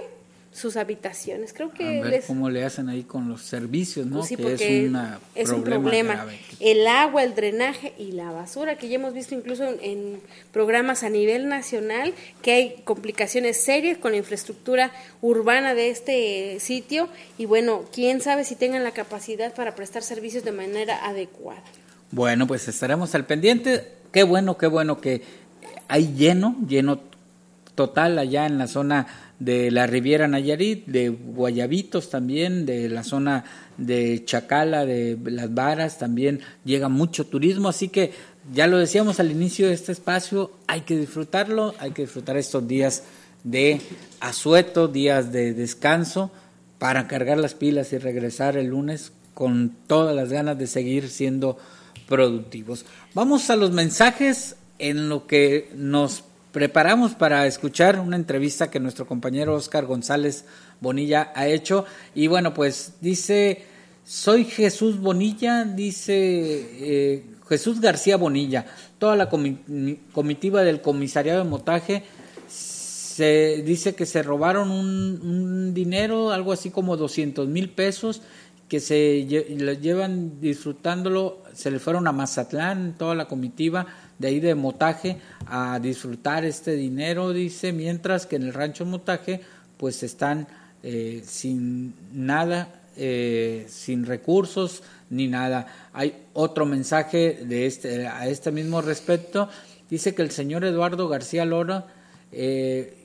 sus 0.58 0.76
habitaciones. 0.76 1.54
Creo 1.54 1.72
que 1.72 2.00
a 2.00 2.04
ver 2.04 2.24
cómo 2.26 2.50
le 2.50 2.66
hacen 2.66 2.90
ahí 2.90 3.04
con 3.04 3.30
los 3.30 3.44
servicios, 3.44 4.08
¿no? 4.08 4.26
que 4.26 4.54
es, 4.54 4.90
una 4.90 5.20
es 5.36 5.50
un 5.50 5.64
problema. 5.64 6.26
El 6.60 6.88
agua, 6.88 7.24
el 7.24 7.36
drenaje 7.36 7.94
y 8.00 8.14
la 8.14 8.32
basura, 8.32 8.76
que 8.76 8.90
ya 8.90 8.96
hemos 8.96 9.14
visto 9.14 9.36
incluso 9.36 9.64
en, 9.64 10.20
programas 10.52 11.04
a 11.04 11.10
nivel 11.10 11.48
nacional, 11.48 12.12
que 12.42 12.52
hay 12.54 12.76
complicaciones 12.86 13.64
serias 13.64 14.00
con 14.00 14.14
la 14.14 14.18
infraestructura 14.18 14.92
urbana 15.22 15.76
de 15.76 15.92
este 15.92 16.60
sitio 16.60 17.08
y 17.38 17.46
bueno, 17.46 17.84
quién 17.94 18.20
sabe 18.20 18.44
si 18.44 18.56
tengan 18.56 18.84
la 18.84 18.92
capacidad 18.92 19.54
para 19.54 19.76
prestar 19.76 20.02
servicios 20.02 20.44
de 20.44 20.54
manera 20.54 21.06
adecuada. 21.06 21.62
Bueno, 22.10 22.48
pues 22.48 22.68
estaremos 22.68 23.14
al 23.14 23.28
pendiente. 23.28 23.94
Qué 24.12 24.24
bueno, 24.24 24.58
qué 24.58 24.66
bueno 24.66 25.00
que 25.00 25.22
hay 25.88 26.16
lleno, 26.16 26.56
lleno 26.68 27.00
total 27.76 28.18
allá 28.18 28.48
en 28.48 28.58
la 28.58 28.66
zona 28.66 29.27
de 29.40 29.70
la 29.72 29.86
Riviera 29.86 30.28
Nayarit, 30.28 30.86
de 30.88 31.10
Guayabitos 31.10 32.10
también, 32.10 32.66
de 32.66 32.90
la 32.90 33.04
zona 33.04 33.44
de 33.78 34.24
Chacala, 34.26 34.86
de 34.86 35.18
Las 35.26 35.54
Varas, 35.54 36.00
también 36.00 36.40
llega 36.66 36.90
mucho 36.90 37.28
turismo, 37.28 37.70
así 37.70 37.90
que 37.90 38.12
ya 38.54 38.68
lo 38.68 38.78
decíamos 38.78 39.20
al 39.20 39.32
inicio 39.32 39.68
de 39.68 39.74
este 39.74 39.92
espacio, 39.92 40.52
hay 40.68 40.82
que 40.82 40.98
disfrutarlo, 40.98 41.76
hay 41.80 41.92
que 41.92 42.04
disfrutar 42.04 42.38
estos 42.38 42.68
días 42.68 43.04
de 43.44 43.80
asueto, 44.20 44.88
días 44.88 45.32
de 45.32 45.54
descanso, 45.54 46.32
para 46.80 47.08
cargar 47.08 47.38
las 47.38 47.54
pilas 47.54 47.94
y 47.94 47.98
regresar 47.98 48.58
el 48.58 48.68
lunes 48.68 49.12
con 49.34 49.76
todas 49.88 50.16
las 50.16 50.32
ganas 50.32 50.58
de 50.58 50.68
seguir 50.68 51.10
siendo 51.10 51.58
productivos. 52.08 52.86
Vamos 53.14 53.50
a 53.50 53.56
los 53.56 53.72
mensajes 53.72 54.56
en 54.80 55.10
lo 55.10 55.28
que 55.28 55.70
nos 55.76 56.24
preparamos 56.58 57.14
para 57.14 57.46
escuchar 57.46 58.00
una 58.00 58.16
entrevista 58.16 58.72
que 58.72 58.80
nuestro 58.80 59.06
compañero 59.06 59.54
Oscar 59.54 59.86
González 59.86 60.44
Bonilla 60.82 61.32
ha 61.36 61.46
hecho. 61.46 61.86
Y 62.16 62.26
bueno, 62.26 62.56
pues 62.56 62.94
dice, 63.00 63.64
soy 64.04 64.44
Jesús 64.44 65.00
Bonilla, 65.00 65.66
dice 65.66 66.16
eh, 66.16 67.26
Jesús 67.48 67.80
García 67.80 68.18
Bonilla. 68.18 68.66
Toda 68.98 69.16
la 69.16 69.30
comitiva 69.30 70.64
del 70.64 70.82
comisariado 70.82 71.44
de 71.44 71.48
montaje 71.48 72.04
se 72.48 73.62
dice 73.64 73.94
que 73.94 74.08
se 74.08 74.24
robaron 74.24 74.72
un, 74.72 75.76
dinero, 75.76 76.32
algo 76.32 76.54
así 76.54 76.72
como 76.72 76.98
200 76.98 77.48
mil 77.48 77.70
pesos, 77.70 78.24
que 78.68 78.80
se 78.80 79.46
lo 79.60 79.74
llevan 79.74 80.42
disfrutándolo, 80.42 81.44
se 81.54 81.70
le 81.70 81.78
fueron 81.78 82.08
a 82.08 82.12
Mazatlán, 82.14 82.96
toda 82.98 83.14
la 83.14 83.28
comitiva 83.28 83.86
de 84.20 84.28
ahí 84.28 84.40
de 84.40 84.56
Motaje 84.56 85.18
a 85.46 85.80
disfrutar 85.80 86.46
este 86.46 86.76
dinero, 86.76 87.34
dice, 87.34 87.74
mientras 87.74 88.26
que 88.26 88.36
en 88.38 88.44
el 88.44 88.54
rancho 88.54 88.86
Motaje 88.86 89.42
pues 89.78 90.04
están 90.04 90.48
eh, 90.84 91.24
sin 91.26 91.94
nada, 92.14 92.70
eh, 92.96 93.66
sin 93.70 94.06
recursos 94.06 94.84
ni 95.10 95.28
nada. 95.28 95.68
Hay 95.94 96.16
otro 96.34 96.66
mensaje 96.66 97.40
de 97.46 97.66
este, 97.66 98.08
a 98.08 98.28
este 98.28 98.52
mismo 98.52 98.82
respecto, 98.82 99.50
dice 99.90 100.16
que 100.16 100.24
el 100.24 100.32
señor 100.32 100.66
Eduardo 100.66 101.08
García 101.08 101.46
Lora 101.46 101.86
eh, 102.32 102.98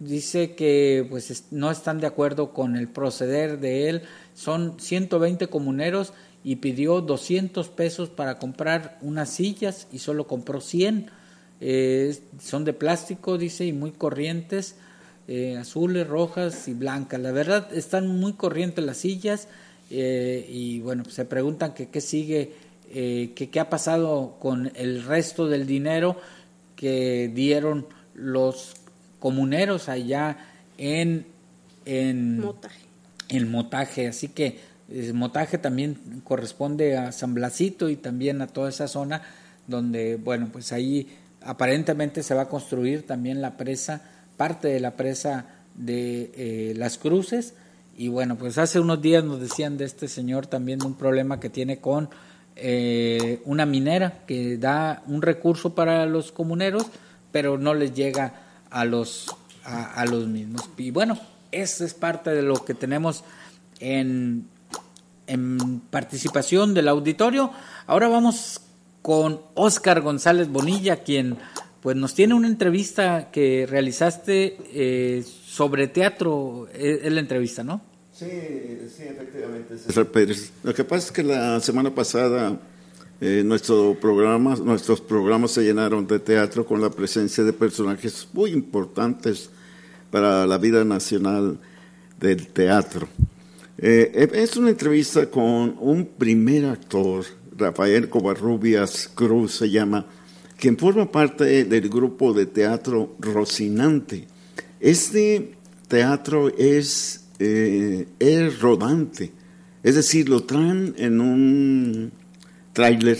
dice 0.00 0.54
que 0.54 1.06
pues 1.08 1.44
no 1.52 1.70
están 1.70 2.00
de 2.00 2.08
acuerdo 2.08 2.52
con 2.52 2.76
el 2.76 2.88
proceder 2.88 3.60
de 3.60 3.88
él, 3.88 4.02
son 4.34 4.80
120 4.80 5.46
comuneros 5.46 6.12
y 6.44 6.56
pidió 6.56 7.00
200 7.00 7.68
pesos 7.68 8.08
para 8.08 8.38
comprar 8.38 8.98
unas 9.00 9.30
sillas 9.30 9.86
y 9.92 9.98
solo 9.98 10.26
compró 10.26 10.60
100. 10.60 11.10
Eh, 11.60 12.18
son 12.40 12.64
de 12.64 12.72
plástico, 12.72 13.38
dice, 13.38 13.64
y 13.64 13.72
muy 13.72 13.92
corrientes, 13.92 14.74
eh, 15.28 15.56
azules, 15.56 16.06
rojas 16.06 16.66
y 16.66 16.74
blancas. 16.74 17.20
La 17.20 17.30
verdad, 17.30 17.72
están 17.72 18.08
muy 18.08 18.32
corrientes 18.32 18.84
las 18.84 18.96
sillas 18.96 19.46
eh, 19.90 20.44
y 20.50 20.80
bueno, 20.80 21.04
pues 21.04 21.14
se 21.14 21.24
preguntan 21.24 21.74
que 21.74 21.88
qué 21.88 22.00
sigue, 22.00 22.52
que 22.92 23.48
qué 23.50 23.60
ha 23.60 23.70
pasado 23.70 24.36
con 24.38 24.70
el 24.74 25.04
resto 25.04 25.48
del 25.48 25.66
dinero 25.66 26.16
que 26.76 27.30
dieron 27.32 27.86
los 28.12 28.74
comuneros 29.18 29.88
allá 29.88 30.36
en, 30.76 31.24
en 31.86 32.40
Motaje. 32.40 32.80
En 33.28 33.50
Motaje, 33.50 34.08
así 34.08 34.28
que 34.28 34.58
eh, 34.92 35.12
Motaje 35.12 35.58
también 35.58 36.22
corresponde 36.24 36.96
a 36.96 37.12
San 37.12 37.34
Blasito 37.34 37.88
y 37.88 37.96
también 37.96 38.42
a 38.42 38.46
toda 38.46 38.68
esa 38.68 38.88
zona 38.88 39.22
donde, 39.66 40.16
bueno, 40.16 40.48
pues 40.52 40.72
ahí 40.72 41.08
aparentemente 41.44 42.22
se 42.22 42.34
va 42.34 42.42
a 42.42 42.48
construir 42.48 43.06
también 43.06 43.40
la 43.40 43.56
presa, 43.56 44.02
parte 44.36 44.68
de 44.68 44.80
la 44.80 44.96
presa 44.96 45.46
de 45.74 46.32
eh, 46.34 46.74
Las 46.76 46.98
Cruces. 46.98 47.54
Y 47.96 48.08
bueno, 48.08 48.36
pues 48.36 48.58
hace 48.58 48.80
unos 48.80 49.02
días 49.02 49.24
nos 49.24 49.40
decían 49.40 49.76
de 49.76 49.84
este 49.84 50.08
señor 50.08 50.46
también 50.46 50.82
un 50.84 50.94
problema 50.94 51.40
que 51.40 51.50
tiene 51.50 51.78
con 51.78 52.08
eh, 52.56 53.40
una 53.44 53.66
minera 53.66 54.24
que 54.26 54.58
da 54.58 55.02
un 55.06 55.22
recurso 55.22 55.74
para 55.74 56.06
los 56.06 56.32
comuneros, 56.32 56.86
pero 57.30 57.58
no 57.58 57.74
les 57.74 57.94
llega 57.94 58.34
a 58.70 58.84
los, 58.84 59.34
a, 59.64 60.04
los 60.06 60.26
mismos. 60.26 60.68
Y 60.76 60.90
bueno, 60.90 61.18
eso 61.50 61.84
es 61.84 61.94
parte 61.94 62.30
de 62.30 62.42
lo 62.42 62.64
que 62.64 62.74
tenemos 62.74 63.24
en, 63.80 64.48
en 65.32 65.80
participación 65.90 66.74
del 66.74 66.88
auditorio. 66.88 67.50
Ahora 67.86 68.08
vamos 68.08 68.60
con 69.00 69.40
Oscar 69.54 70.02
González 70.02 70.48
Bonilla, 70.48 70.96
quien 70.96 71.38
pues 71.80 71.96
nos 71.96 72.14
tiene 72.14 72.34
una 72.34 72.46
entrevista 72.46 73.30
que 73.32 73.66
realizaste 73.68 74.56
eh, 74.72 75.24
sobre 75.46 75.88
teatro, 75.88 76.68
es, 76.72 77.10
la 77.10 77.18
entrevista, 77.18 77.64
¿no? 77.64 77.80
Sí, 78.12 78.26
sí, 78.94 79.02
efectivamente. 79.04 79.78
César 79.78 80.06
Pérez. 80.06 80.52
Lo 80.62 80.72
que 80.74 80.84
pasa 80.84 81.06
es 81.06 81.12
que 81.12 81.24
la 81.24 81.58
semana 81.60 81.92
pasada 81.92 82.56
eh, 83.20 83.42
nuestro 83.44 83.96
programa, 83.98 84.54
nuestros 84.56 85.00
programas 85.00 85.52
se 85.52 85.62
llenaron 85.62 86.06
de 86.06 86.20
teatro 86.20 86.64
con 86.66 86.80
la 86.80 86.90
presencia 86.90 87.42
de 87.42 87.52
personajes 87.52 88.28
muy 88.32 88.50
importantes 88.50 89.50
para 90.10 90.46
la 90.46 90.58
vida 90.58 90.84
nacional 90.84 91.58
del 92.20 92.46
teatro. 92.48 93.08
Eh, 93.84 94.30
es 94.34 94.56
una 94.56 94.70
entrevista 94.70 95.28
con 95.28 95.76
un 95.80 96.06
primer 96.16 96.66
actor 96.66 97.24
Rafael 97.56 98.08
Covarrubias 98.08 99.10
Cruz 99.12 99.56
se 99.56 99.70
llama, 99.70 100.06
quien 100.56 100.78
forma 100.78 101.10
parte 101.10 101.64
del 101.64 101.88
grupo 101.88 102.32
de 102.32 102.46
teatro 102.46 103.16
Rocinante. 103.18 104.28
Este 104.78 105.56
teatro 105.88 106.48
es, 106.56 107.24
eh, 107.40 108.06
es 108.20 108.60
rodante, 108.60 109.32
es 109.82 109.96
decir, 109.96 110.28
lo 110.28 110.44
traen 110.44 110.94
en 110.96 111.20
un 111.20 112.12
tráiler, 112.72 113.18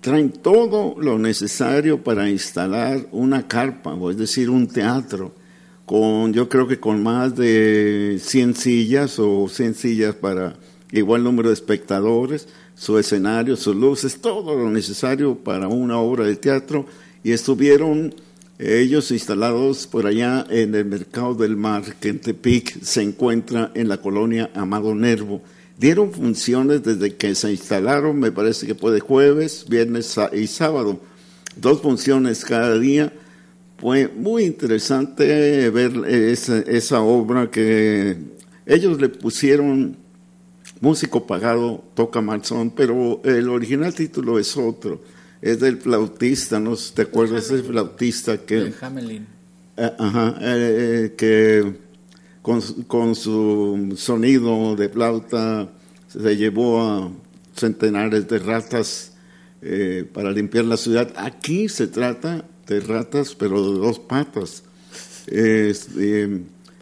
traen 0.00 0.30
todo 0.30 0.96
lo 0.98 1.18
necesario 1.18 2.02
para 2.02 2.30
instalar 2.30 3.06
una 3.12 3.46
carpa, 3.46 3.94
es 4.10 4.16
decir, 4.16 4.48
un 4.48 4.66
teatro, 4.66 5.34
con 5.86 6.32
yo 6.32 6.48
creo 6.48 6.66
que 6.66 6.80
con 6.80 7.02
más 7.02 7.36
de 7.36 8.18
100 8.20 8.56
sillas 8.56 9.18
o 9.18 9.48
100 9.48 9.74
sillas 9.74 10.14
para 10.14 10.56
igual 10.92 11.24
número 11.24 11.48
de 11.48 11.54
espectadores 11.54 12.48
su 12.74 12.98
escenario, 12.98 13.56
sus 13.56 13.76
luces, 13.76 14.20
todo 14.20 14.54
lo 14.54 14.70
necesario 14.70 15.36
para 15.36 15.68
una 15.68 15.98
obra 15.98 16.24
de 16.24 16.36
teatro 16.36 16.86
y 17.22 17.32
estuvieron 17.32 18.14
ellos 18.58 19.10
instalados 19.10 19.86
por 19.86 20.06
allá 20.06 20.46
en 20.48 20.74
el 20.74 20.84
Mercado 20.84 21.34
del 21.34 21.56
Mar, 21.56 21.82
que 22.00 22.08
en 22.08 22.20
Tepic 22.20 22.80
se 22.82 23.02
encuentra 23.02 23.72
en 23.74 23.88
la 23.88 23.98
colonia 23.98 24.50
Amado 24.54 24.94
Nervo. 24.94 25.42
Dieron 25.78 26.12
funciones 26.12 26.82
desde 26.84 27.16
que 27.16 27.34
se 27.34 27.50
instalaron, 27.50 28.18
me 28.18 28.30
parece 28.30 28.66
que 28.66 28.74
fue 28.76 29.00
jueves, 29.00 29.66
viernes 29.68 30.16
y 30.32 30.46
sábado. 30.46 31.00
Dos 31.56 31.80
funciones 31.80 32.44
cada 32.44 32.78
día. 32.78 33.12
Fue 33.84 34.08
muy 34.08 34.44
interesante 34.44 35.68
ver 35.68 35.92
esa, 36.08 36.56
esa 36.60 37.02
obra 37.02 37.50
que 37.50 38.16
ellos 38.64 38.98
le 38.98 39.10
pusieron 39.10 39.98
músico 40.80 41.26
pagado 41.26 41.84
toca 41.92 42.22
malzón, 42.22 42.70
pero 42.70 43.20
el 43.24 43.46
original 43.50 43.92
título 43.92 44.38
es 44.38 44.56
otro, 44.56 45.02
es 45.42 45.60
del 45.60 45.76
flautista, 45.76 46.58
¿no? 46.58 46.74
¿Te 46.94 47.02
acuerdas 47.02 47.50
del 47.50 47.62
flautista 47.62 48.38
que... 48.38 48.72
Hamelin. 48.80 49.26
Eh, 49.76 49.92
ajá, 49.98 50.38
eh, 50.40 51.14
que 51.14 51.74
con, 52.40 52.62
con, 52.86 53.14
su 53.14 53.92
sonido 53.98 54.76
de 54.76 54.88
flauta 54.88 55.68
se 56.08 56.34
llevó 56.38 56.80
a 56.80 57.12
centenares 57.54 58.26
de 58.28 58.38
ratas 58.38 59.12
eh, 59.60 60.08
para 60.10 60.30
limpiar 60.30 60.64
la 60.64 60.78
ciudad. 60.78 61.12
Aquí 61.16 61.68
se 61.68 61.86
trata 61.86 62.46
de 62.66 62.80
ratas, 62.80 63.34
pero 63.34 63.72
de 63.72 63.78
dos 63.78 63.98
patas. 63.98 64.62
Eh, 65.26 65.72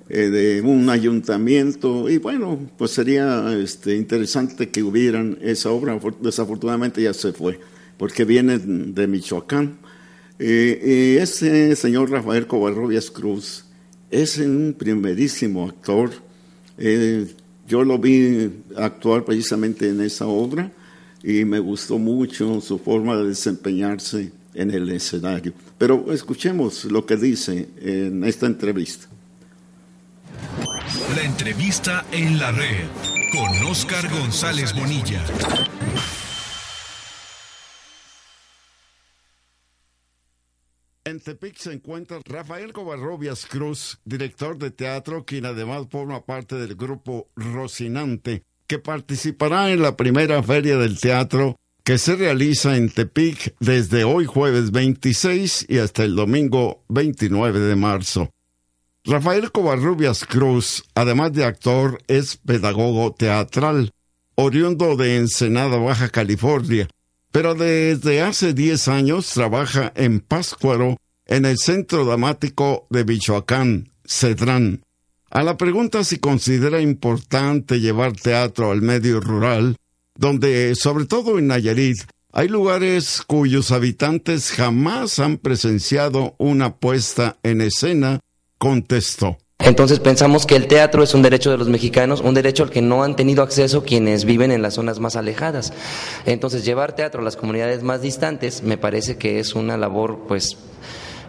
de 0.08 0.60
un 0.62 0.90
ayuntamiento 0.90 2.10
y 2.10 2.18
bueno, 2.18 2.58
pues 2.76 2.90
sería 2.90 3.56
este, 3.56 3.96
interesante 3.96 4.68
que 4.68 4.82
hubieran 4.82 5.38
esa 5.40 5.70
obra, 5.70 5.98
desafortunadamente 6.20 7.00
ya 7.02 7.14
se 7.14 7.32
fue, 7.32 7.58
porque 7.96 8.24
viene 8.24 8.58
de 8.58 9.06
Michoacán. 9.06 9.78
y 10.38 11.16
ese 11.16 11.74
señor 11.76 12.10
Rafael 12.10 12.46
Covarrubias 12.46 13.10
Cruz 13.10 13.64
es 14.12 14.36
un 14.38 14.76
primerísimo 14.78 15.66
actor. 15.66 16.10
Eh, 16.76 17.26
yo 17.66 17.82
lo 17.82 17.98
vi 17.98 18.50
actuar 18.76 19.24
precisamente 19.24 19.88
en 19.88 20.02
esa 20.02 20.26
obra 20.26 20.70
y 21.24 21.44
me 21.44 21.58
gustó 21.58 21.98
mucho 21.98 22.60
su 22.60 22.78
forma 22.78 23.16
de 23.16 23.28
desempeñarse 23.28 24.30
en 24.54 24.70
el 24.70 24.90
escenario. 24.90 25.52
Pero 25.78 26.12
escuchemos 26.12 26.84
lo 26.84 27.06
que 27.06 27.16
dice 27.16 27.68
en 27.80 28.24
esta 28.24 28.46
entrevista. 28.46 29.08
La 31.14 31.22
entrevista 31.22 32.04
en 32.12 32.38
la 32.38 32.52
red 32.52 32.86
con 33.32 33.70
Oscar 33.70 34.08
González 34.10 34.74
Bonilla. 34.74 35.22
En 41.04 41.20
Tepic 41.20 41.56
se 41.56 41.72
encuentra 41.72 42.20
Rafael 42.24 42.72
Covarrobias 42.72 43.46
Cruz, 43.46 43.98
director 44.04 44.56
de 44.56 44.70
teatro, 44.70 45.24
quien 45.24 45.44
además 45.46 45.86
forma 45.90 46.24
parte 46.24 46.56
del 46.56 46.76
grupo 46.76 47.28
Rocinante, 47.34 48.44
que 48.66 48.78
participará 48.78 49.72
en 49.72 49.82
la 49.82 49.96
primera 49.96 50.42
feria 50.42 50.78
del 50.78 50.98
teatro 50.98 51.56
que 51.84 51.98
se 51.98 52.14
realiza 52.14 52.76
en 52.76 52.90
Tepic 52.90 53.54
desde 53.58 54.04
hoy 54.04 54.24
jueves 54.24 54.70
26 54.70 55.66
y 55.68 55.78
hasta 55.78 56.04
el 56.04 56.14
domingo 56.14 56.84
29 56.88 57.58
de 57.58 57.76
marzo. 57.76 58.30
Rafael 59.04 59.50
Covarrubias 59.50 60.24
Cruz, 60.24 60.84
además 60.94 61.32
de 61.32 61.44
actor, 61.44 62.00
es 62.06 62.36
pedagogo 62.36 63.12
teatral, 63.12 63.90
oriundo 64.36 64.96
de 64.96 65.16
Ensenada, 65.16 65.76
Baja 65.76 66.08
California, 66.08 66.88
pero 67.32 67.54
desde 67.54 68.22
hace 68.22 68.54
10 68.54 68.88
años 68.88 69.28
trabaja 69.30 69.92
en 69.96 70.20
Páscuaro, 70.20 70.98
en 71.26 71.46
el 71.46 71.58
Centro 71.58 72.04
Dramático 72.04 72.86
de 72.90 73.04
Michoacán, 73.04 73.90
Cedrán. 74.04 74.82
A 75.30 75.42
la 75.42 75.56
pregunta 75.56 76.04
si 76.04 76.18
considera 76.18 76.80
importante 76.80 77.80
llevar 77.80 78.12
teatro 78.12 78.70
al 78.70 78.82
medio 78.82 79.18
rural, 79.18 79.76
donde, 80.14 80.74
sobre 80.74 81.06
todo 81.06 81.38
en 81.38 81.48
Nayarit, 81.48 81.98
hay 82.32 82.48
lugares 82.48 83.22
cuyos 83.26 83.72
habitantes 83.72 84.52
jamás 84.52 85.18
han 85.18 85.36
presenciado 85.36 86.34
una 86.38 86.76
puesta 86.76 87.38
en 87.42 87.60
escena 87.60 88.20
contestó. 88.58 89.38
Entonces 89.58 90.00
pensamos 90.00 90.44
que 90.44 90.56
el 90.56 90.66
teatro 90.66 91.02
es 91.02 91.14
un 91.14 91.22
derecho 91.22 91.50
de 91.50 91.58
los 91.58 91.68
mexicanos, 91.68 92.20
un 92.20 92.34
derecho 92.34 92.64
al 92.64 92.70
que 92.70 92.82
no 92.82 93.04
han 93.04 93.14
tenido 93.16 93.42
acceso 93.42 93.84
quienes 93.84 94.24
viven 94.24 94.50
en 94.50 94.60
las 94.60 94.74
zonas 94.74 94.98
más 94.98 95.14
alejadas. 95.14 95.72
Entonces 96.26 96.64
llevar 96.64 96.96
teatro 96.96 97.20
a 97.20 97.24
las 97.24 97.36
comunidades 97.36 97.82
más 97.82 98.02
distantes 98.02 98.62
me 98.62 98.76
parece 98.76 99.18
que 99.18 99.38
es 99.38 99.54
una 99.54 99.76
labor 99.76 100.24
pues 100.26 100.56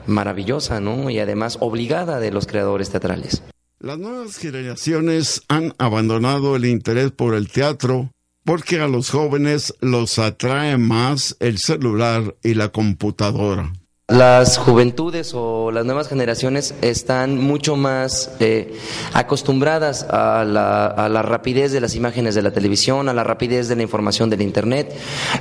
maravillosa, 0.07 0.79
¿no? 0.79 1.09
Y 1.09 1.19
además 1.19 1.57
obligada 1.59 2.19
de 2.19 2.31
los 2.31 2.47
creadores 2.47 2.89
teatrales. 2.89 3.43
Las 3.79 3.99
nuevas 3.99 4.37
generaciones 4.37 5.43
han 5.47 5.75
abandonado 5.77 6.55
el 6.55 6.65
interés 6.65 7.11
por 7.11 7.35
el 7.35 7.49
teatro 7.49 8.09
porque 8.45 8.79
a 8.79 8.87
los 8.87 9.09
jóvenes 9.09 9.73
los 9.79 10.19
atrae 10.19 10.77
más 10.77 11.35
el 11.39 11.57
celular 11.57 12.35
y 12.43 12.53
la 12.53 12.69
computadora. 12.69 13.71
Las 14.09 14.57
juventudes 14.57 15.31
o 15.33 15.71
las 15.71 15.85
nuevas 15.85 16.09
generaciones 16.09 16.75
están 16.81 17.39
mucho 17.39 17.77
más 17.77 18.35
eh, 18.41 18.77
acostumbradas 19.13 20.03
a 20.09 20.43
la, 20.43 21.21
rapidez 21.21 21.71
de 21.71 21.79
las 21.79 21.95
imágenes 21.95 22.35
de 22.35 22.41
la 22.41 22.51
televisión, 22.51 23.07
a 23.07 23.13
la 23.13 23.23
rapidez 23.23 23.69
de 23.69 23.77
la 23.77 23.81
información 23.81 24.29
del 24.29 24.41
Internet, 24.41 24.93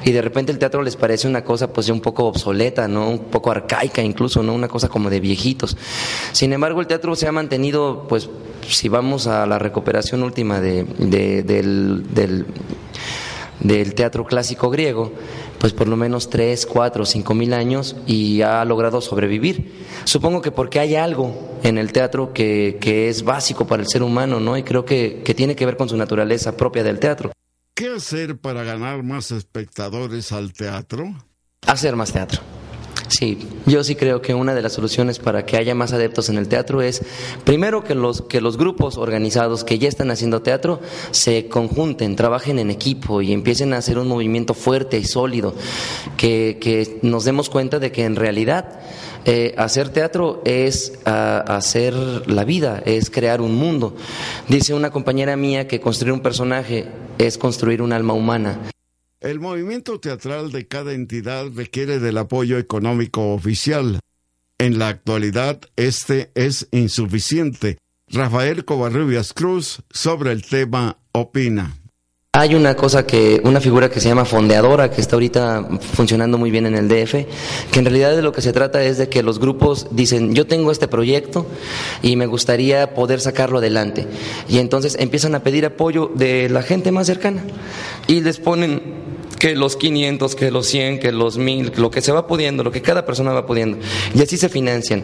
y 0.04 0.12
de 0.12 0.22
repente 0.22 0.52
el 0.52 0.60
teatro 0.60 0.80
les 0.82 0.94
parece 0.94 1.26
una 1.26 1.42
cosa 1.42 1.72
pues 1.72 1.88
un 1.88 2.00
poco 2.00 2.26
obsoleta, 2.26 2.86
¿no? 2.86 3.10
un 3.10 3.18
poco 3.18 3.50
arcaica 3.50 4.00
incluso, 4.00 4.44
¿no? 4.44 4.54
una 4.54 4.68
cosa 4.68 4.88
como 4.88 5.10
de 5.10 5.18
viejitos. 5.18 5.76
Sin 6.30 6.52
embargo, 6.52 6.80
el 6.80 6.86
teatro 6.86 7.16
se 7.16 7.26
ha 7.26 7.32
mantenido, 7.32 8.06
pues 8.08 8.30
si 8.68 8.88
vamos 8.88 9.26
a 9.26 9.44
la 9.44 9.58
recuperación 9.58 10.22
última 10.22 10.60
de, 10.60 10.84
del, 10.84 12.14
del, 12.14 12.46
del 13.58 13.94
teatro 13.94 14.24
clásico 14.24 14.70
griego, 14.70 15.10
pues 15.62 15.72
por 15.72 15.86
lo 15.86 15.96
menos 15.96 16.28
tres, 16.28 16.66
cuatro, 16.66 17.06
cinco 17.06 17.34
mil 17.34 17.52
años 17.52 17.94
y 18.04 18.42
ha 18.42 18.64
logrado 18.64 19.00
sobrevivir. 19.00 19.72
Supongo 20.02 20.42
que 20.42 20.50
porque 20.50 20.80
hay 20.80 20.96
algo 20.96 21.60
en 21.62 21.78
el 21.78 21.92
teatro 21.92 22.32
que, 22.32 22.78
que 22.80 23.08
es 23.08 23.22
básico 23.22 23.64
para 23.64 23.80
el 23.80 23.88
ser 23.88 24.02
humano, 24.02 24.40
¿no? 24.40 24.56
Y 24.56 24.64
creo 24.64 24.84
que, 24.84 25.22
que 25.24 25.34
tiene 25.34 25.54
que 25.54 25.64
ver 25.64 25.76
con 25.76 25.88
su 25.88 25.96
naturaleza 25.96 26.56
propia 26.56 26.82
del 26.82 26.98
teatro. 26.98 27.30
¿Qué 27.74 27.86
hacer 27.90 28.38
para 28.38 28.64
ganar 28.64 29.04
más 29.04 29.30
espectadores 29.30 30.32
al 30.32 30.52
teatro? 30.52 31.14
Hacer 31.64 31.94
más 31.94 32.12
teatro. 32.12 32.42
Sí, 33.12 33.36
yo 33.66 33.84
sí 33.84 33.94
creo 33.94 34.22
que 34.22 34.32
una 34.32 34.54
de 34.54 34.62
las 34.62 34.72
soluciones 34.72 35.18
para 35.18 35.44
que 35.44 35.58
haya 35.58 35.74
más 35.74 35.92
adeptos 35.92 36.30
en 36.30 36.38
el 36.38 36.48
teatro 36.48 36.80
es, 36.80 37.02
primero, 37.44 37.84
que 37.84 37.94
los, 37.94 38.22
que 38.22 38.40
los 38.40 38.56
grupos 38.56 38.96
organizados 38.96 39.64
que 39.64 39.78
ya 39.78 39.86
están 39.86 40.10
haciendo 40.10 40.40
teatro 40.40 40.80
se 41.10 41.46
conjunten, 41.46 42.16
trabajen 42.16 42.58
en 42.58 42.70
equipo 42.70 43.20
y 43.20 43.34
empiecen 43.34 43.74
a 43.74 43.76
hacer 43.76 43.98
un 43.98 44.08
movimiento 44.08 44.54
fuerte 44.54 44.98
y 44.98 45.04
sólido, 45.04 45.54
que, 46.16 46.56
que 46.58 47.00
nos 47.02 47.26
demos 47.26 47.50
cuenta 47.50 47.78
de 47.78 47.92
que 47.92 48.04
en 48.04 48.16
realidad 48.16 48.80
eh, 49.26 49.54
hacer 49.58 49.90
teatro 49.90 50.40
es 50.46 50.98
ah, 51.04 51.44
hacer 51.48 51.94
la 52.26 52.44
vida, 52.44 52.82
es 52.86 53.10
crear 53.10 53.42
un 53.42 53.54
mundo. 53.54 53.94
Dice 54.48 54.72
una 54.72 54.90
compañera 54.90 55.36
mía 55.36 55.68
que 55.68 55.82
construir 55.82 56.14
un 56.14 56.20
personaje 56.20 56.86
es 57.18 57.36
construir 57.36 57.82
un 57.82 57.92
alma 57.92 58.14
humana. 58.14 58.58
El 59.23 59.39
movimiento 59.39 60.01
teatral 60.01 60.51
de 60.51 60.66
cada 60.66 60.95
entidad 60.95 61.47
requiere 61.55 62.01
del 62.01 62.18
apoyo 62.18 62.59
económico 62.59 63.33
oficial. 63.33 64.01
En 64.59 64.81
la 64.81 64.89
actualidad, 64.89 65.61
este 65.77 66.33
es 66.35 66.66
insuficiente. 66.73 67.79
Rafael 68.09 68.64
Covarrubias 68.64 69.33
Cruz 69.33 69.83
sobre 69.91 70.33
el 70.33 70.43
tema 70.43 70.99
opina. 71.12 71.77
Hay 72.35 72.57
una 72.57 72.75
cosa 72.75 73.07
que, 73.07 73.41
una 73.45 73.61
figura 73.61 73.91
que 73.91 74.01
se 74.01 74.09
llama 74.09 74.25
fondeadora, 74.25 74.91
que 74.91 75.01
está 75.01 75.14
ahorita 75.14 75.68
funcionando 75.95 76.37
muy 76.37 76.51
bien 76.51 76.66
en 76.66 76.75
el 76.75 76.89
DF, 76.89 77.12
que 77.70 77.79
en 77.79 77.85
realidad 77.85 78.16
de 78.16 78.23
lo 78.23 78.33
que 78.33 78.41
se 78.41 78.53
trata 78.53 78.83
es 78.83 78.99
de 78.99 79.09
que 79.09 79.23
los 79.23 79.39
grupos 79.39 79.87
dicen, 79.93 80.35
yo 80.35 80.49
tengo 80.49 80.73
este 80.73 80.89
proyecto 80.89 81.47
y 82.03 82.16
me 82.16 82.27
gustaría 82.27 82.95
poder 82.95 83.20
sacarlo 83.20 83.59
adelante. 83.59 84.09
Y 84.49 84.59
entonces 84.59 84.97
empiezan 84.99 85.37
a 85.37 85.45
pedir 85.45 85.64
apoyo 85.64 86.11
de 86.12 86.49
la 86.49 86.62
gente 86.62 86.91
más 86.91 87.07
cercana 87.07 87.45
y 88.09 88.23
les 88.23 88.41
ponen 88.41 89.01
que 89.43 89.57
los 89.57 89.74
500, 89.74 90.36
que 90.36 90.53
los 90.53 90.68
100, 90.68 91.01
que 91.01 91.11
los 91.11 91.36
1000, 91.36 91.72
lo 91.74 91.90
que 91.90 92.01
se 92.01 92.12
va 92.12 92.28
pudiendo, 92.28 92.62
lo 92.62 92.70
que 92.70 92.80
cada 92.80 93.05
persona 93.05 93.32
va 93.32 93.45
pudiendo. 93.45 93.76
Y 94.14 94.22
así 94.22 94.36
se 94.36 94.49
financian. 94.49 95.03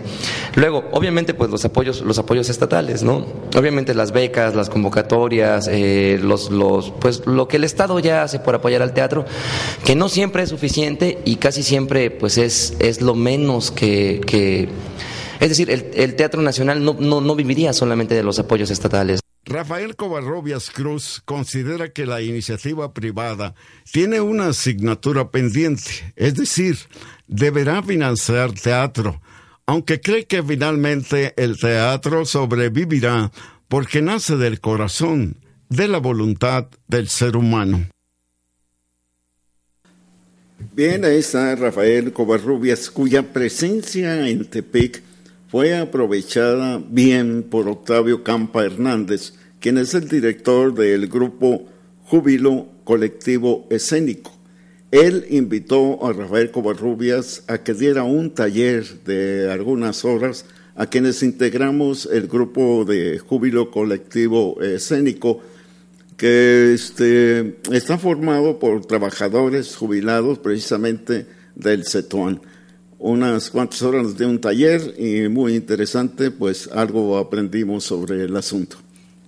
Luego, 0.55 0.85
obviamente, 0.93 1.35
pues 1.35 1.51
los 1.51 1.65
apoyos, 1.65 2.03
los 2.03 2.21
apoyos 2.21 2.49
estatales, 2.49 3.03
¿no? 3.03 3.27
Obviamente 3.57 3.95
las 3.95 4.13
becas, 4.13 4.55
las 4.55 4.71
convocatorias, 4.71 5.69
eh, 5.69 6.21
los, 6.23 6.53
los, 6.53 6.93
pues 7.01 7.27
lo 7.27 7.49
que 7.49 7.57
el 7.57 7.65
Estado 7.65 7.99
ya 7.99 8.23
hace 8.23 8.39
por 8.39 8.55
apoyar 8.55 8.81
al 8.81 8.95
teatro, 8.95 9.25
que 9.85 9.97
no 9.97 10.09
siempre 10.09 10.45
es 10.45 10.51
suficiente 10.51 11.19
y 11.25 11.35
casi 11.35 11.65
siempre 11.65 12.13
pues 12.13 12.39
es, 12.39 12.77
es 12.79 13.03
lo 13.03 13.17
menos 13.17 13.73
que, 13.73 14.21
que 14.25 14.69
es 15.41 15.49
decir, 15.49 15.69
el, 15.69 15.91
el 15.95 16.15
Teatro 16.15 16.43
Nacional 16.43 16.85
no, 16.85 16.95
no, 16.97 17.21
no 17.21 17.35
viviría 17.35 17.73
solamente 17.73 18.15
de 18.15 18.23
los 18.23 18.39
apoyos 18.39 18.71
estatales. 18.71 19.19
Rafael 19.49 19.97
Covarrobias 19.97 20.69
Cruz 20.71 21.23
considera 21.25 21.89
que 21.89 22.05
la 22.05 22.21
iniciativa 22.21 22.93
privada 22.93 23.55
tiene 23.91 24.21
una 24.21 24.49
asignatura 24.49 25.31
pendiente, 25.31 26.13
es 26.17 26.35
decir, 26.35 26.77
deberá 27.27 27.83
financiar 27.83 28.53
teatro, 28.53 29.23
aunque 29.65 30.03
cree 30.03 30.27
que 30.27 30.43
finalmente 30.43 31.33
el 31.39 31.59
teatro 31.59 32.27
sobrevivirá 32.27 33.33
porque 33.69 34.03
nace 34.03 34.37
del 34.37 34.61
corazón, 34.61 35.39
de 35.71 35.89
la 35.89 35.99
voluntad 35.99 36.67
del 36.87 37.09
ser 37.09 37.35
humano. 37.35 37.89
Bien, 40.75 41.07
ahí 41.07 41.19
está 41.19 41.55
Rafael 41.55 42.13
Covarrubias, 42.13 42.91
cuya 42.91 43.23
presencia 43.23 44.29
en 44.29 44.45
Tepic 44.45 45.08
fue 45.49 45.77
aprovechada 45.77 46.81
bien 46.91 47.43
por 47.43 47.69
Octavio 47.69 48.23
Campa 48.23 48.65
Hernández, 48.65 49.33
quien 49.61 49.79
es 49.79 49.95
el 49.95 50.07
director 50.07 50.75
del 50.75 51.09
grupo 51.09 51.65
Júbilo 52.05 52.69
Colectivo 52.85 53.67
Escénico. 53.71 54.31
Él 54.91 55.27
invitó 55.31 56.07
a 56.07 56.13
Rafael 56.13 56.51
Covarrubias 56.51 57.45
a 57.47 57.59
que 57.59 57.75
diera 57.75 58.05
un 58.05 58.31
taller 58.31 58.85
de 59.05 59.51
algunas 59.51 60.05
horas 60.05 60.45
a 60.75 60.87
quienes 60.87 61.23
integramos 61.23 62.09
el 62.13 62.29
grupo 62.29 62.85
de 62.85 63.19
Júbilo 63.19 63.71
Colectivo 63.71 64.61
Escénico, 64.61 65.41
que 66.17 66.73
este, 66.75 67.57
está 67.73 67.97
formado 67.97 68.59
por 68.59 68.85
trabajadores 68.85 69.77
jubilados 69.77 70.39
precisamente 70.39 71.27
del 71.55 71.85
CETUAN. 71.85 72.41
Unas 72.99 73.51
cuantas 73.51 73.81
horas 73.83 74.19
de 74.19 74.27
un 74.27 74.41
taller 74.41 74.95
y 74.99 75.29
muy 75.29 75.55
interesante, 75.55 76.31
pues 76.31 76.69
algo 76.73 77.17
aprendimos 77.17 77.85
sobre 77.85 78.25
el 78.25 78.37
asunto. 78.37 78.77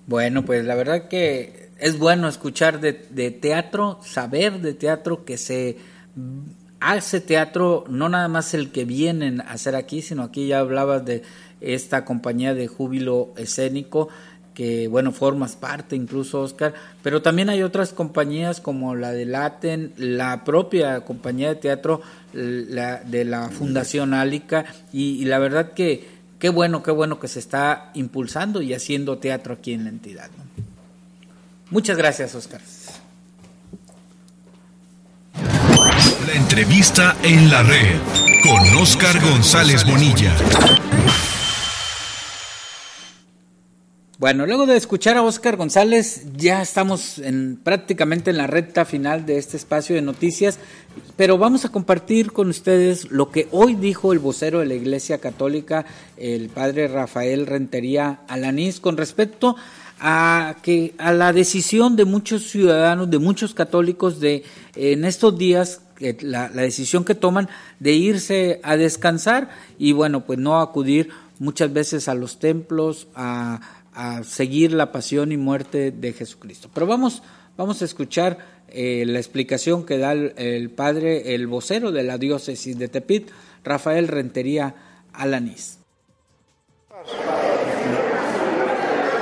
Bueno, 0.07 0.45
pues 0.45 0.65
la 0.65 0.75
verdad 0.75 1.09
que 1.09 1.71
es 1.79 1.99
bueno 1.99 2.29
escuchar 2.29 2.81
de, 2.81 2.93
teatro, 3.31 4.01
saber 4.05 4.61
de 4.61 4.75
teatro 4.75 5.25
que 5.25 5.39
se 5.39 5.77
hace 6.81 7.21
teatro, 7.21 7.85
no 7.89 8.09
nada 8.09 8.29
más 8.29 8.55
el 8.55 8.71
que 8.71 8.85
vienen 8.85 9.41
a 9.41 9.53
hacer 9.53 9.77
aquí, 9.77 10.03
sino 10.03 10.25
aquí 10.25 10.49
ya 10.49 10.59
hablabas 10.59 11.05
de 11.05 11.23
esta 11.61 12.05
compañía 12.05 12.55
de 12.55 12.67
júbilo 12.67 13.33
escénico, 13.37 14.09
que 14.55 14.89
bueno, 14.89 15.13
formas 15.13 15.57
parte 15.57 15.97
incluso, 15.97 16.41
Oscar, 16.43 16.75
pero 17.03 17.23
también 17.23 17.49
hay 17.49 17.63
otras 17.63 17.93
compañías 17.93 18.61
como 18.61 18.95
la 18.95 19.13
de 19.13 19.25
Laten, 19.25 19.93
la 19.97 20.45
propia 20.45 21.01
compañía 21.01 21.49
de 21.49 21.55
teatro 21.57 22.03
la, 22.33 22.97
de 22.99 23.25
la 23.25 23.49
Fundación 23.49 24.15
Álica, 24.15 24.65
y 24.93 25.25
la 25.25 25.39
verdad 25.39 25.73
que 25.73 26.21
qué 26.39 26.49
bueno, 26.49 26.83
qué 26.83 26.91
bueno 26.91 27.21
que 27.21 27.29
se 27.29 27.39
está 27.39 27.91
impulsando 27.95 28.63
y 28.63 28.75
haciendo 28.75 29.19
teatro 29.19 29.55
aquí 29.55 29.73
en 29.73 29.85
la 29.85 29.91
entidad. 29.91 30.31
Muchas 31.71 31.97
gracias, 31.97 32.35
Oscar. 32.35 32.61
La 36.27 36.35
entrevista 36.35 37.17
en 37.23 37.51
la 37.51 37.63
red 37.63 37.99
con 38.43 38.83
Oscar 38.83 39.21
González 39.21 39.85
Bonilla. 39.85 40.35
Bueno, 44.21 44.45
luego 44.45 44.67
de 44.67 44.77
escuchar 44.77 45.17
a 45.17 45.23
Oscar 45.23 45.57
González, 45.57 46.27
ya 46.37 46.61
estamos 46.61 47.19
en, 47.21 47.57
prácticamente 47.57 48.29
en 48.29 48.37
la 48.37 48.47
recta 48.47 48.85
final 48.85 49.25
de 49.25 49.39
este 49.39 49.57
espacio 49.57 49.95
de 49.97 50.03
noticias, 50.03 50.59
pero 51.17 51.39
vamos 51.39 51.65
a 51.65 51.71
compartir 51.71 52.31
con 52.31 52.51
ustedes 52.51 53.11
lo 53.11 53.31
que 53.31 53.49
hoy 53.51 53.77
dijo 53.77 54.13
el 54.13 54.19
vocero 54.19 54.59
de 54.59 54.67
la 54.67 54.75
Iglesia 54.75 55.23
Católica, 55.23 55.87
el 56.19 56.51
padre 56.51 56.87
Rafael 56.87 57.47
Rentería 57.47 58.21
Alanís, 58.29 58.79
con 58.79 58.99
respecto 58.99 59.57
a 60.01 60.57
que 60.63 60.93
a 60.99 61.13
la 61.13 61.33
decisión 61.33 61.97
de 61.97 62.05
muchos 62.05 62.51
ciudadanos, 62.51 63.09
de 63.09 63.21
muchos 63.21 63.55
católicos, 63.55 64.21
de 64.21 64.45
en 64.77 65.07
estos 65.07 65.39
días 65.39 65.81
la, 66.21 66.51
la 66.51 66.61
decisión 66.61 67.07
que 67.07 67.15
toman 67.15 67.49
de 67.79 67.93
irse 67.93 68.61
a 68.65 68.77
descansar 68.77 69.49
y 69.79 69.93
bueno, 69.93 70.27
pues 70.27 70.39
no 70.39 70.61
acudir 70.61 71.09
muchas 71.39 71.73
veces 71.73 72.07
a 72.07 72.15
los 72.15 72.39
templos, 72.39 73.09
a 73.15 73.80
a 74.01 74.23
seguir 74.25 74.73
la 74.73 74.93
pasión 74.93 75.31
y 75.31 75.37
muerte 75.37 75.91
de 75.91 76.15
Jesucristo. 76.15 76.71
Pero 76.73 76.87
vamos, 76.87 77.23
vamos 77.59 77.83
a 77.83 77.85
escuchar 77.85 78.39
eh, 78.69 79.05
la 79.07 79.19
explicación 79.19 79.85
que 79.85 79.99
da 79.99 80.13
el, 80.13 80.71
padre, 80.71 81.35
el 81.35 81.47
vocero 81.47 81.93
de 81.93 82.03
la 82.03 82.17
diócesis 82.17 82.79
de 82.79 82.89
Tepit, 82.89 83.31
Rafael 83.63 84.09
Rentería 84.09 84.75
Alanís. 85.13 85.81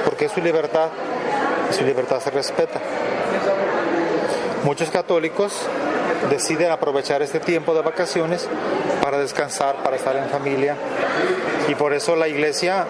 Porque 0.05 0.29
su 0.29 0.41
libertad, 0.41 0.91
su 1.77 1.85
libertad 1.85 2.21
se 2.21 2.31
respeta. 2.31 2.81
Muchos 4.63 4.91
católicos 4.91 5.55
deciden 6.31 6.71
aprovechar 6.71 7.21
este 7.23 7.41
tiempo 7.41 7.75
de 7.75 7.83
vacaciones 7.83 8.49
para 9.03 9.19
descansar, 9.19 9.83
para 9.83 9.97
estar 9.97 10.15
en 10.15 10.29
familia. 10.29 10.77
Y 11.67 11.75
por 11.75 11.95
eso 11.95 12.15
la 12.15 12.29
iglesia 12.29 12.87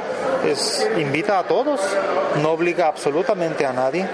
invita 0.98 1.38
a 1.38 1.44
todos, 1.44 1.80
no 2.42 2.50
obliga 2.50 2.86
absolutamente 2.86 3.66
a 3.66 3.72
nadie, 3.72 4.06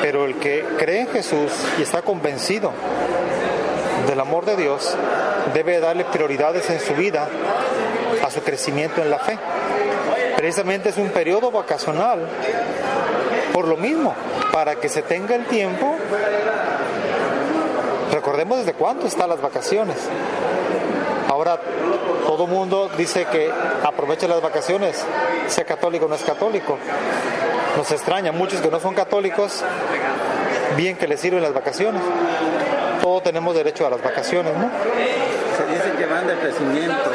pero 0.00 0.24
el 0.24 0.36
que 0.36 0.64
cree 0.78 1.00
en 1.00 1.08
Jesús 1.08 1.50
y 1.78 1.82
está 1.82 2.02
convencido 2.02 2.72
del 4.06 4.20
amor 4.20 4.44
de 4.44 4.56
Dios 4.56 4.94
debe 5.54 5.80
darle 5.80 6.04
prioridades 6.04 6.68
en 6.70 6.80
su 6.80 6.94
vida 6.94 7.28
a 8.24 8.30
su 8.30 8.42
crecimiento 8.42 9.02
en 9.02 9.10
la 9.10 9.18
fe. 9.18 9.38
Precisamente 10.36 10.88
es 10.88 10.98
un 10.98 11.10
periodo 11.10 11.50
vacacional 11.50 12.26
por 13.52 13.68
lo 13.68 13.76
mismo, 13.76 14.14
para 14.50 14.76
que 14.76 14.88
se 14.88 15.02
tenga 15.02 15.34
el 15.34 15.44
tiempo 15.44 15.96
Recordemos 18.12 18.58
desde 18.58 18.74
cuándo 18.74 19.06
están 19.06 19.30
las 19.30 19.40
vacaciones. 19.40 19.96
Ahora 21.52 21.62
todo 22.26 22.46
mundo 22.46 22.90
dice 22.96 23.26
que 23.26 23.50
aproveche 23.84 24.26
las 24.26 24.40
vacaciones, 24.40 25.04
sea 25.48 25.64
católico 25.64 26.06
o 26.06 26.08
no 26.08 26.14
es 26.14 26.22
católico. 26.22 26.78
Nos 27.76 27.90
extraña, 27.90 28.32
muchos 28.32 28.60
que 28.60 28.70
no 28.70 28.80
son 28.80 28.94
católicos, 28.94 29.62
bien 30.76 30.96
que 30.96 31.06
les 31.06 31.20
sirven 31.20 31.42
las 31.42 31.52
vacaciones. 31.52 32.00
todos 33.02 33.22
tenemos 33.24 33.54
derecho 33.54 33.86
a 33.86 33.90
las 33.90 34.02
vacaciones, 34.02 34.54
¿no? 34.56 34.70
Se 35.56 35.66
dice 35.66 35.92
que 35.98 36.06
van 36.06 36.26
de 36.26 36.38
crecimiento 36.38 37.10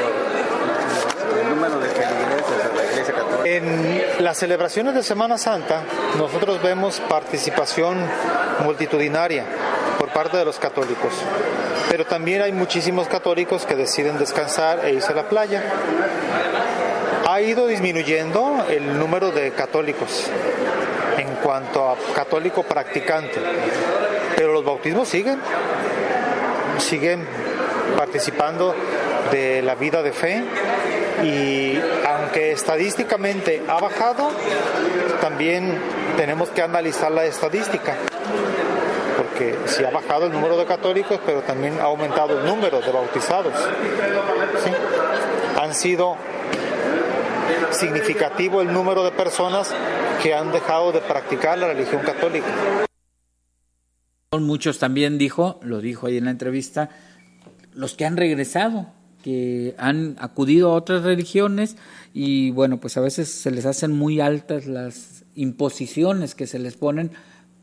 el 1.41 1.49
número 1.49 1.79
de 1.79 1.89
feligreses 1.89 2.65
a 2.71 2.75
la 2.75 2.91
Iglesia 2.91 3.13
Católica. 3.15 3.49
En 3.49 4.23
las 4.23 4.37
celebraciones 4.37 4.93
de 4.93 5.03
Semana 5.03 5.37
Santa, 5.37 5.81
nosotros 6.17 6.61
vemos 6.61 6.99
participación 7.09 7.97
multitudinaria 8.63 9.45
por 9.97 10.09
parte 10.09 10.37
de 10.37 10.45
los 10.45 10.59
católicos. 10.59 11.13
Pero 11.89 12.05
también 12.05 12.41
hay 12.41 12.51
muchísimos 12.51 13.07
católicos 13.07 13.65
que 13.65 13.75
deciden 13.75 14.17
descansar 14.17 14.85
e 14.85 14.93
irse 14.93 15.11
a 15.11 15.15
la 15.15 15.29
playa. 15.29 15.63
Ha 17.27 17.41
ido 17.41 17.67
disminuyendo 17.67 18.65
el 18.69 18.97
número 18.99 19.31
de 19.31 19.51
católicos 19.51 20.27
en 21.17 21.27
cuanto 21.43 21.89
a 21.89 21.95
católico 22.13 22.63
practicante, 22.63 23.39
pero 24.35 24.53
los 24.53 24.63
bautismos 24.63 25.07
siguen, 25.07 25.39
siguen 26.77 27.25
participando 27.97 28.75
de 29.31 29.61
la 29.61 29.75
vida 29.75 30.03
de 30.03 30.11
fe 30.11 30.43
y 31.23 31.79
aunque 32.07 32.51
estadísticamente 32.51 33.63
ha 33.67 33.79
bajado, 33.79 34.29
también 35.21 35.79
tenemos 36.15 36.49
que 36.49 36.61
analizar 36.61 37.11
la 37.11 37.25
estadística 37.25 37.95
porque 39.37 39.55
si 39.67 39.83
ha 39.83 39.91
bajado 39.91 40.25
el 40.25 40.31
número 40.31 40.57
de 40.57 40.65
católicos, 40.65 41.19
pero 41.25 41.41
también 41.41 41.79
ha 41.79 41.83
aumentado 41.83 42.39
el 42.39 42.45
número 42.47 42.81
de 42.81 42.91
bautizados. 42.91 43.53
Han 45.61 45.73
sido 45.75 46.15
significativo 47.71 48.61
el 48.61 48.73
número 48.73 49.03
de 49.03 49.11
personas 49.11 49.73
que 50.23 50.33
han 50.33 50.51
dejado 50.51 50.91
de 50.91 51.01
practicar 51.01 51.59
la 51.59 51.67
religión 51.67 52.01
católica. 52.01 52.47
Muchos 54.31 54.79
también 54.79 55.17
dijo, 55.17 55.59
lo 55.61 55.81
dijo 55.81 56.07
ahí 56.07 56.17
en 56.17 56.25
la 56.25 56.31
entrevista, 56.31 56.89
los 57.73 57.93
que 57.93 58.05
han 58.05 58.17
regresado, 58.17 58.87
que 59.23 59.75
han 59.77 60.15
acudido 60.19 60.71
a 60.71 60.75
otras 60.75 61.03
religiones 61.03 61.75
y 62.13 62.49
bueno, 62.51 62.79
pues 62.79 62.97
a 62.97 63.01
veces 63.01 63.29
se 63.29 63.51
les 63.51 63.67
hacen 63.67 63.91
muy 63.91 64.19
altas 64.19 64.65
las 64.65 65.25
imposiciones 65.35 66.33
que 66.33 66.47
se 66.47 66.57
les 66.57 66.75
ponen. 66.75 67.11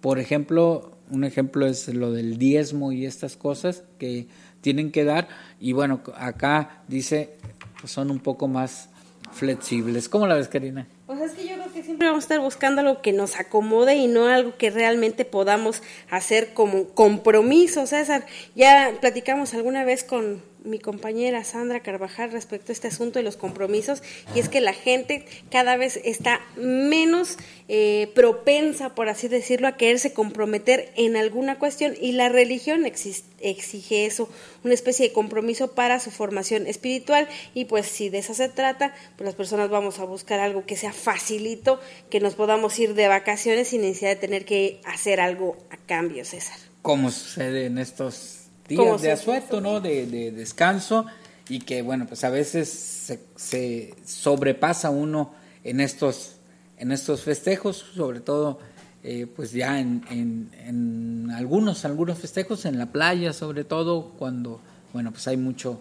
Por 0.01 0.19
ejemplo, 0.19 0.94
un 1.11 1.25
ejemplo 1.25 1.67
es 1.67 1.89
lo 1.89 2.13
del 2.13 2.39
diezmo 2.39 2.93
y 2.93 3.07
estas 3.07 3.37
cosas 3.37 3.85
que 3.99 4.27
tienen 4.61 4.91
que 4.91 5.05
dar 5.05 5.29
y 5.61 5.73
bueno, 5.73 6.01
acá 6.17 6.83
dice, 6.89 7.37
pues 7.81 7.93
son 7.93 8.11
un 8.11 8.21
poco 8.21 8.49
más 8.49 8.89
flexibles. 9.33 10.09
¿Cómo 10.09 10.27
la 10.27 10.37
ves, 10.37 10.49
Karina? 10.49 10.87
Pues 11.07 11.21
es 11.21 11.33
que 11.33 11.47
yo 11.47 11.55
creo 11.55 11.73
que 11.73 11.83
siempre 11.83 12.07
vamos 12.07 12.25
a 12.25 12.27
estar 12.27 12.41
buscando 12.41 12.81
algo 12.81 13.03
que 13.03 13.13
nos 13.13 13.39
acomode 13.39 13.97
y 13.97 14.07
no 14.07 14.27
algo 14.29 14.57
que 14.57 14.71
realmente 14.71 15.25
podamos 15.25 15.83
hacer 16.09 16.55
como 16.55 16.89
compromiso, 16.89 17.87
César. 17.87 18.25
Ya 18.55 18.93
platicamos 19.01 19.53
alguna 19.53 19.85
vez 19.85 20.05
con 20.05 20.43
mi 20.65 20.79
compañera 20.79 21.45
Sandra 21.45 21.81
Carvajal 21.81 22.33
respecto 22.33 22.73
a 22.73 22.75
este 22.75 22.89
asunto 22.89 23.19
de 23.19 23.23
los 23.23 23.37
compromisos 23.37 24.03
y 24.35 24.41
es 24.41 24.49
que 24.49 24.61
la 24.61 24.73
gente 24.73 25.27
cada 25.51 25.77
vez 25.77 26.01
está 26.05 26.41
menos 26.57 27.37
eh, 27.69 28.11
propensa, 28.15 28.95
por 28.95 29.09
así 29.09 29.29
decirlo, 29.29 29.69
a 29.69 29.77
quererse 29.77 30.13
comprometer 30.13 30.91
en 30.97 31.17
alguna 31.17 31.59
cuestión 31.59 31.95
y 32.01 32.13
la 32.13 32.31
religión 32.31 32.87
exige 32.87 34.07
eso, 34.07 34.29
una 34.65 34.75
especie 34.75 35.09
de 35.09 35.13
compromiso 35.13 35.73
para 35.73 36.01
su 36.01 36.11
formación 36.11 36.67
espiritual 36.67 37.29
y 37.53 37.67
pues 37.67 37.87
si 37.87 38.09
de 38.09 38.19
eso 38.19 38.35
se 38.35 38.49
trata, 38.49 38.95
pues 39.17 39.27
las 39.27 39.35
personas 39.35 39.69
vamos 39.69 39.99
a 39.99 40.05
buscar 40.05 40.41
algo 40.41 40.65
que 40.65 40.77
sea 40.77 40.93
facilito, 40.93 41.79
que 42.11 42.21
nos 42.21 42.35
podamos 42.35 42.79
ir 42.79 42.95
de 42.95 43.07
vacaciones 43.07 43.69
sin 43.69 43.83
necesidad 43.83 44.11
de 44.11 44.17
tener 44.17 44.45
que 44.47 44.81
hacer 44.85 45.21
algo 45.21 45.59
a 45.71 45.77
cambio, 45.77 46.25
César. 46.25 46.57
¿Cómo 46.81 47.11
sucede 47.11 47.67
en 47.67 47.79
estos 47.79 48.44
días 48.69 49.03
de 49.03 49.13
asueto, 49.13 49.61
¿no? 49.61 49.81
De, 49.81 50.33
descanso 50.33 51.07
y 51.49 51.61
que, 51.61 51.83
bueno, 51.83 52.07
pues 52.07 52.25
a 52.25 52.31
veces 52.31 53.19
se, 53.37 53.95
sobrepasa 54.05 54.91
uno 54.91 55.35
en 55.63 55.81
estos, 55.81 56.37
en 56.79 56.93
estos 56.93 57.23
festejos, 57.23 57.85
sobre 57.95 58.21
todo, 58.21 58.59
eh, 59.03 59.27
pues 59.27 59.53
ya 59.53 59.79
en, 59.79 60.03
en, 60.11 61.31
algunos, 61.31 61.85
algunos 61.85 62.19
festejos, 62.19 62.65
en 62.65 62.79
la 62.79 62.87
playa, 62.87 63.33
sobre 63.33 63.65
todo, 63.65 64.13
cuando, 64.19 64.61
bueno, 64.93 65.13
pues 65.13 65.29
hay 65.29 65.37
mucho 65.37 65.81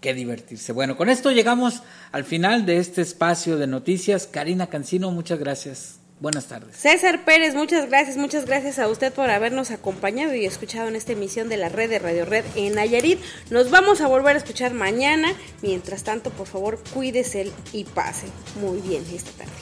que 0.00 0.14
divertirse. 0.14 0.72
Bueno, 0.72 0.96
con 0.96 1.08
esto 1.08 1.32
llegamos 1.32 1.82
al 2.12 2.24
final 2.24 2.66
de 2.66 2.78
este 2.78 3.02
espacio 3.02 3.56
de 3.56 3.66
noticias. 3.66 4.28
Karina 4.28 4.68
Cancino, 4.68 5.10
muchas 5.10 5.40
gracias. 5.40 5.97
Buenas 6.20 6.48
tardes. 6.48 6.76
César 6.76 7.24
Pérez, 7.24 7.54
muchas 7.54 7.88
gracias, 7.88 8.16
muchas 8.16 8.44
gracias 8.44 8.80
a 8.80 8.88
usted 8.88 9.12
por 9.12 9.30
habernos 9.30 9.70
acompañado 9.70 10.34
y 10.34 10.46
escuchado 10.46 10.88
en 10.88 10.96
esta 10.96 11.12
emisión 11.12 11.48
de 11.48 11.56
la 11.56 11.68
red 11.68 11.88
de 11.88 12.00
Radio 12.00 12.24
Red 12.24 12.44
en 12.56 12.74
Nayarit. 12.74 13.20
Nos 13.50 13.70
vamos 13.70 14.00
a 14.00 14.08
volver 14.08 14.34
a 14.34 14.38
escuchar 14.38 14.74
mañana. 14.74 15.32
Mientras 15.62 16.02
tanto, 16.02 16.30
por 16.30 16.48
favor, 16.48 16.80
cuídese 16.92 17.52
y 17.72 17.84
pase 17.84 18.26
muy 18.60 18.80
bien 18.80 19.04
esta 19.14 19.30
tarde. 19.30 19.52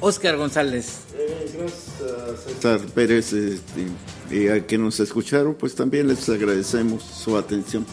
Oscar 0.00 0.36
González. 0.36 1.00
Eh, 1.14 1.50
gracias 1.56 2.44
César 2.44 2.80
Pérez 2.94 3.32
este, 3.32 3.86
y 4.30 4.48
a 4.48 4.66
que 4.66 4.76
nos 4.76 5.00
escucharon, 5.00 5.54
pues 5.54 5.74
también 5.74 6.06
les 6.06 6.28
agradecemos 6.28 7.02
su 7.02 7.38
atención. 7.38 7.86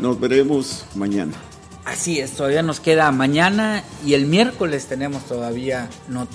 Nos 0.00 0.20
veremos 0.20 0.84
mañana. 0.94 1.32
Así 1.84 2.18
es, 2.18 2.32
todavía 2.32 2.62
nos 2.62 2.80
queda 2.80 3.12
mañana 3.12 3.84
y 4.06 4.14
el 4.14 4.24
miércoles 4.24 4.86
tenemos 4.86 5.24
todavía 5.24 5.90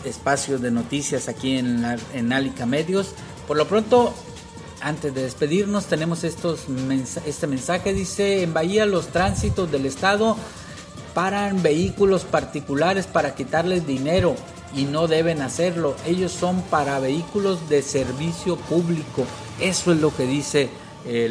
espacios 0.05 0.61
de 0.61 0.69
noticias 0.69 1.27
aquí 1.27 1.57
en, 1.57 1.81
la, 1.81 1.97
en 2.13 2.69
Medios. 2.69 3.15
Por 3.47 3.57
lo 3.57 3.67
pronto, 3.67 4.13
antes 4.79 5.13
de 5.13 5.23
despedirnos, 5.23 5.85
tenemos 5.85 6.23
estos 6.23 6.67
este 7.25 7.47
mensaje, 7.47 7.93
dice, 7.93 8.43
en 8.43 8.53
Bahía 8.53 8.85
los 8.85 9.07
tránsitos 9.07 9.71
del 9.71 9.87
Estado 9.87 10.37
paran 11.15 11.63
vehículos 11.63 12.25
particulares 12.25 13.07
para 13.07 13.33
quitarles 13.33 13.87
dinero 13.87 14.35
y 14.75 14.83
no 14.83 15.07
deben 15.07 15.41
hacerlo. 15.41 15.95
Ellos 16.05 16.31
son 16.31 16.61
para 16.61 16.99
vehículos 16.99 17.69
de 17.69 17.81
servicio 17.81 18.55
público. 18.55 19.25
Eso 19.59 19.93
es 19.93 19.99
lo 19.99 20.15
que 20.15 20.27
dice 20.27 20.69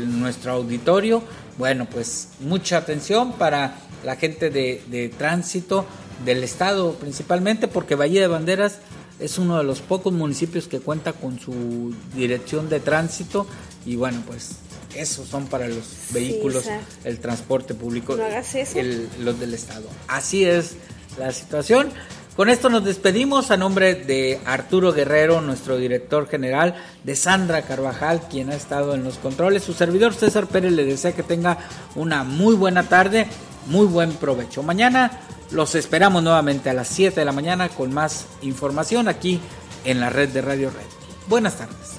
nuestro 0.09 0.53
auditorio. 0.53 1.23
Bueno, 1.57 1.87
pues 1.87 2.29
mucha 2.41 2.79
atención 2.79 3.33
para 3.33 3.75
la 4.05 4.17
gente 4.17 4.51
de, 4.51 5.13
tránsito 5.17 5.87
del 6.25 6.43
estado 6.43 6.95
principalmente 6.95 7.69
porque 7.69 7.95
Bahía 7.95 8.21
de 8.21 8.27
Banderas 8.27 8.79
es 9.21 9.39
uno 9.39 9.59
de 9.59 9.65
los 9.65 9.81
pocos 9.81 10.13
municipios 10.13 10.69
que 10.69 10.81
cuenta 10.81 11.13
con 11.13 11.39
su 11.39 11.95
dirección 12.15 12.69
de 12.69 12.81
tránsito 12.81 13.47
y 13.87 13.97
bueno 13.97 14.23
pues 14.27 14.57
esos 14.97 15.29
son 15.29 15.47
para 15.47 15.69
los 15.69 15.85
vehículos 16.11 16.65
el 17.05 17.19
transporte 17.21 17.75
público 17.75 18.17
los 18.17 19.41
del 19.41 19.55
estado. 19.55 19.89
Así 20.09 20.45
es 20.45 20.77
la 21.19 21.33
situación. 21.33 21.93
Con 22.39 22.49
esto 22.49 22.69
nos 22.69 22.85
despedimos 22.85 23.51
a 23.51 23.57
nombre 23.57 23.97
de 23.97 24.39
Arturo 24.45 24.93
Guerrero, 24.93 25.41
nuestro 25.41 25.77
director 25.77 26.29
general, 26.29 26.77
de 27.03 27.17
Sandra 27.17 27.63
Carvajal, 27.63 28.29
quien 28.31 28.51
ha 28.51 28.55
estado 28.55 28.95
en 28.95 29.03
los 29.03 29.19
controles. 29.19 29.65
Su 29.65 29.73
servidor 29.73 30.15
César 30.15 30.47
Pérez 30.47 30.71
le 30.71 30.85
desea 30.85 31.17
que 31.17 31.25
tenga 31.25 31.59
una 31.97 32.23
muy 32.23 32.55
buena 32.55 32.85
tarde 32.85 33.27
muy 33.69 33.87
buen 33.87 34.13
provecho. 34.13 34.63
Mañana 34.63 35.21
los 35.51 35.75
esperamos 35.75 36.23
nuevamente 36.23 36.71
a 36.71 36.75
las 36.75 36.89
7 36.89 37.21
de 37.21 37.25
la 37.25 37.33
mañana 37.33 37.69
con 37.69 37.93
más 37.93 38.27
información 38.43 39.09
aquí 39.09 39.41
en 39.85 40.01
la 40.01 40.11
red 40.11 40.29
de 40.31 40.43
Radio 40.43 40.71
Red. 40.71 40.87
Buenas 41.29 41.57
tardes. 41.57 41.99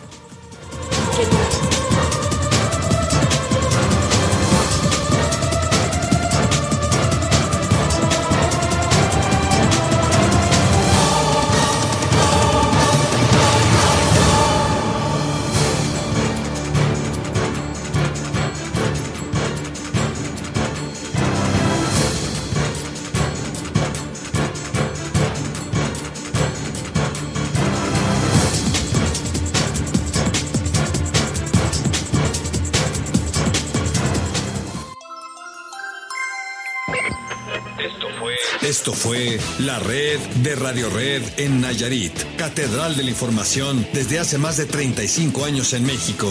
Esto 38.90 39.10
fue 39.10 39.40
la 39.60 39.78
red 39.78 40.20
de 40.42 40.56
Radio 40.56 40.90
Red 40.90 41.22
en 41.38 41.62
Nayarit, 41.62 42.12
Catedral 42.38 42.98
de 42.98 43.04
la 43.04 43.12
Información 43.12 43.86
desde 43.94 44.18
hace 44.18 44.40
más 44.40 44.58
de 44.58 44.66
35 44.66 45.46
años 45.46 45.74
en 45.74 45.86
México. 45.86 46.28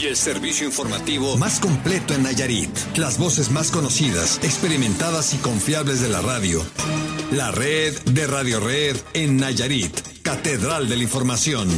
Y 0.00 0.06
el 0.06 0.16
servicio 0.16 0.64
informativo 0.64 1.36
más 1.36 1.60
completo 1.60 2.14
en 2.14 2.22
Nayarit. 2.22 2.70
Las 2.96 3.18
voces 3.18 3.50
más 3.50 3.70
conocidas, 3.70 4.40
experimentadas 4.42 5.34
y 5.34 5.36
confiables 5.36 6.00
de 6.00 6.08
la 6.08 6.22
radio. 6.22 6.64
La 7.30 7.50
red 7.50 7.94
de 8.04 8.26
Radio 8.26 8.58
Red 8.60 8.96
en 9.12 9.36
Nayarit, 9.36 9.92
Catedral 10.22 10.88
de 10.88 10.96
la 10.96 11.02
Información. 11.02 11.68